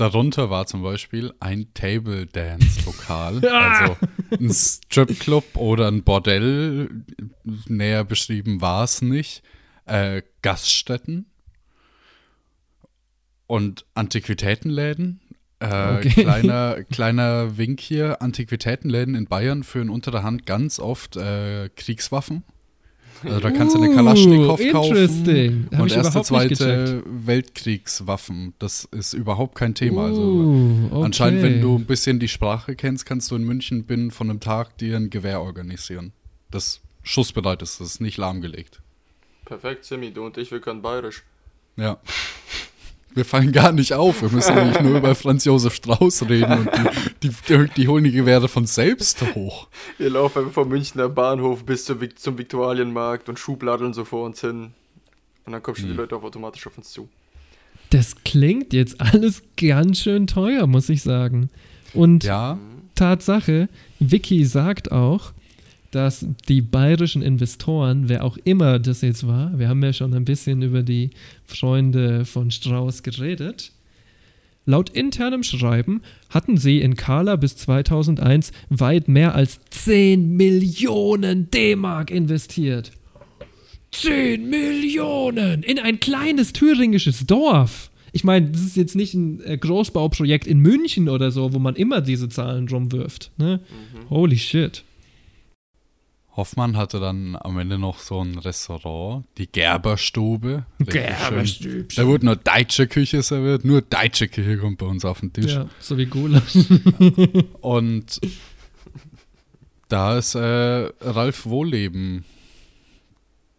[0.00, 3.98] Darunter war zum Beispiel ein Table Dance Lokal, also
[4.32, 6.88] ein Stripclub oder ein Bordell,
[7.66, 9.42] näher beschrieben war es nicht,
[9.84, 11.26] äh, Gaststätten
[13.46, 15.20] und Antiquitätenläden.
[15.58, 16.08] Äh, Okay.
[16.22, 22.44] kleiner, kleiner Wink hier, Antiquitätenläden in Bayern führen unter der Hand ganz oft äh, Kriegswaffen.
[23.24, 24.96] Also da kannst du eine Uh, Kalaschnikow kaufen.
[24.96, 25.68] interesting.
[25.72, 28.54] Hab und ich erste, zweite Weltkriegswaffen.
[28.58, 30.06] Das ist überhaupt kein Thema.
[30.06, 31.04] Also Uh, okay.
[31.04, 34.40] Anscheinend, wenn du ein bisschen die Sprache kennst, kannst du in München binnen von einem
[34.40, 36.12] Tag dir ein Gewehr organisieren.
[36.50, 38.80] Das schussbereit ist, das ist nicht lahmgelegt.
[39.44, 41.24] Perfekt, Simi, du und ich, wir können bayerisch.
[41.76, 41.98] Ja.
[43.14, 44.22] Wir fallen gar nicht auf.
[44.22, 46.70] Wir müssen eigentlich nur über Franz Josef Strauß reden und
[47.22, 49.68] die, die, die holen die Gewehre von selbst hoch.
[49.98, 54.72] Wir laufen vom Münchner Bahnhof bis zum, zum Viktualienmarkt und schubladeln so vor uns hin.
[55.44, 57.08] Und dann kommen schon die Leute auch automatisch auf uns zu.
[57.90, 61.50] Das klingt jetzt alles ganz schön teuer, muss ich sagen.
[61.92, 62.58] Und Ja,
[62.94, 63.68] Tatsache,
[63.98, 65.32] Vicky sagt auch,
[65.90, 70.24] dass die bayerischen Investoren, wer auch immer das jetzt war, wir haben ja schon ein
[70.24, 71.10] bisschen über die
[71.44, 73.72] Freunde von Strauß geredet,
[74.66, 82.10] laut internem Schreiben hatten sie in Kala bis 2001 weit mehr als 10 Millionen D-Mark
[82.10, 82.92] investiert.
[83.92, 87.90] 10 Millionen in ein kleines thüringisches Dorf.
[88.12, 91.76] Ich meine, das ist jetzt nicht ein äh, Großbauprojekt in München oder so, wo man
[91.76, 93.30] immer diese Zahlen rumwirft.
[93.38, 93.60] Ne?
[94.08, 94.84] Holy shit.
[96.40, 100.64] Hoffmann hatte dann am Ende noch so ein Restaurant, die Gerberstube.
[100.78, 102.02] Gerberstübchen.
[102.02, 105.52] Da wurde nur deutsche Küche serviert, nur deutsche Küche kommt bei uns auf den Tisch.
[105.52, 106.56] Ja, so wie Gulasch.
[107.60, 108.20] Und
[109.90, 112.24] da ist äh, Ralf Wohleben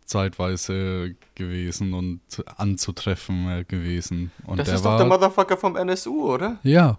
[0.05, 2.19] zeitweise gewesen und
[2.57, 4.31] anzutreffen äh, gewesen.
[4.47, 6.57] Und Das der ist war, doch der Motherfucker vom NSU, oder?
[6.63, 6.97] Ja.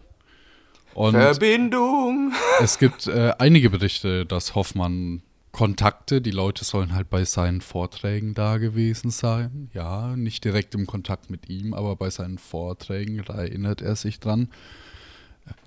[0.94, 2.32] Und Verbindung.
[2.60, 5.22] es gibt äh, einige Berichte, dass Hoffmann
[5.52, 9.70] Kontakte, die Leute sollen halt bei seinen Vorträgen da gewesen sein.
[9.74, 14.18] Ja, nicht direkt im Kontakt mit ihm, aber bei seinen Vorträgen, da erinnert er sich
[14.18, 14.48] dran.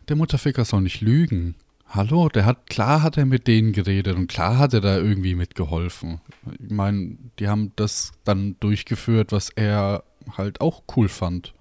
[0.10, 1.56] Der Mutterficker soll nicht lügen.
[1.88, 5.36] Hallo, der hat, klar hat er mit denen geredet und klar hat er da irgendwie
[5.36, 6.20] mitgeholfen.
[6.60, 10.04] Ich meine, die haben das dann durchgeführt, was er
[10.36, 11.54] halt auch cool fand.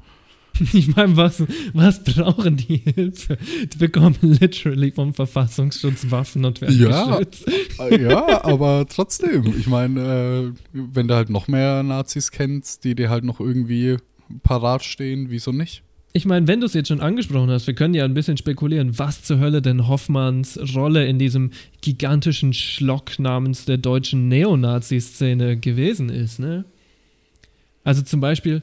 [0.72, 3.36] Ich meine, was, was brauchen die Hilfe?
[3.72, 7.16] Die bekommen literally vom Verfassungsschutz Waffen und werden Ja.
[7.18, 7.46] geschützt.
[7.78, 9.52] Äh, Ja, aber trotzdem.
[9.58, 13.96] Ich meine, äh, wenn du halt noch mehr Nazis kennst, die dir halt noch irgendwie
[14.42, 15.82] parat stehen, wieso nicht?
[16.16, 18.96] Ich meine, wenn du es jetzt schon angesprochen hast, wir können ja ein bisschen spekulieren,
[19.00, 21.50] was zur Hölle denn Hoffmanns Rolle in diesem
[21.80, 26.64] gigantischen Schlock namens der deutschen Neonazi-Szene gewesen ist, ne?
[27.82, 28.62] Also zum Beispiel,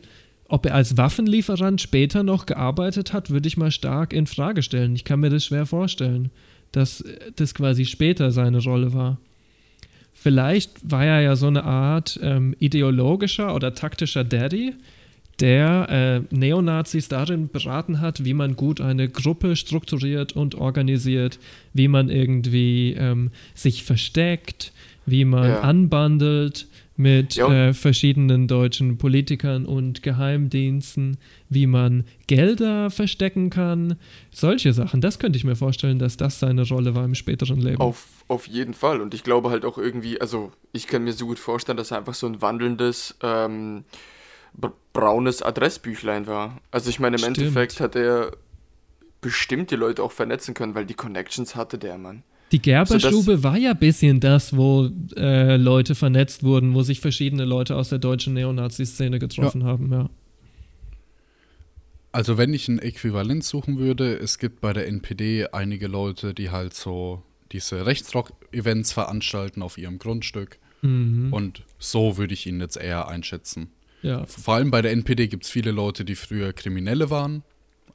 [0.51, 4.93] ob er als Waffenlieferant später noch gearbeitet hat, würde ich mal stark in Frage stellen.
[4.95, 6.29] Ich kann mir das schwer vorstellen,
[6.71, 9.17] dass äh, das quasi später seine Rolle war.
[10.13, 14.73] Vielleicht war er ja so eine Art ähm, ideologischer oder taktischer Daddy,
[15.39, 15.87] der
[16.29, 21.39] äh, Neonazis darin beraten hat, wie man gut eine Gruppe strukturiert und organisiert,
[21.73, 24.73] wie man irgendwie ähm, sich versteckt,
[25.05, 25.59] wie man Ja.
[25.61, 26.67] anbandelt
[27.01, 31.17] mit äh, verschiedenen deutschen Politikern und Geheimdiensten,
[31.49, 33.95] wie man Gelder verstecken kann,
[34.29, 35.01] solche Sachen.
[35.01, 37.81] Das könnte ich mir vorstellen, dass das seine Rolle war im späteren Leben.
[37.81, 39.01] Auf, auf jeden Fall.
[39.01, 41.97] Und ich glaube halt auch irgendwie, also ich kann mir so gut vorstellen, dass er
[41.97, 43.83] einfach so ein wandelndes ähm,
[44.53, 46.61] br- braunes Adressbüchlein war.
[46.69, 47.37] Also ich meine, im Stimmt.
[47.39, 48.31] Endeffekt hat er
[49.21, 52.23] bestimmt die Leute auch vernetzen können, weil die Connections hatte der Mann.
[52.51, 56.99] Die Gerberstube Sodass- war ja ein bisschen das, wo äh, Leute vernetzt wurden, wo sich
[56.99, 60.09] verschiedene Leute aus der deutschen Neonazi-Szene getroffen haben, ja.
[62.11, 66.49] Also wenn ich ein Äquivalent suchen würde, es gibt bei der NPD einige Leute, die
[66.49, 67.23] halt so
[67.53, 70.59] diese Rechtsrock-Events veranstalten auf ihrem Grundstück.
[70.81, 71.31] Mhm.
[71.31, 73.69] Und so würde ich ihn jetzt eher einschätzen.
[74.01, 74.25] ja.
[74.25, 77.43] Vor allem bei der NPD gibt es viele Leute, die früher Kriminelle waren,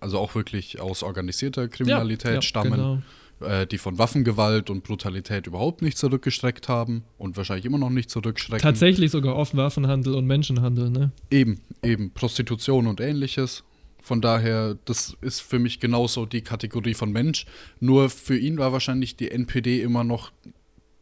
[0.01, 3.03] also auch wirklich aus organisierter Kriminalität ja, ja, stammen, Genau.
[3.41, 8.11] Äh, die von Waffengewalt und Brutalität überhaupt nicht zurückgestreckt haben und wahrscheinlich immer noch nicht
[8.11, 8.63] zurückstrecken.
[8.63, 11.13] Tatsächlich sogar oft Waffenhandel und Menschenhandel, ne?
[11.31, 13.65] Eben, eben Prostitution und ähnliches.
[14.03, 17.45] Von daher, das ist für mich genauso die Kategorie von Mensch.
[17.81, 20.31] Nur für ihn war wahrscheinlich die NPD immer noch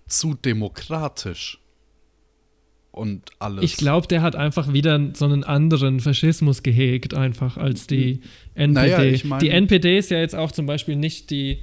[0.09, 1.61] zu demokratisch.
[2.91, 3.65] Und alles.
[3.65, 8.21] Ich glaube, der hat einfach wieder so einen anderen Faschismus gehegt, einfach als die
[8.55, 8.73] NPD.
[8.73, 11.59] Naja, ich mein- die NPD ist ja jetzt auch zum Beispiel nicht die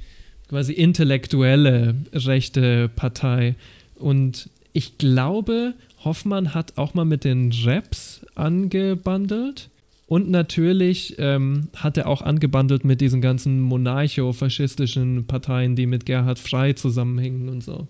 [0.52, 3.54] quasi intellektuelle rechte Partei.
[3.94, 5.72] Und ich glaube,
[6.04, 9.70] Hoffmann hat auch mal mit den Raps angebandelt.
[10.08, 16.38] Und natürlich ähm, hat er auch angebandelt mit diesen ganzen monarcho-faschistischen Parteien, die mit Gerhard
[16.38, 17.88] Frey zusammenhängen und so.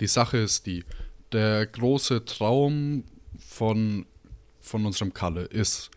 [0.00, 0.82] Die Sache ist die,
[1.30, 3.04] der große Traum
[3.38, 4.04] von,
[4.60, 5.92] von unserem Kalle ist,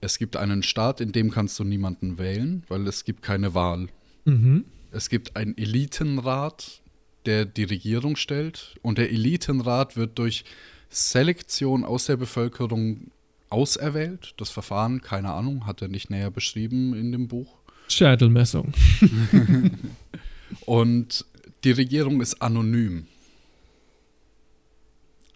[0.00, 3.88] es gibt einen Staat, in dem kannst du niemanden wählen, weil es gibt keine Wahl.
[4.24, 4.64] Mhm.
[4.90, 6.82] Es gibt einen Elitenrat,
[7.26, 10.44] der die Regierung stellt und der Elitenrat wird durch
[10.90, 13.10] Selektion aus der Bevölkerung
[13.48, 14.34] auserwählt.
[14.36, 17.54] Das Verfahren, keine Ahnung, hat er nicht näher beschrieben in dem Buch.
[17.88, 18.72] Schädelmessung.
[20.66, 21.24] Und
[21.64, 23.06] die Regierung ist anonym.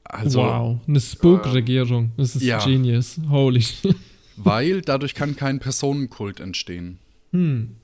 [0.04, 2.12] Also, wow, eine Spook-Regierung.
[2.16, 2.64] Das ist ja.
[2.64, 3.18] genius.
[3.28, 3.64] Holy
[4.36, 6.98] weil dadurch kann kein Personenkult entstehen.
[7.32, 7.76] Hm.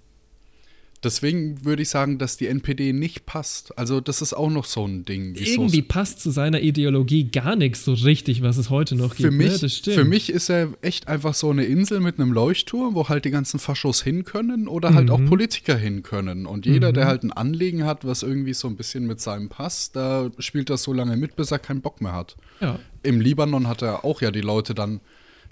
[1.04, 3.76] Deswegen würde ich sagen, dass die NPD nicht passt.
[3.76, 5.34] Also das ist auch noch so ein Ding.
[5.34, 9.24] Irgendwie es passt zu seiner Ideologie gar nichts so richtig, was es heute noch für
[9.24, 9.34] gibt.
[9.34, 9.58] Mich, ne?
[9.58, 9.96] das stimmt.
[9.96, 13.30] Für mich ist er echt einfach so eine Insel mit einem Leuchtturm, wo halt die
[13.32, 15.12] ganzen Faschos hin können oder halt Mhm.
[15.12, 16.46] auch Politiker hin können.
[16.46, 16.94] Und jeder, Mhm.
[16.94, 20.70] der halt ein Anliegen hat, was irgendwie so ein bisschen mit seinem passt, da spielt
[20.70, 22.36] er so lange mit, bis er keinen Bock mehr hat.
[22.60, 22.78] Ja.
[23.02, 25.00] Im Libanon hat er auch ja die Leute dann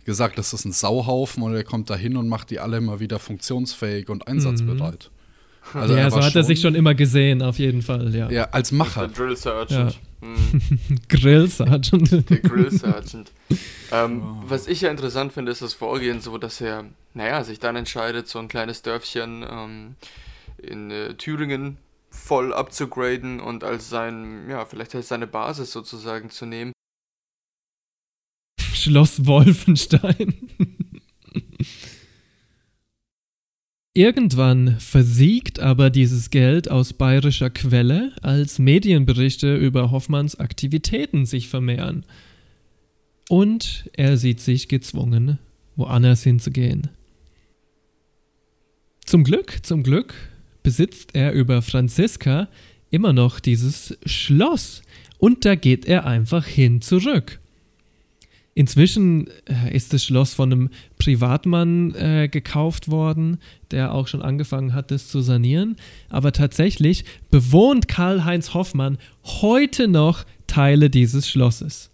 [0.05, 3.01] gesagt, das ist ein Sauhaufen und er kommt da hin und macht die alle immer
[3.01, 5.11] wieder funktionsfähig und einsatzbereit.
[5.75, 8.31] Also ja, er so hat er sich schon immer gesehen, auf jeden Fall, ja.
[8.31, 9.09] Ja, als Der Macher.
[9.09, 9.99] Drill Sergeant.
[10.23, 10.27] Ja.
[10.27, 10.99] Hm.
[11.09, 12.31] Grill Sergeant.
[12.31, 13.31] Der Grill Sergeant.
[13.93, 16.85] ähm, Was ich ja interessant finde, ist das Vorgehen so, dass er,
[17.15, 19.95] naja, sich dann entscheidet, so ein kleines Dörfchen ähm,
[20.59, 21.79] in äh, Thüringen
[22.11, 26.73] voll abzugraden und als sein, ja, vielleicht als seine Basis sozusagen zu nehmen.
[28.75, 30.35] Schloss Wolfenstein.
[33.93, 42.07] Irgendwann versiegt aber dieses Geld aus bayerischer Quelle, als Medienberichte über Hoffmanns Aktivitäten sich vermehren.
[43.29, 45.39] Und er sieht sich gezwungen,
[45.75, 46.89] woanders hinzugehen.
[49.05, 50.15] Zum Glück, zum Glück
[50.63, 52.49] besitzt er über Franziska
[52.91, 54.83] immer noch dieses Schloss
[55.19, 57.41] und da geht er einfach hin zurück.
[58.55, 63.39] Inzwischen äh, ist das Schloss von einem Privatmann äh, gekauft worden,
[63.71, 65.77] der auch schon angefangen hat, das zu sanieren.
[66.09, 71.91] Aber tatsächlich bewohnt Karl-Heinz Hoffmann heute noch Teile dieses Schlosses.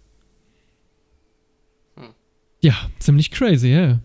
[2.59, 3.99] Ja, ziemlich crazy, ja.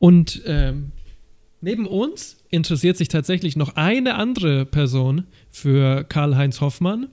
[0.00, 0.90] Und ähm,
[1.60, 7.08] neben uns interessiert sich tatsächlich noch eine andere Person für Karl-Heinz Hoffmann.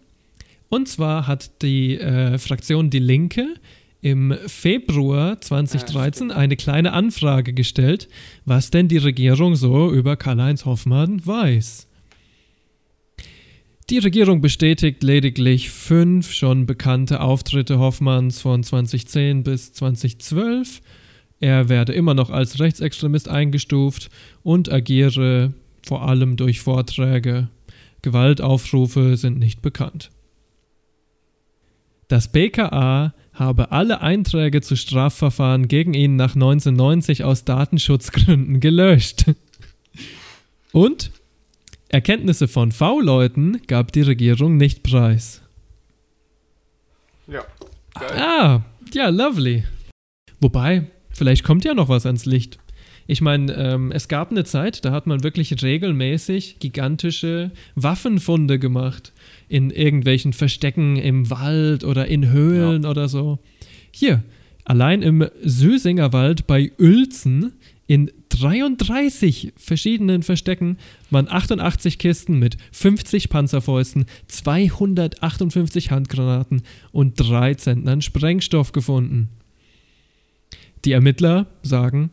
[0.69, 3.55] Und zwar hat die äh, Fraktion Die Linke
[4.01, 8.07] im Februar 2013 eine kleine Anfrage gestellt,
[8.45, 11.87] was denn die Regierung so über Karl-Heinz Hoffmann weiß.
[13.89, 20.81] Die Regierung bestätigt lediglich fünf schon bekannte Auftritte Hoffmanns von 2010 bis 2012.
[21.39, 24.09] Er werde immer noch als Rechtsextremist eingestuft
[24.43, 25.53] und agiere
[25.83, 27.49] vor allem durch Vorträge.
[28.01, 30.11] Gewaltaufrufe sind nicht bekannt.
[32.07, 39.25] Das BKA habe alle Einträge zu Strafverfahren gegen ihn nach 1990 aus Datenschutzgründen gelöscht.
[40.73, 41.11] Und
[41.87, 45.41] Erkenntnisse von V-Leuten gab die Regierung nicht preis.
[47.27, 47.43] Ja.
[47.95, 48.19] Geil.
[48.19, 48.61] Ah,
[48.93, 49.63] ja, lovely.
[50.41, 52.59] Wobei, vielleicht kommt ja noch was ans Licht.
[53.07, 59.13] Ich meine, ähm, es gab eine Zeit, da hat man wirklich regelmäßig gigantische Waffenfunde gemacht.
[59.49, 63.39] In irgendwelchen Verstecken im Wald oder in Höhlen oder so.
[63.91, 64.23] Hier,
[64.63, 67.53] allein im Süßingerwald bei Uelzen
[67.87, 70.77] in 33 verschiedenen Verstecken
[71.09, 76.61] waren 88 Kisten mit 50 Panzerfäusten, 258 Handgranaten
[76.91, 79.29] und drei Zentnern Sprengstoff gefunden.
[80.85, 82.11] Die Ermittler sagen,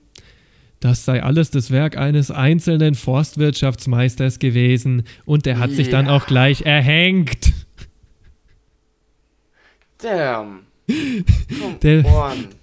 [0.81, 6.13] das sei alles das Werk eines einzelnen Forstwirtschaftsmeisters gewesen und der hat sich dann Ja.
[6.17, 7.53] auch gleich erhängt.
[9.99, 10.61] Damn.
[11.83, 12.05] Der-.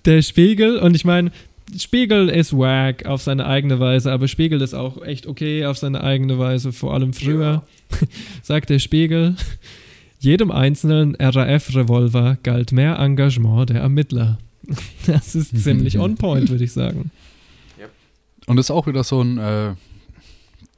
[0.06, 1.32] Der Spiegel, und ich meine,
[1.78, 6.04] Spiegel ist wack auf seine eigene Weise, aber Spiegel ist auch echt okay auf seine
[6.04, 7.64] eigene Weise, vor allem früher,
[8.44, 9.36] sagt der Spiegel.
[10.20, 14.38] Jedem einzelnen RAF-Revolver galt mehr Engagement der Ermittler.
[15.06, 17.12] Das ist ziemlich on point, würde ich sagen.
[18.48, 19.76] Und ist auch wieder so ein äh,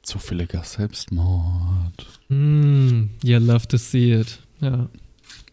[0.02, 2.06] zufälliger Selbstmord.
[2.28, 4.38] Mm, you love to see it.
[4.60, 4.88] Ja.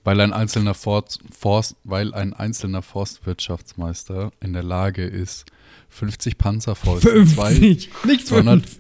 [0.04, 5.46] Weil ein einzelner Forst, Forst, weil ein einzelner Forstwirtschaftsmeister in der Lage ist,
[5.90, 8.80] 50 Panzerfäuste, zwei- 50, nicht 200, 5.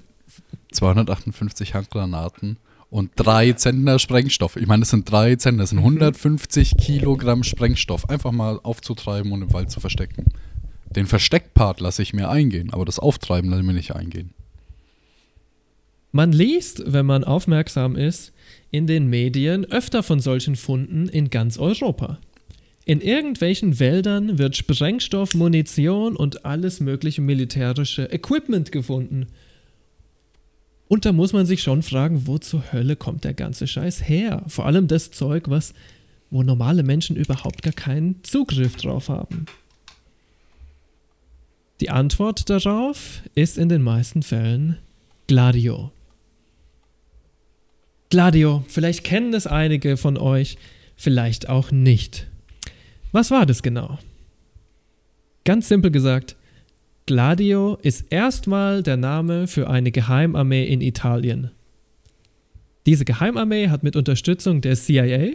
[0.73, 2.57] 258 Handgranaten
[2.89, 4.55] und drei Zentner Sprengstoff.
[4.55, 5.77] Ich meine, das sind drei Zentner, das Mhm.
[5.77, 8.09] sind 150 Kilogramm Sprengstoff.
[8.09, 10.25] Einfach mal aufzutreiben und im Wald zu verstecken.
[10.95, 14.31] Den Versteckpart lasse ich mir eingehen, aber das Auftreiben lasse ich mir nicht eingehen.
[16.11, 18.33] Man liest, wenn man aufmerksam ist,
[18.69, 22.19] in den Medien öfter von solchen Funden in ganz Europa.
[22.85, 29.27] In irgendwelchen Wäldern wird Sprengstoff, Munition und alles mögliche militärische Equipment gefunden.
[30.87, 34.43] Und da muss man sich schon fragen, wo zur Hölle kommt der ganze Scheiß her?
[34.47, 35.73] Vor allem das Zeug, was
[36.29, 39.45] wo normale Menschen überhaupt gar keinen Zugriff drauf haben.
[41.83, 44.77] Die Antwort darauf ist in den meisten Fällen
[45.27, 45.91] Gladio.
[48.09, 50.57] Gladio, vielleicht kennen es einige von euch,
[50.95, 52.27] vielleicht auch nicht.
[53.11, 53.99] Was war das genau?
[55.43, 56.37] Ganz simpel gesagt,
[57.05, 61.51] Gladio ist erstmal der Name für eine Geheimarmee in Italien.
[62.85, 65.33] Diese Geheimarmee hat mit Unterstützung der CIA,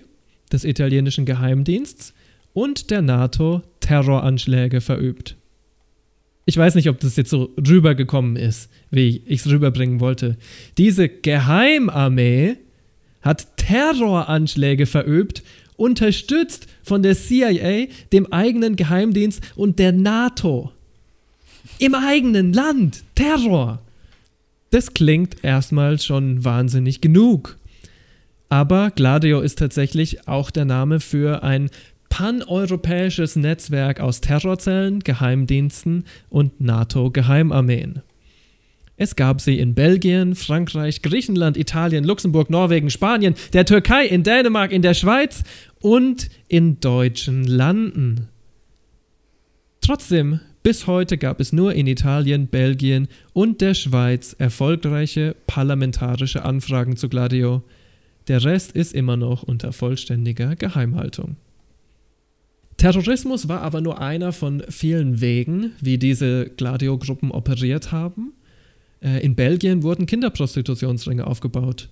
[0.51, 2.15] des italienischen Geheimdienstes
[2.55, 5.38] und der NATO Terroranschläge verübt.
[6.49, 10.39] Ich weiß nicht, ob das jetzt so rübergekommen ist, wie ich es rüberbringen wollte.
[10.79, 12.57] Diese Geheimarmee
[13.21, 15.43] hat Terroranschläge verübt,
[15.77, 20.73] unterstützt von der CIA, dem eigenen Geheimdienst und der NATO.
[21.79, 23.05] Im eigenen Land.
[23.15, 23.83] Terror.
[24.71, 27.59] Das klingt erstmal schon wahnsinnig genug.
[28.49, 31.69] Aber Gladio ist tatsächlich auch der Name für ein
[32.09, 38.03] paneuropäisches Netzwerk aus Terrorzellen, Geheimdiensten und NATO-Geheimarmeen.
[39.01, 44.73] Es gab sie in Belgien, Frankreich, Griechenland, Italien, Luxemburg, Norwegen, Spanien, der Türkei, in Dänemark,
[44.73, 45.45] in der Schweiz
[45.81, 48.27] und in deutschen Landen.
[49.81, 56.97] Trotzdem, bis heute gab es nur in Italien, Belgien und der Schweiz erfolgreiche parlamentarische Anfragen
[56.97, 57.63] zu Gladio.
[58.27, 61.37] Der Rest ist immer noch unter vollständiger Geheimhaltung.
[62.79, 68.33] Terrorismus war aber nur einer von vielen Wegen, wie diese Gladio-Gruppen operiert haben.
[69.03, 71.89] Äh, in Belgien wurden Kinderprostitutionsringe aufgebaut.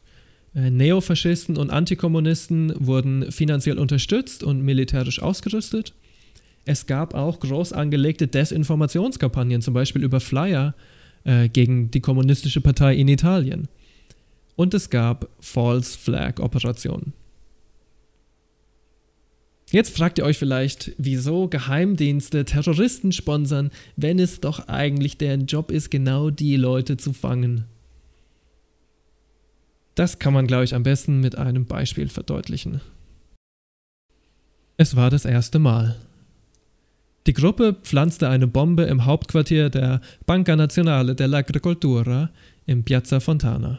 [0.55, 5.93] Äh, Neofaschisten und Antikommunisten wurden finanziell unterstützt und militärisch ausgerüstet.
[6.65, 10.75] Es gab auch groß angelegte Desinformationskampagnen, zum Beispiel über Flyer
[11.25, 13.67] äh, gegen die kommunistische Partei in Italien.
[14.55, 17.13] Und es gab False Flag Operationen.
[19.77, 25.71] Jetzt fragt ihr euch vielleicht, wieso Geheimdienste Terroristen sponsern, wenn es doch eigentlich deren Job
[25.71, 27.67] ist, genau die Leute zu fangen.
[29.95, 32.81] Das kann man, glaube ich, am besten mit einem Beispiel verdeutlichen.
[34.79, 35.97] Es war das erste Mal.
[37.27, 42.31] Die Gruppe pflanzte eine Bombe im Hauptquartier der Banca Nazionale dell'Agricoltura
[42.65, 43.79] in Piazza Fontana.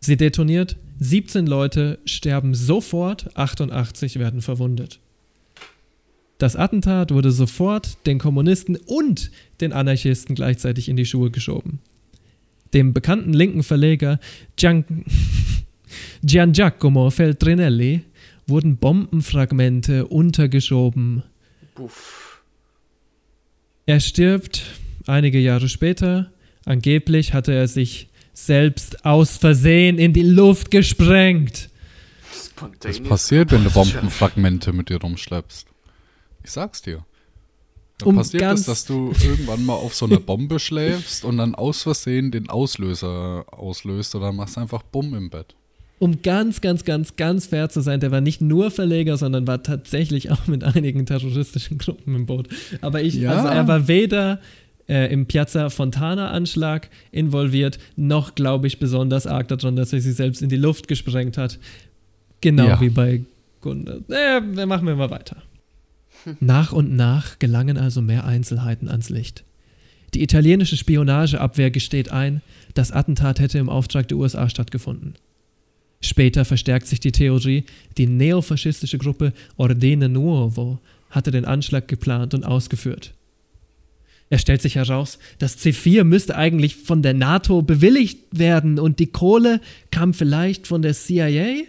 [0.00, 5.00] Sie detoniert, 17 Leute sterben sofort, 88 werden verwundet.
[6.38, 9.30] Das Attentat wurde sofort den Kommunisten und
[9.60, 11.80] den Anarchisten gleichzeitig in die Schuhe geschoben.
[12.72, 14.18] Dem bekannten linken Verleger
[14.56, 14.84] Gian,
[16.22, 18.02] Giacomo Feltrinelli
[18.46, 21.22] wurden Bombenfragmente untergeschoben.
[21.74, 22.42] Puff.
[23.86, 24.64] Er stirbt
[25.06, 26.30] einige Jahre später.
[26.64, 31.70] Angeblich hatte er sich selbst aus Versehen in die Luft gesprengt.
[32.82, 35.66] Was passiert, wenn du Bombenfragmente mit dir rumschleppst?
[36.42, 37.04] Ich sag's dir.
[37.98, 41.54] Da um passiert es, dass du irgendwann mal auf so eine Bombe schläfst und dann
[41.54, 45.54] aus Versehen den Auslöser auslöst und dann machst einfach Bumm im Bett.
[46.00, 49.62] Um ganz, ganz, ganz, ganz fair zu sein, der war nicht nur Verleger, sondern war
[49.62, 52.48] tatsächlich auch mit einigen terroristischen Gruppen im Boot.
[52.80, 53.30] Aber ich, ja.
[53.30, 54.40] also er war weder
[54.88, 60.42] äh, im Piazza Fontana-Anschlag involviert, noch glaube ich besonders arg daran, dass er sich selbst
[60.42, 61.58] in die Luft gesprengt hat.
[62.40, 62.80] Genau ja.
[62.80, 63.22] wie bei
[63.60, 64.02] Gunde.
[64.08, 65.42] Äh, machen wir mal weiter.
[66.40, 69.44] Nach und nach gelangen also mehr Einzelheiten ans Licht.
[70.14, 72.40] Die italienische Spionageabwehr gesteht ein,
[72.74, 75.14] das Attentat hätte im Auftrag der USA stattgefunden.
[76.00, 77.64] Später verstärkt sich die Theorie,
[77.96, 80.78] die neofaschistische Gruppe Ordine Nuovo
[81.10, 83.14] hatte den Anschlag geplant und ausgeführt.
[84.34, 89.06] Es stellt sich heraus, das C4 müsste eigentlich von der NATO bewilligt werden und die
[89.06, 89.60] Kohle
[89.92, 91.66] kam vielleicht von der CIA?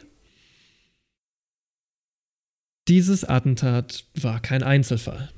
[2.87, 5.29] Dieses Attentat war kein Einzelfall.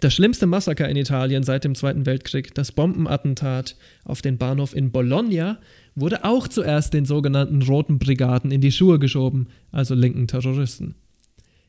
[0.00, 4.92] Das schlimmste Massaker in Italien seit dem Zweiten Weltkrieg, das Bombenattentat auf den Bahnhof in
[4.92, 5.60] Bologna,
[5.94, 10.94] wurde auch zuerst den sogenannten Roten Brigaden in die Schuhe geschoben, also linken Terroristen.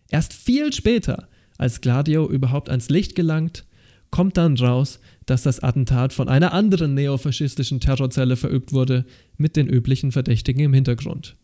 [0.10, 3.64] Erst viel später, als Gladio überhaupt ans Licht gelangt,
[4.12, 9.06] kommt dann raus, dass das Attentat von einer anderen neofaschistischen Terrorzelle verübt wurde,
[9.38, 11.36] mit den üblichen Verdächtigen im Hintergrund.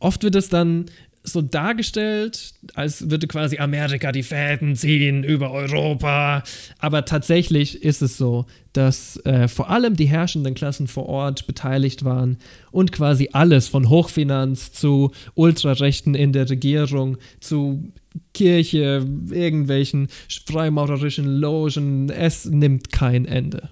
[0.00, 0.86] Oft wird es dann
[1.24, 6.42] so dargestellt, als würde quasi Amerika die Fäden ziehen über Europa.
[6.78, 12.04] Aber tatsächlich ist es so, dass äh, vor allem die herrschenden Klassen vor Ort beteiligt
[12.04, 12.38] waren
[12.70, 17.92] und quasi alles von Hochfinanz zu Ultrarechten in der Regierung zu
[18.34, 20.08] Kirche, irgendwelchen
[20.46, 23.70] freimaurerischen Logen, es nimmt kein Ende.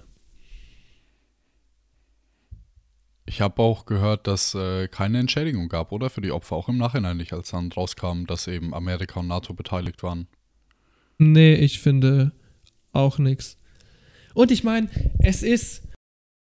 [3.25, 6.09] Ich habe auch gehört, dass äh, keine Entschädigung gab, oder?
[6.09, 9.53] Für die Opfer, auch im Nachhinein nicht, als dann rauskam, dass eben Amerika und NATO
[9.53, 10.27] beteiligt waren.
[11.17, 12.31] Nee, ich finde
[12.93, 13.57] auch nichts.
[14.33, 15.86] Und ich meine, es ist,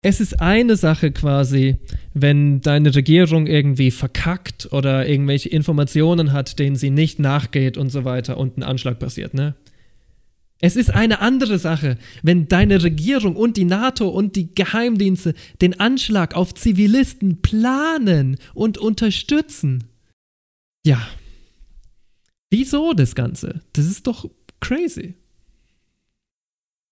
[0.03, 1.77] es ist eine Sache quasi,
[2.15, 8.05] wenn deine Regierung irgendwie verkackt oder irgendwelche Informationen hat, denen sie nicht nachgeht und so
[8.05, 9.55] weiter und ein Anschlag passiert, ne?
[10.63, 15.81] Es ist eine andere Sache, wenn deine Regierung und die NATO und die Geheimdienste den
[15.81, 19.85] Anschlag auf Zivilisten planen und unterstützen.
[20.85, 21.01] Ja.
[22.51, 23.63] Wieso das Ganze?
[23.73, 24.29] Das ist doch
[24.61, 25.15] crazy.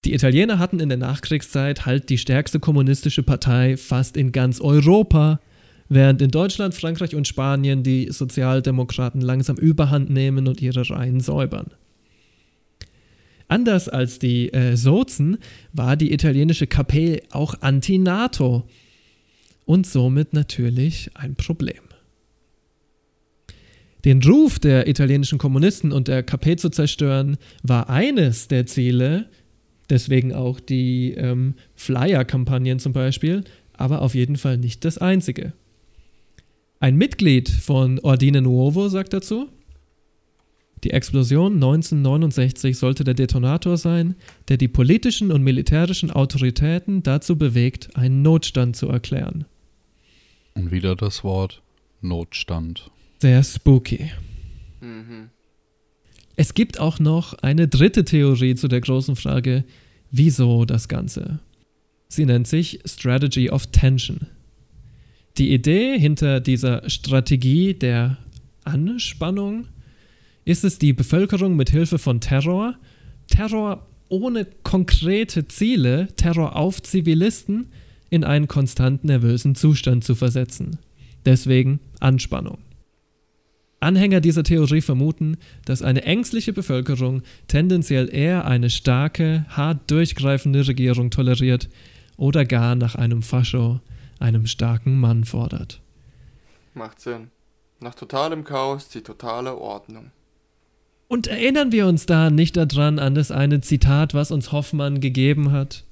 [0.04, 5.40] Die Italiener hatten in der Nachkriegszeit halt die stärkste kommunistische Partei fast in ganz Europa,
[5.88, 11.72] während in Deutschland, Frankreich und Spanien die Sozialdemokraten langsam überhand nehmen und ihre Reihen säubern.
[13.48, 15.38] Anders als die äh, Sozen
[15.72, 18.68] war die italienische KP auch anti-NATO
[19.64, 21.82] und somit natürlich ein Problem.
[24.04, 29.28] Den Ruf der italienischen Kommunisten und der KP zu zerstören, war eines der Ziele,
[29.90, 35.52] deswegen auch die ähm, Flyer-Kampagnen zum Beispiel, aber auf jeden Fall nicht das einzige.
[36.80, 39.48] Ein Mitglied von Ordine Nuovo sagt dazu,
[40.84, 44.14] die Explosion 1969 sollte der Detonator sein,
[44.48, 49.44] der die politischen und militärischen Autoritäten dazu bewegt, einen Notstand zu erklären.
[50.54, 51.62] Und wieder das Wort
[52.00, 52.90] Notstand.
[53.18, 54.12] Sehr spooky.
[54.80, 55.30] Mhm.
[56.40, 59.64] Es gibt auch noch eine dritte Theorie zu der großen Frage,
[60.12, 61.40] wieso das Ganze.
[62.06, 64.28] Sie nennt sich Strategy of Tension.
[65.36, 68.18] Die Idee hinter dieser Strategie der
[68.62, 69.66] Anspannung
[70.44, 72.76] ist es, die Bevölkerung mit Hilfe von Terror,
[73.26, 77.66] Terror ohne konkrete Ziele, Terror auf Zivilisten,
[78.10, 80.78] in einen konstant nervösen Zustand zu versetzen.
[81.26, 82.58] Deswegen Anspannung.
[83.80, 91.10] Anhänger dieser Theorie vermuten, dass eine ängstliche Bevölkerung tendenziell eher eine starke, hart durchgreifende Regierung
[91.10, 91.68] toleriert
[92.16, 93.80] oder gar nach einem Fascho,
[94.18, 95.80] einem starken Mann fordert.
[96.74, 97.30] Macht Sinn.
[97.80, 100.10] Nach totalem Chaos die totale Ordnung.
[101.06, 105.52] Und erinnern wir uns da nicht daran an das eine Zitat, was uns Hoffmann gegeben
[105.52, 105.84] hat?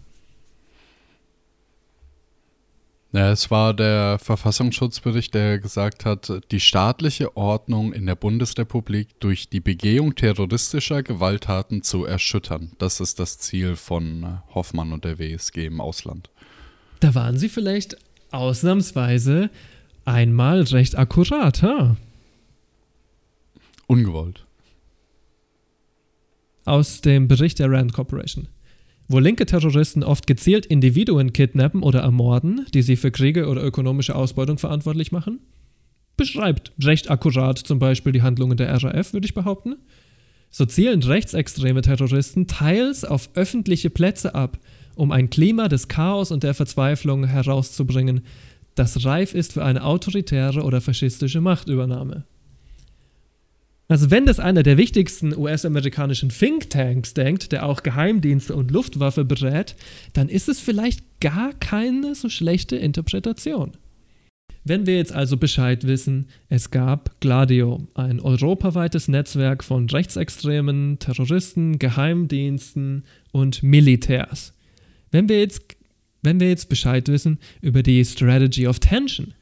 [3.16, 9.48] Ja, es war der Verfassungsschutzbericht, der gesagt hat, die staatliche Ordnung in der Bundesrepublik durch
[9.48, 12.72] die Begehung terroristischer Gewalttaten zu erschüttern.
[12.76, 16.28] Das ist das Ziel von äh, Hoffmann und der WSG im Ausland.
[17.00, 17.96] Da waren sie vielleicht
[18.32, 19.48] ausnahmsweise
[20.04, 21.96] einmal recht akkurat, ha?
[23.86, 24.44] Ungewollt.
[26.66, 28.48] Aus dem Bericht der Rand Corporation
[29.08, 34.14] wo linke Terroristen oft gezielt Individuen kidnappen oder ermorden, die sie für Kriege oder ökonomische
[34.14, 35.40] Ausbeutung verantwortlich machen?
[36.16, 39.76] Beschreibt recht akkurat zum Beispiel die Handlungen der RAF, würde ich behaupten.
[40.50, 44.58] So zielen rechtsextreme Terroristen teils auf öffentliche Plätze ab,
[44.94, 48.22] um ein Klima des Chaos und der Verzweiflung herauszubringen,
[48.74, 52.24] das reif ist für eine autoritäre oder faschistische Machtübernahme.
[53.88, 59.76] Also wenn das einer der wichtigsten US-amerikanischen Thinktanks denkt, der auch Geheimdienste und Luftwaffe berät,
[60.12, 63.76] dann ist es vielleicht gar keine so schlechte Interpretation.
[64.64, 71.78] Wenn wir jetzt also Bescheid wissen, es gab Gladio, ein europaweites Netzwerk von rechtsextremen Terroristen,
[71.78, 74.52] Geheimdiensten und Militärs.
[75.12, 75.76] Wenn wir jetzt,
[76.22, 79.34] wenn wir jetzt Bescheid wissen über die Strategy of Tension,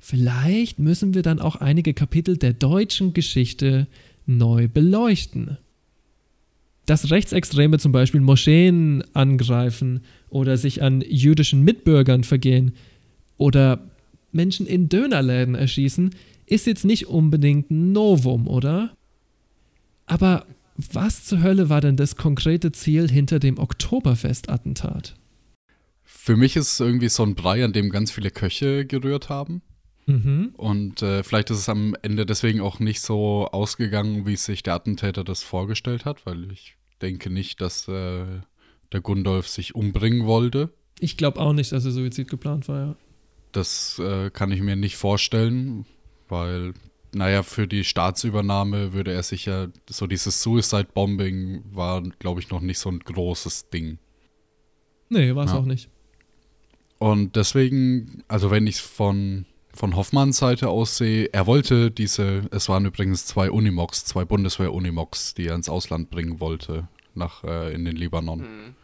[0.00, 3.86] Vielleicht müssen wir dann auch einige Kapitel der deutschen Geschichte
[4.26, 5.58] neu beleuchten.
[6.86, 10.00] Dass Rechtsextreme zum Beispiel Moscheen angreifen
[10.30, 12.72] oder sich an jüdischen Mitbürgern vergehen
[13.36, 13.90] oder
[14.32, 16.10] Menschen in Dönerläden erschießen,
[16.46, 18.96] ist jetzt nicht unbedingt ein Novum, oder?
[20.06, 20.46] Aber
[20.76, 25.14] was zur Hölle war denn das konkrete Ziel hinter dem Oktoberfest-Attentat?
[26.02, 29.62] Für mich ist es irgendwie so ein Brei, an dem ganz viele Köche gerührt haben.
[30.06, 30.54] Mhm.
[30.56, 34.74] Und äh, vielleicht ist es am Ende deswegen auch nicht so ausgegangen, wie sich der
[34.74, 38.24] Attentäter das vorgestellt hat, weil ich denke nicht, dass äh,
[38.92, 40.70] der Gundolf sich umbringen wollte.
[40.98, 42.96] Ich glaube auch nicht, dass er Suizid geplant war, ja.
[43.52, 45.86] Das äh, kann ich mir nicht vorstellen,
[46.28, 46.74] weil,
[47.12, 52.78] naja, für die Staatsübernahme würde er sicher, so dieses Suicide-Bombing war, glaube ich, noch nicht
[52.78, 53.98] so ein großes Ding.
[55.08, 55.58] Nee, war es ja.
[55.58, 55.88] auch nicht.
[56.98, 62.42] Und deswegen, also wenn ich es von von Hoffmanns Seite aus sehe, er wollte diese,
[62.50, 67.72] es waren übrigens zwei Unimogs, zwei Bundeswehr-Unimogs, die er ins Ausland bringen wollte, nach, äh,
[67.72, 68.40] in den Libanon.
[68.40, 68.74] Mhm.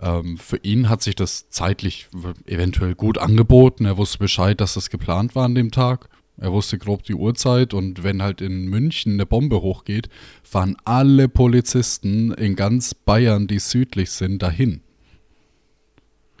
[0.00, 2.08] Ähm, für ihn hat sich das zeitlich
[2.46, 3.86] eventuell gut angeboten.
[3.86, 6.08] Er wusste Bescheid, dass das geplant war an dem Tag.
[6.38, 10.10] Er wusste grob die Uhrzeit und wenn halt in München eine Bombe hochgeht,
[10.42, 14.82] fahren alle Polizisten in ganz Bayern, die südlich sind, dahin.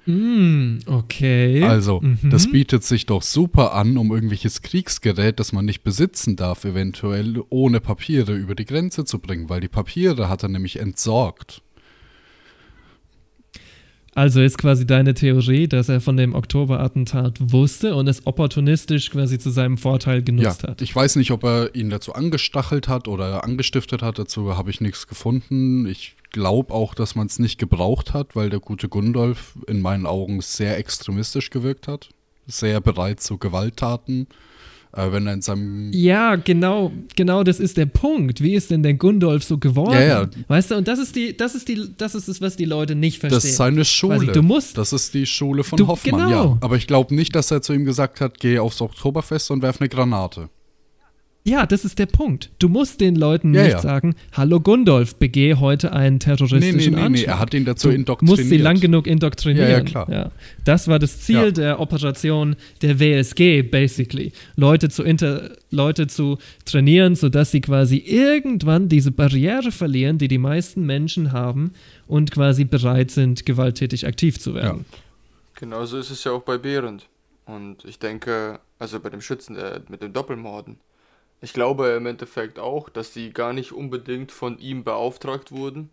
[0.06, 1.62] Mm, okay.
[1.64, 2.30] Also, Mhm.
[2.30, 7.42] das bietet sich doch super an, um irgendwelches Kriegsgerät, das man nicht besitzen darf, eventuell
[7.50, 11.62] ohne Papiere über die Grenze zu bringen, weil die Papiere hat er nämlich entsorgt.
[14.14, 19.38] Also ist quasi deine Theorie, dass er von dem Oktoberattentat wusste und es opportunistisch quasi
[19.38, 20.80] zu seinem Vorteil genutzt ja, hat.
[20.80, 24.80] ich weiß nicht, ob er ihn dazu angestachelt hat oder angestiftet hat, dazu habe ich
[24.80, 25.84] nichts gefunden.
[25.86, 30.06] Ich glaube auch, dass man es nicht gebraucht hat, weil der gute Gundolf in meinen
[30.06, 32.10] Augen sehr extremistisch gewirkt hat,
[32.46, 34.26] sehr bereit zu Gewalttaten.
[34.92, 38.40] Äh, wenn er in seinem Ja, genau, genau das ist der Punkt.
[38.42, 39.92] Wie ist denn der Gundolf so geworden?
[39.94, 40.28] Ja, ja.
[40.48, 42.94] Weißt du, und das ist die, das ist die, das ist es, was die Leute
[42.94, 43.36] nicht verstehen.
[43.36, 44.18] Das ist seine Schule.
[44.18, 46.30] Quasi, du musst, das ist die Schule von Du- Hoffmann, genau.
[46.30, 46.58] ja.
[46.60, 49.80] Aber ich glaube nicht, dass er zu ihm gesagt hat, geh aufs Oktoberfest und werf
[49.80, 50.48] eine Granate.
[51.46, 52.50] Ja, das ist der Punkt.
[52.58, 53.78] Du musst den Leuten Ja, nicht ja.
[53.80, 57.28] sagen, hallo Gundolf, begehe heute einen terroristischen Nee, nee, nee, nee, Anschlag.
[57.28, 58.38] er hat ihn dazu du indoktriniert.
[58.38, 59.68] musst sie lang genug indoktrinieren.
[59.70, 60.10] Ja, ja, klar.
[60.10, 60.30] Ja.
[60.64, 61.50] Das war das Ziel Ja.
[61.52, 64.32] der Operation der WSG, basically.
[64.56, 70.38] Leute zu, inter, Leute zu trainieren, sodass sie quasi irgendwann diese Barriere verlieren, die die
[70.38, 71.72] meisten Menschen haben
[72.08, 74.84] und quasi bereit sind, gewalttätig aktiv zu werden.
[75.54, 77.06] Genauso ist es ja auch bei Behrendt.
[77.46, 80.76] Und ich denke, also bei dem Schützen äh, mit dem Doppelmorden.
[81.40, 85.90] Ich glaube im Endeffekt auch, dass sie gar nicht unbedingt von ihm beauftragt wurden,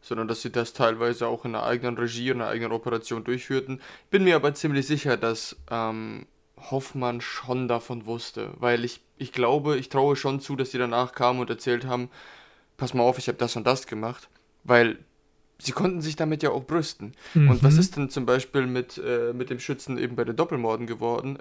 [0.00, 3.80] sondern dass sie das teilweise auch in einer eigenen Regie, in einer eigenen Operation durchführten.
[4.10, 6.26] Bin mir aber ziemlich sicher, dass ähm,
[6.70, 11.12] Hoffmann schon davon wusste, weil ich, ich glaube, ich traue schon zu, dass sie danach
[11.12, 12.08] kamen und erzählt haben,
[12.76, 14.28] pass mal auf, ich habe das und das gemacht,
[14.64, 14.98] weil
[15.58, 17.14] sie konnten sich damit ja auch brüsten.
[17.34, 17.80] Und was Mhm.
[17.80, 21.38] ist denn zum Beispiel mit, äh, mit dem Schützen eben bei den Doppelmorden geworden?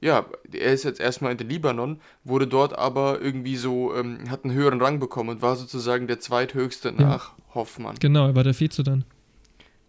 [0.00, 4.44] Ja, er ist jetzt erstmal in den Libanon, wurde dort aber irgendwie so, ähm, hat
[4.44, 7.96] einen höheren Rang bekommen und war sozusagen der zweithöchste nach Hoffmann.
[8.00, 9.04] Genau, er war der Vize dann.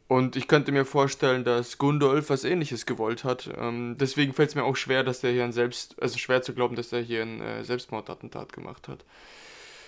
[0.08, 3.50] Und ich könnte mir vorstellen, dass Gundolf was ähnliches gewollt hat.
[3.60, 6.54] Ähm, deswegen fällt es mir auch schwer, dass der hier ein Selbst, also schwer zu
[6.54, 9.04] glauben, dass der hier ein äh, Selbstmordattentat gemacht hat.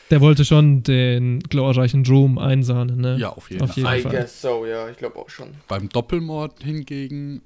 [0.09, 3.17] Der wollte schon den glorreichen Ruhm einsahnen, ne?
[3.19, 4.11] Ja, auf jeden Auf jeden I Fall.
[4.11, 5.49] guess so, ja, ich glaube auch schon.
[5.67, 7.41] Beim Doppelmord hingegen,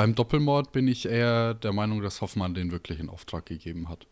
[0.00, 4.06] beim Doppelmord bin ich eher der Meinung, dass Hoffmann den wirklich in Auftrag gegeben hat.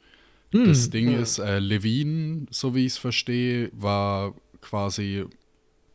[0.52, 0.66] Hm.
[0.66, 5.24] Das Ding ist, äh, Levin, so wie ich es verstehe, war quasi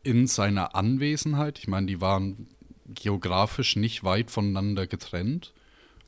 [0.02, 1.60] in seiner Anwesenheit.
[1.60, 2.48] Ich meine, die waren
[2.88, 5.52] geografisch nicht weit voneinander getrennt.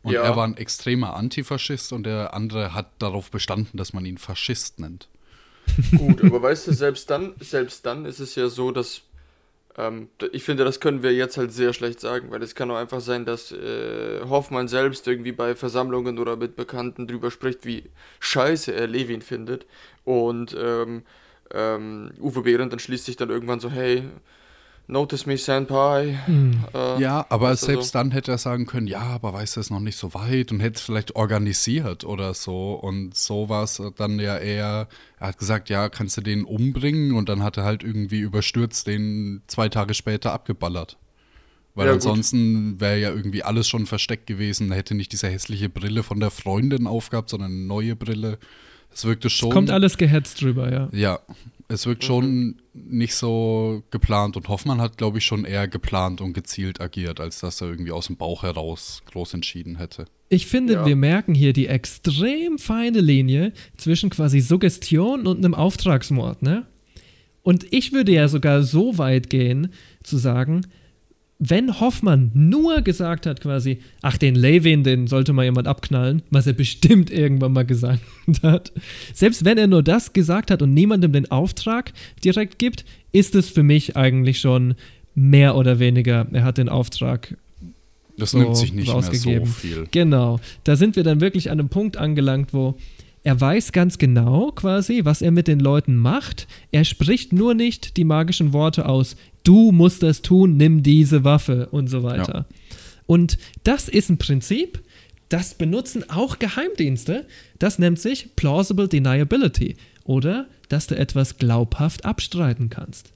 [0.02, 0.22] Und Ja.
[0.22, 4.80] er war ein extremer Antifaschist und der andere hat darauf bestanden, dass man ihn Faschist
[4.80, 5.08] nennt.
[5.96, 9.02] Gut, aber weißt du, selbst dann, selbst dann ist es ja so, dass
[9.76, 12.76] ähm, ich finde, das können wir jetzt halt sehr schlecht sagen, weil es kann auch
[12.76, 17.84] einfach sein, dass äh, Hoffmann selbst irgendwie bei Versammlungen oder mit Bekannten drüber spricht, wie
[18.20, 19.66] scheiße er Levin findet.
[20.04, 21.02] Und ähm,
[21.52, 24.04] ähm, Uwe Behrendt dann schließt sich dann irgendwann so, hey,
[24.88, 26.18] notice me, Senpai.
[26.26, 26.64] Hm.
[26.74, 27.98] Äh, Ja, aber selbst so.
[27.98, 30.52] dann hätte er sagen können, ja, aber weißt du, es ist noch nicht so weit
[30.52, 32.72] und hätte es vielleicht organisiert oder so.
[32.74, 34.88] Und so war es dann ja eher,
[35.18, 38.86] er hat gesagt, ja, kannst du den umbringen und dann hat er halt irgendwie überstürzt
[38.86, 40.96] den zwei Tage später abgeballert.
[41.74, 44.70] Weil Ja, ansonsten wäre ja irgendwie alles schon versteckt gewesen.
[44.70, 48.38] Er hätte nicht diese hässliche Brille von der Freundin aufgehabt, sondern eine neue Brille.
[48.90, 49.50] Es wirkte schon.
[49.50, 50.88] Kommt alles gehetzt drüber, ja.
[50.92, 51.18] Ja,
[51.68, 52.06] es wirkt Mhm.
[52.06, 57.20] schon nicht so geplant und Hoffmann hat, glaube ich, schon eher geplant und gezielt agiert,
[57.20, 60.04] als dass er irgendwie aus dem Bauch heraus groß entschieden hätte.
[60.28, 60.86] Ich finde, Ja.
[60.86, 66.66] wir merken hier die extrem feine Linie zwischen quasi Suggestion und einem Auftragsmord, ne?
[67.42, 69.68] Und ich würde ja sogar so weit gehen,
[70.02, 70.62] zu sagen,
[71.38, 76.46] wenn Hoffmann nur gesagt hat quasi, ach, den Levin, den sollte mal jemand abknallen, was
[76.46, 78.02] er bestimmt irgendwann mal gesagt
[78.42, 78.72] hat,
[79.12, 81.92] selbst wenn er nur das gesagt hat und niemandem den Auftrag
[82.24, 84.74] direkt gibt, ist es für mich eigentlich schon
[85.14, 87.36] mehr oder weniger, er hat den Auftrag
[88.16, 89.88] Das So nimmt sich nicht mehr so viel.
[89.90, 90.40] Genau.
[90.64, 92.76] Da sind wir dann wirklich an einem Punkt angelangt, wo
[93.26, 96.46] er weiß ganz genau quasi, was er mit den Leuten macht.
[96.70, 99.16] Er spricht nur nicht die magischen Worte aus.
[99.42, 102.46] Du musst das tun, nimm diese Waffe und so weiter.
[103.04, 104.80] Und das ist ein Prinzip,
[105.28, 107.26] das benutzen auch Geheimdienste.
[107.58, 109.74] Das nennt sich Plausible Deniability.
[110.04, 113.12] Oder dass du etwas glaubhaft abstreiten kannst.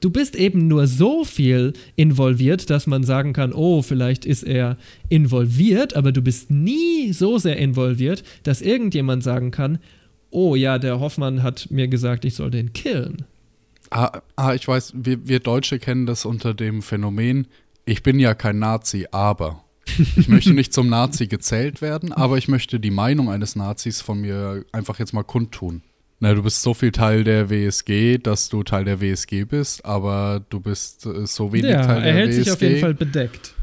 [0.00, 4.76] Du bist eben nur so viel involviert, dass man sagen kann, oh, vielleicht ist er
[5.08, 9.78] involviert, aber du bist nie so sehr involviert, dass irgendjemand sagen kann,
[10.30, 13.24] oh ja, der Hoffmann hat mir gesagt, ich soll den killen.
[13.90, 17.46] Ah, ah ich weiß, wir, wir Deutsche kennen das unter dem Phänomen,
[17.84, 19.62] ich bin ja kein Nazi, aber.
[20.16, 24.20] Ich möchte nicht zum Nazi gezählt werden, aber ich möchte die Meinung eines Nazis von
[24.20, 25.82] mir einfach jetzt mal kundtun.
[26.18, 30.42] Na, du bist so viel Teil der WSG, dass du Teil der WSG bist, aber
[30.48, 32.94] du bist äh, so wenig ja, Teil der er hält WSG, sich auf jeden Fall
[32.94, 33.54] bedeckt.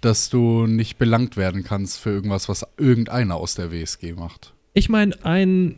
[0.00, 4.54] dass du nicht belangt werden kannst für irgendwas, was irgendeiner aus der WSG macht.
[4.72, 5.76] Ich meine, ein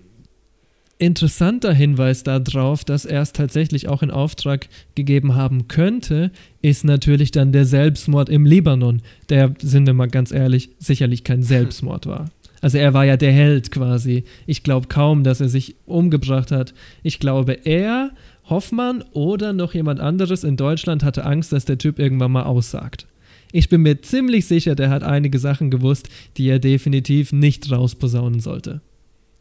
[0.99, 6.31] interessanter Hinweis darauf, dass er es tatsächlich auch in Auftrag gegeben haben könnte,
[6.61, 11.43] ist natürlich dann der Selbstmord im Libanon, der, sind wir mal ganz ehrlich, sicherlich kein
[11.43, 12.31] Selbstmord war.
[12.63, 14.25] Also er war ja der Held quasi.
[14.47, 16.73] Ich glaube kaum, dass er sich umgebracht hat.
[17.03, 18.13] Ich glaube, er,
[18.49, 23.07] Hoffmann oder noch jemand anderes in Deutschland hatte Angst, dass der Typ irgendwann mal aussagt.
[23.53, 26.09] Ich bin mir ziemlich sicher, der hat einige Sachen gewusst,
[26.39, 28.81] die er definitiv nicht rausposaunen sollte.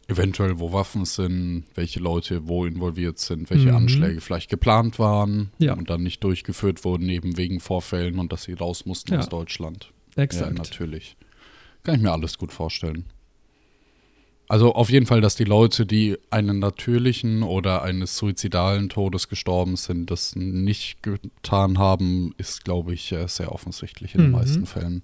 [0.07, 3.76] Eventuell, wo Waffen sind, welche Leute wo involviert sind, welche Mhm.
[3.76, 5.73] Anschläge vielleicht geplant waren Ja.
[5.73, 9.19] und dann nicht durchgeführt wurden, eben wegen Vorfällen und dass sie raus mussten Ja.
[9.19, 9.91] aus Deutschland.
[10.18, 10.52] Exakt.
[10.52, 11.15] Ja, natürlich.
[11.84, 13.06] Kann ich mir alles gut vorstellen.
[14.48, 19.78] Also auf jeden Fall, dass die Leute, die einen natürlichen oder eines suizidalen Todes gestorben
[19.78, 24.36] sind, das nicht getan haben, ist, glaube ich, äh, sehr offensichtlich in den Mhm.
[24.36, 25.03] meisten Fällen.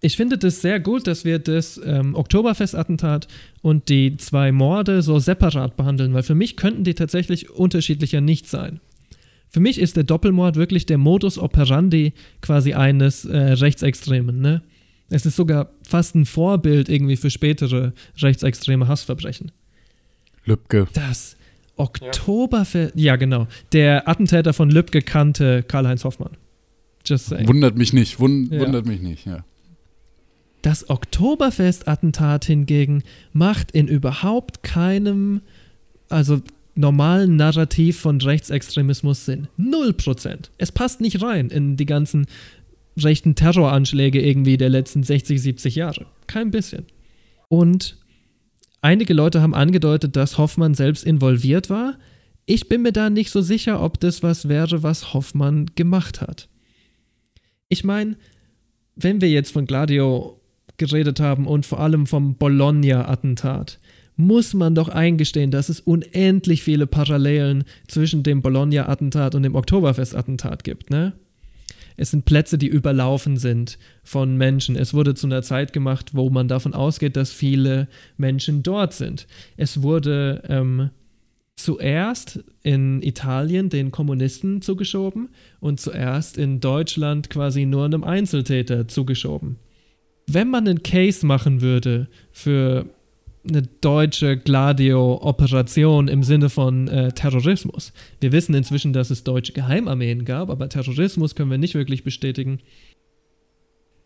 [0.00, 3.26] Ich finde das sehr gut, dass wir das ähm, Oktoberfest-Attentat
[3.60, 8.48] und die zwei Morde so separat behandeln, weil für mich könnten die tatsächlich unterschiedlicher nicht
[8.48, 8.80] sein.
[9.48, 14.40] Für mich ist der Doppelmord wirklich der Modus operandi quasi eines äh, Rechtsextremen.
[14.40, 14.62] Ne?
[15.12, 19.52] Es ist sogar fast ein Vorbild irgendwie für spätere rechtsextreme Hassverbrechen.
[20.44, 20.88] Lübcke.
[20.94, 21.36] Das
[21.76, 23.16] Oktoberfest, ja.
[23.16, 26.36] genau, der Attentäter von Lübcke kannte Karl-Heinz Hoffmann.
[27.04, 27.48] Just saying.
[27.48, 28.60] Wundert mich nicht, wun Ja.
[28.60, 29.44] wundert mich nicht, ja.
[30.62, 33.02] Das Oktoberfest-Attentat hingegen
[33.32, 35.40] macht in überhaupt keinem,
[36.08, 36.40] also
[36.74, 39.48] normalen Narrativ von Rechtsextremismus Sinn.
[39.56, 40.50] Null Prozent.
[40.58, 42.26] Es passt nicht rein in die ganzen
[42.96, 46.06] rechten Terroranschläge irgendwie der letzten 60, 70 Jahre.
[46.26, 46.86] Kein bisschen.
[47.48, 47.98] Und
[48.80, 51.98] einige Leute haben angedeutet, dass Hoffmann selbst involviert war.
[52.46, 56.48] Ich bin mir da nicht so sicher, ob das was wäre, was Hoffmann gemacht hat.
[57.68, 58.16] Ich meine,
[58.96, 60.40] wenn wir jetzt von Gladio
[60.76, 63.78] geredet haben und vor allem vom Bologna-Attentat,
[64.16, 70.64] muss man doch eingestehen, dass es unendlich viele Parallelen zwischen dem Bologna-Attentat und dem Oktoberfest-Attentat
[70.64, 71.14] gibt, ne?
[71.96, 74.76] Es sind Plätze, die überlaufen sind von Menschen.
[74.76, 79.26] Es wurde zu einer Zeit gemacht, wo man davon ausgeht, dass viele Menschen dort sind.
[79.56, 80.90] Es wurde ähm,
[81.56, 89.56] zuerst in Italien den Kommunisten zugeschoben und zuerst in Deutschland quasi nur einem Einzeltäter zugeschoben.
[90.26, 92.86] Wenn man einen Case machen würde für
[93.48, 97.92] eine deutsche Gladio-Operation im Sinne von äh, Terrorismus.
[98.20, 102.60] Wir wissen inzwischen, dass es deutsche Geheimarmeen gab, aber Terrorismus können wir nicht wirklich bestätigen.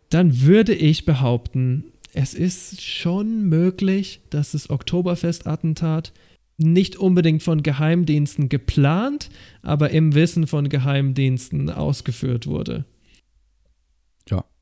[0.08, 6.12] Dann würde ich behaupten, es ist schon möglich, dass das Oktoberfest-Attentat
[6.58, 9.28] nicht unbedingt von Geheimdiensten geplant,
[9.62, 12.86] aber im Wissen von Geheimdiensten ausgeführt wurde.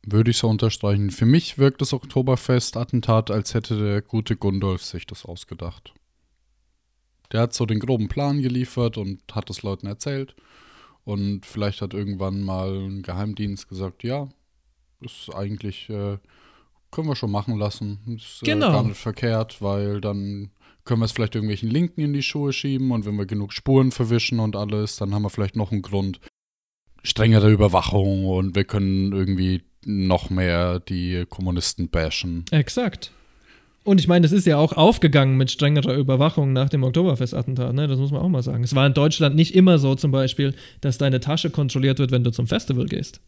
[0.06, 1.10] Würde ich so unterstreichen.
[1.10, 5.94] Für mich wirkt das Oktoberfest-Attentat, als hätte der gute Gundolf sich das ausgedacht.
[7.32, 10.35] Der hat so den groben Plan geliefert und hat es Leuten erzählt.
[11.05, 14.28] Und vielleicht hat irgendwann mal ein Geheimdienst gesagt, ja,
[15.01, 16.18] ist eigentlich, äh,
[16.90, 17.98] können wir schon machen lassen.
[18.16, 18.72] Ist äh, Genau.
[18.72, 20.51] gar nicht verkehrt, weil dann
[20.85, 23.90] können wir es vielleicht irgendwelchen Linken in die Schuhe schieben und wenn wir genug Spuren
[23.90, 26.20] verwischen und alles, dann haben wir vielleicht noch einen Grund,
[27.02, 32.44] strengere Überwachung und wir können irgendwie noch mehr die Kommunisten bashen.
[32.51, 33.12] Exakt.
[33.85, 37.86] Und ich meine, das ist ja auch aufgegangen mit strengerer Überwachung nach dem Oktoberfest-Attentat, ne?
[37.86, 38.65] Das muss man auch mal sagen.
[38.65, 42.24] Es war in Deutschland nicht immer so, zum Beispiel, dass deine Tasche kontrolliert wird, wenn
[42.24, 43.20] du zum Festival gehst.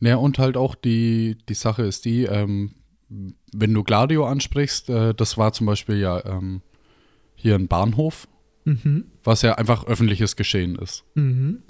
[0.00, 2.74] Ja, und halt auch die, die Sache ist die, ähm,
[3.08, 6.60] wenn du Gladio ansprichst, äh, das war zum Beispiel ja ähm,
[7.36, 8.28] hier ein Bahnhof,
[8.66, 9.04] Mhm.
[9.22, 11.04] was ja einfach öffentliches Geschehen ist.
[11.14, 11.62] Mhm.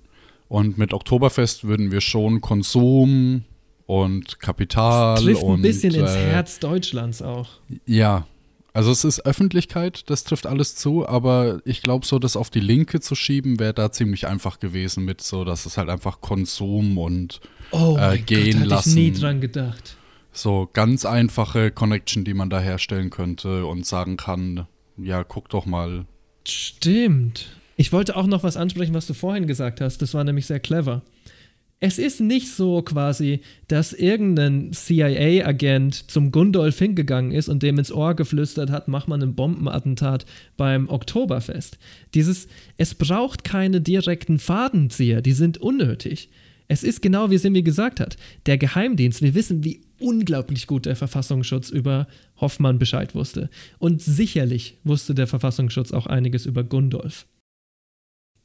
[0.49, 3.43] Und mit Oktoberfest würden wir schon Konsum
[3.86, 7.48] und Kapital Trifft und ein bisschen ins äh, Herz Deutschlands auch.
[7.86, 8.27] Ja,
[8.73, 12.61] also es ist Öffentlichkeit, das trifft alles zu, aber ich glaube, so das auf die
[12.61, 16.98] Linke zu schieben, wäre da ziemlich einfach gewesen mit so, dass es halt einfach Konsum
[16.98, 17.40] und
[17.70, 18.89] Oh, äh, gehen Gott, lassen.
[18.90, 19.97] ich nie dran gedacht.
[20.32, 24.66] So ganz einfache Connection, die man da herstellen könnte und sagen kann,
[24.97, 26.05] ja, guck doch mal.
[26.47, 27.47] Stimmt.
[27.77, 30.02] Ich wollte auch noch was ansprechen, was du vorhin gesagt hast.
[30.02, 31.02] Das war nämlich sehr clever.
[31.86, 37.93] Es ist nicht so quasi, dass irgendein CIA-Agent zum Gundolf hingegangen ist und dem ins
[37.93, 40.24] Ohr geflüstert hat, mach mal einen Bombenattentat
[40.56, 41.77] beim Oktoberfest.
[42.15, 42.48] Dieses,
[42.78, 46.31] es braucht keine direkten Fadenzieher, die sind unnötig.
[46.69, 48.16] Es ist genau wie Simi gesagt hat.
[48.47, 52.06] Der Geheimdienst, wir wissen, wie unglaublich gut der Verfassungsschutz über
[52.40, 53.51] Hoffmann Bescheid wusste.
[53.78, 57.27] Und sicherlich wusste der Verfassungsschutz auch einiges über Gundolf.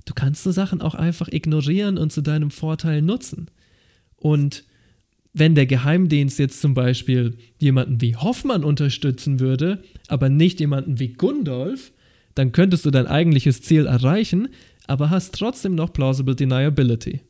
[0.10, 3.52] Du kannst so Sachen auch einfach ignorieren und zu deinem Vorteil nutzen.
[4.16, 4.64] Und
[5.34, 11.10] wenn der Geheimdienst jetzt zum Beispiel jemanden wie Hoffmann unterstützen würde, aber nicht jemanden wie
[11.10, 11.92] Gundolf,
[12.34, 14.48] dann könntest du dein eigentliches Ziel erreichen,
[14.88, 17.22] aber hast trotzdem noch plausible deniability.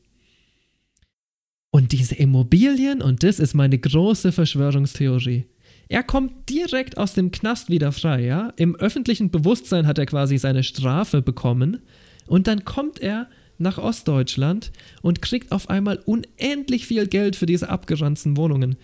[1.72, 5.48] Und diese Immobilien, und das ist meine große Verschwörungstheorie.
[5.90, 8.54] Er kommt direkt aus dem Knast wieder frei, ja?
[8.56, 11.82] Im öffentlichen Bewusstsein hat er quasi seine Strafe bekommen.
[12.30, 13.28] Und dann kommt er
[13.58, 18.78] nach Ostdeutschland und kriegt auf einmal unendlich viel Geld für diese abgeranzten Wohnungen.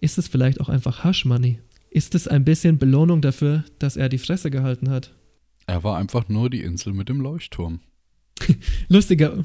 [0.00, 1.58] Ist es vielleicht auch einfach Hush Money?
[1.90, 5.12] Ist es ein bisschen Belohnung dafür, dass er die Fresse gehalten hat?
[5.66, 7.80] Er war einfach nur die Insel mit dem Leuchtturm.
[8.88, 9.42] Lustiger.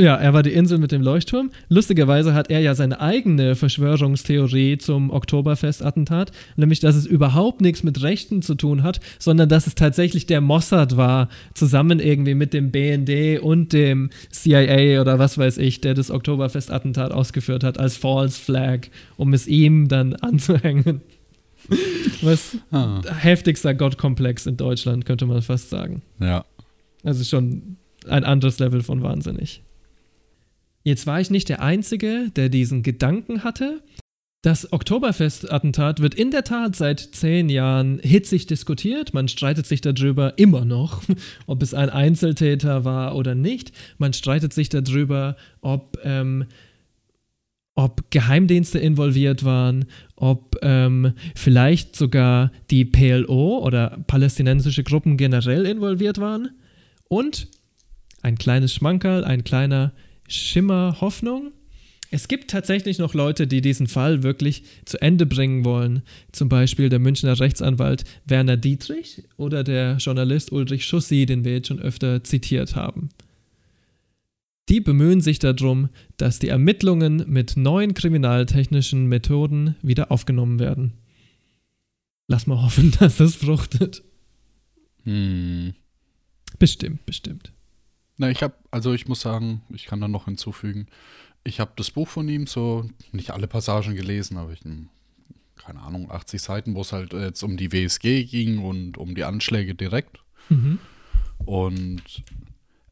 [0.00, 1.50] Ja, er war die Insel mit dem Leuchtturm.
[1.68, 8.00] Lustigerweise hat er ja seine eigene Verschwörungstheorie zum Oktoberfest-Attentat, nämlich, dass es überhaupt nichts mit
[8.00, 12.70] Rechten zu tun hat, sondern dass es tatsächlich der Mossad war, zusammen irgendwie mit dem
[12.70, 18.40] BND und dem CIA oder was weiß ich, der das Oktoberfest-Attentat ausgeführt hat, als False
[18.40, 18.82] Flag,
[19.16, 21.00] um es ihm dann anzuhängen.
[22.22, 23.02] Was ah.
[23.18, 26.02] heftigster Gottkomplex in Deutschland, könnte man fast sagen.
[26.20, 26.44] Ja.
[27.02, 29.60] Also schon ein anderes Level von wahnsinnig.
[30.88, 33.82] Jetzt war ich nicht der Einzige, der diesen Gedanken hatte.
[34.40, 39.12] Das Oktoberfest-Attentat wird in der Tat seit zehn Jahren hitzig diskutiert.
[39.12, 41.02] Man streitet sich darüber immer noch,
[41.46, 43.72] ob es ein Einzeltäter war oder nicht.
[43.98, 46.46] Man streitet sich darüber, ob, ähm,
[47.74, 49.84] ob Geheimdienste involviert waren,
[50.16, 56.48] ob ähm, vielleicht sogar die PLO oder palästinensische Gruppen generell involviert waren.
[57.08, 57.48] Und
[58.22, 59.92] ein kleines Schmankerl, ein kleiner
[60.28, 61.52] Schimmer Hoffnung.
[62.10, 66.02] Es gibt tatsächlich noch Leute, die diesen Fall wirklich zu Ende bringen wollen.
[66.32, 71.68] Zum Beispiel der Münchner Rechtsanwalt Werner Dietrich oder der Journalist Ulrich Schussi, den wir jetzt
[71.68, 73.10] schon öfter zitiert haben.
[74.68, 75.88] Die bemühen sich darum,
[76.18, 80.92] dass die Ermittlungen mit neuen kriminaltechnischen Methoden wieder aufgenommen werden.
[82.26, 84.02] Lass mal hoffen, dass das fruchtet.
[85.04, 85.74] Hm.
[86.58, 87.52] Bestimmt, bestimmt.
[88.18, 90.88] Na, ich habe, also ich muss sagen, ich kann da noch hinzufügen,
[91.44, 94.88] ich habe das Buch von ihm so, nicht alle Passagen gelesen, aber ich, hm,
[95.56, 99.24] keine Ahnung, 80 Seiten, wo es halt jetzt um die WSG ging und um die
[99.24, 100.18] Anschläge direkt.
[100.48, 100.78] Mhm.
[101.44, 102.02] Und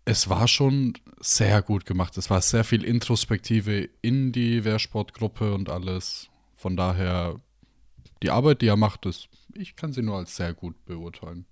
[0.04, 2.16] es war schon sehr gut gemacht.
[2.16, 6.28] Es war sehr viel Introspektive in die Wehrsportgruppe und alles.
[6.54, 7.40] Von daher,
[8.22, 11.46] die Arbeit, die er macht, ist, ich kann sie nur als sehr gut beurteilen.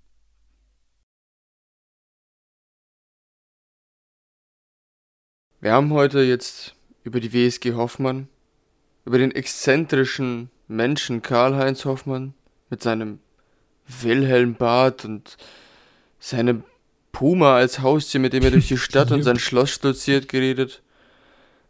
[5.61, 8.27] Wir haben heute jetzt über die WSG Hoffmann,
[9.05, 12.33] über den exzentrischen Menschen Karl-Heinz Hoffmann
[12.69, 13.19] mit seinem
[14.01, 15.37] Wilhelm-Bart und
[16.19, 16.63] seinem
[17.11, 20.81] Puma als Haustier, mit dem er durch die Stadt und sein Schloss stolziert, geredet.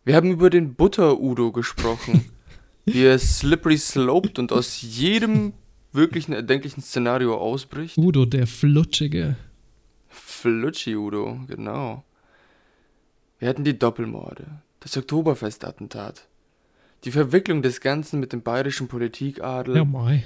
[0.03, 2.31] Wir haben über den Butter-Udo gesprochen,
[2.85, 5.53] wie er slippery sloped und aus jedem
[5.91, 7.97] wirklichen erdenklichen Szenario ausbricht.
[7.97, 9.35] Udo, der Flutschige.
[10.09, 12.03] Flutschi-Udo, genau.
[13.45, 14.47] Wir hatten die Doppelmorde,
[14.79, 16.27] das Oktoberfestattentat,
[17.03, 20.19] die Verwicklung des Ganzen mit dem bayerischen Politikadel ja,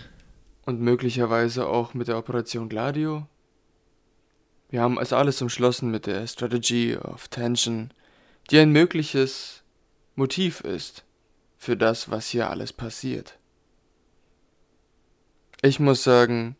[0.66, 3.28] und möglicherweise auch mit der Operation Gladio.
[4.70, 7.91] Wir haben also alles umschlossen mit der Strategy of Tension,
[8.52, 9.64] die ein mögliches
[10.16, 11.04] Motiv ist
[11.58, 13.38] für das, was hier alles passiert.
[15.62, 16.56] Ich muss sagen,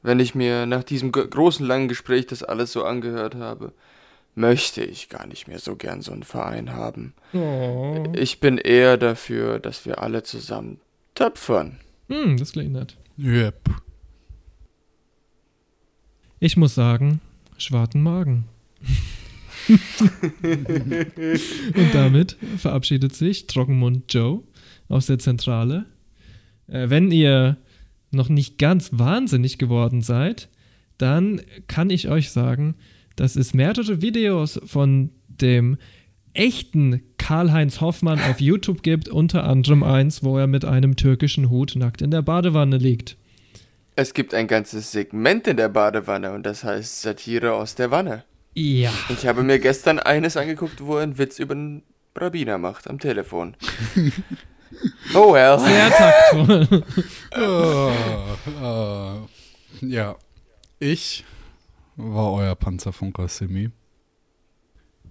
[0.00, 3.74] wenn ich mir nach diesem großen langen Gespräch das alles so angehört habe,
[4.40, 7.14] möchte ich gar nicht mehr so gern so einen Verein haben.
[7.32, 8.04] Oh.
[8.16, 10.80] Ich bin eher dafür, dass wir alle zusammen
[11.14, 11.78] töpfern.
[12.08, 12.96] Hm, das klingt nett.
[13.18, 13.70] Yep.
[16.40, 17.20] Ich muss sagen,
[17.58, 18.44] schwarzen Magen.
[19.68, 24.42] Und damit verabschiedet sich Trockenmund Joe
[24.88, 25.84] aus der Zentrale.
[26.66, 27.58] Äh, wenn ihr
[28.10, 30.48] noch nicht ganz wahnsinnig geworden seid,
[30.98, 32.74] dann kann ich euch sagen,
[33.20, 35.76] dass es mehrere Videos von dem
[36.32, 41.74] echten Karl-Heinz Hoffmann auf YouTube gibt, unter anderem eins, wo er mit einem türkischen Hut
[41.76, 43.18] nackt in der Badewanne liegt.
[43.94, 48.24] Es gibt ein ganzes Segment in der Badewanne und das heißt Satire aus der Wanne.
[48.54, 48.90] Ja.
[49.10, 51.82] Ich habe mir gestern eines angeguckt, wo er einen Witz über einen
[52.16, 53.54] Rabbiner macht am Telefon.
[55.14, 55.58] oh well.
[55.58, 56.84] Sehr taktvoll.
[57.38, 57.92] oh,
[58.62, 59.28] oh.
[59.82, 60.16] Ja.
[60.78, 61.24] Ich
[62.02, 63.70] war euer Panzerfunker Simi.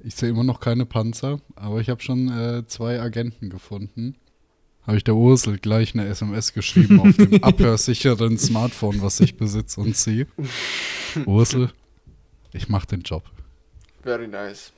[0.02, 4.16] Ich sehe immer noch keine Panzer, aber ich habe schon äh, zwei Agenten gefunden.
[4.88, 9.82] habe ich der Ursel gleich eine SMS geschrieben auf dem abhörsicheren Smartphone, was ich besitze
[9.82, 10.26] und sie.
[11.26, 11.72] Ursel,
[12.54, 13.24] ich mache den Job.
[14.04, 14.72] Very nice.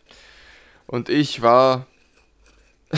[0.88, 1.86] Und ich war.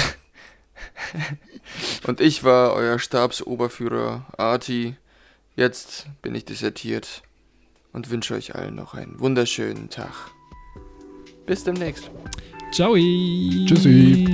[2.08, 4.96] und ich war euer Stabsoberführer Arti.
[5.56, 7.22] Jetzt bin ich desertiert
[7.94, 10.14] und wünsche euch allen noch einen wunderschönen Tag.
[11.46, 12.12] Bis demnächst.
[12.72, 12.96] Ciao.
[12.96, 14.28] Tschüssi.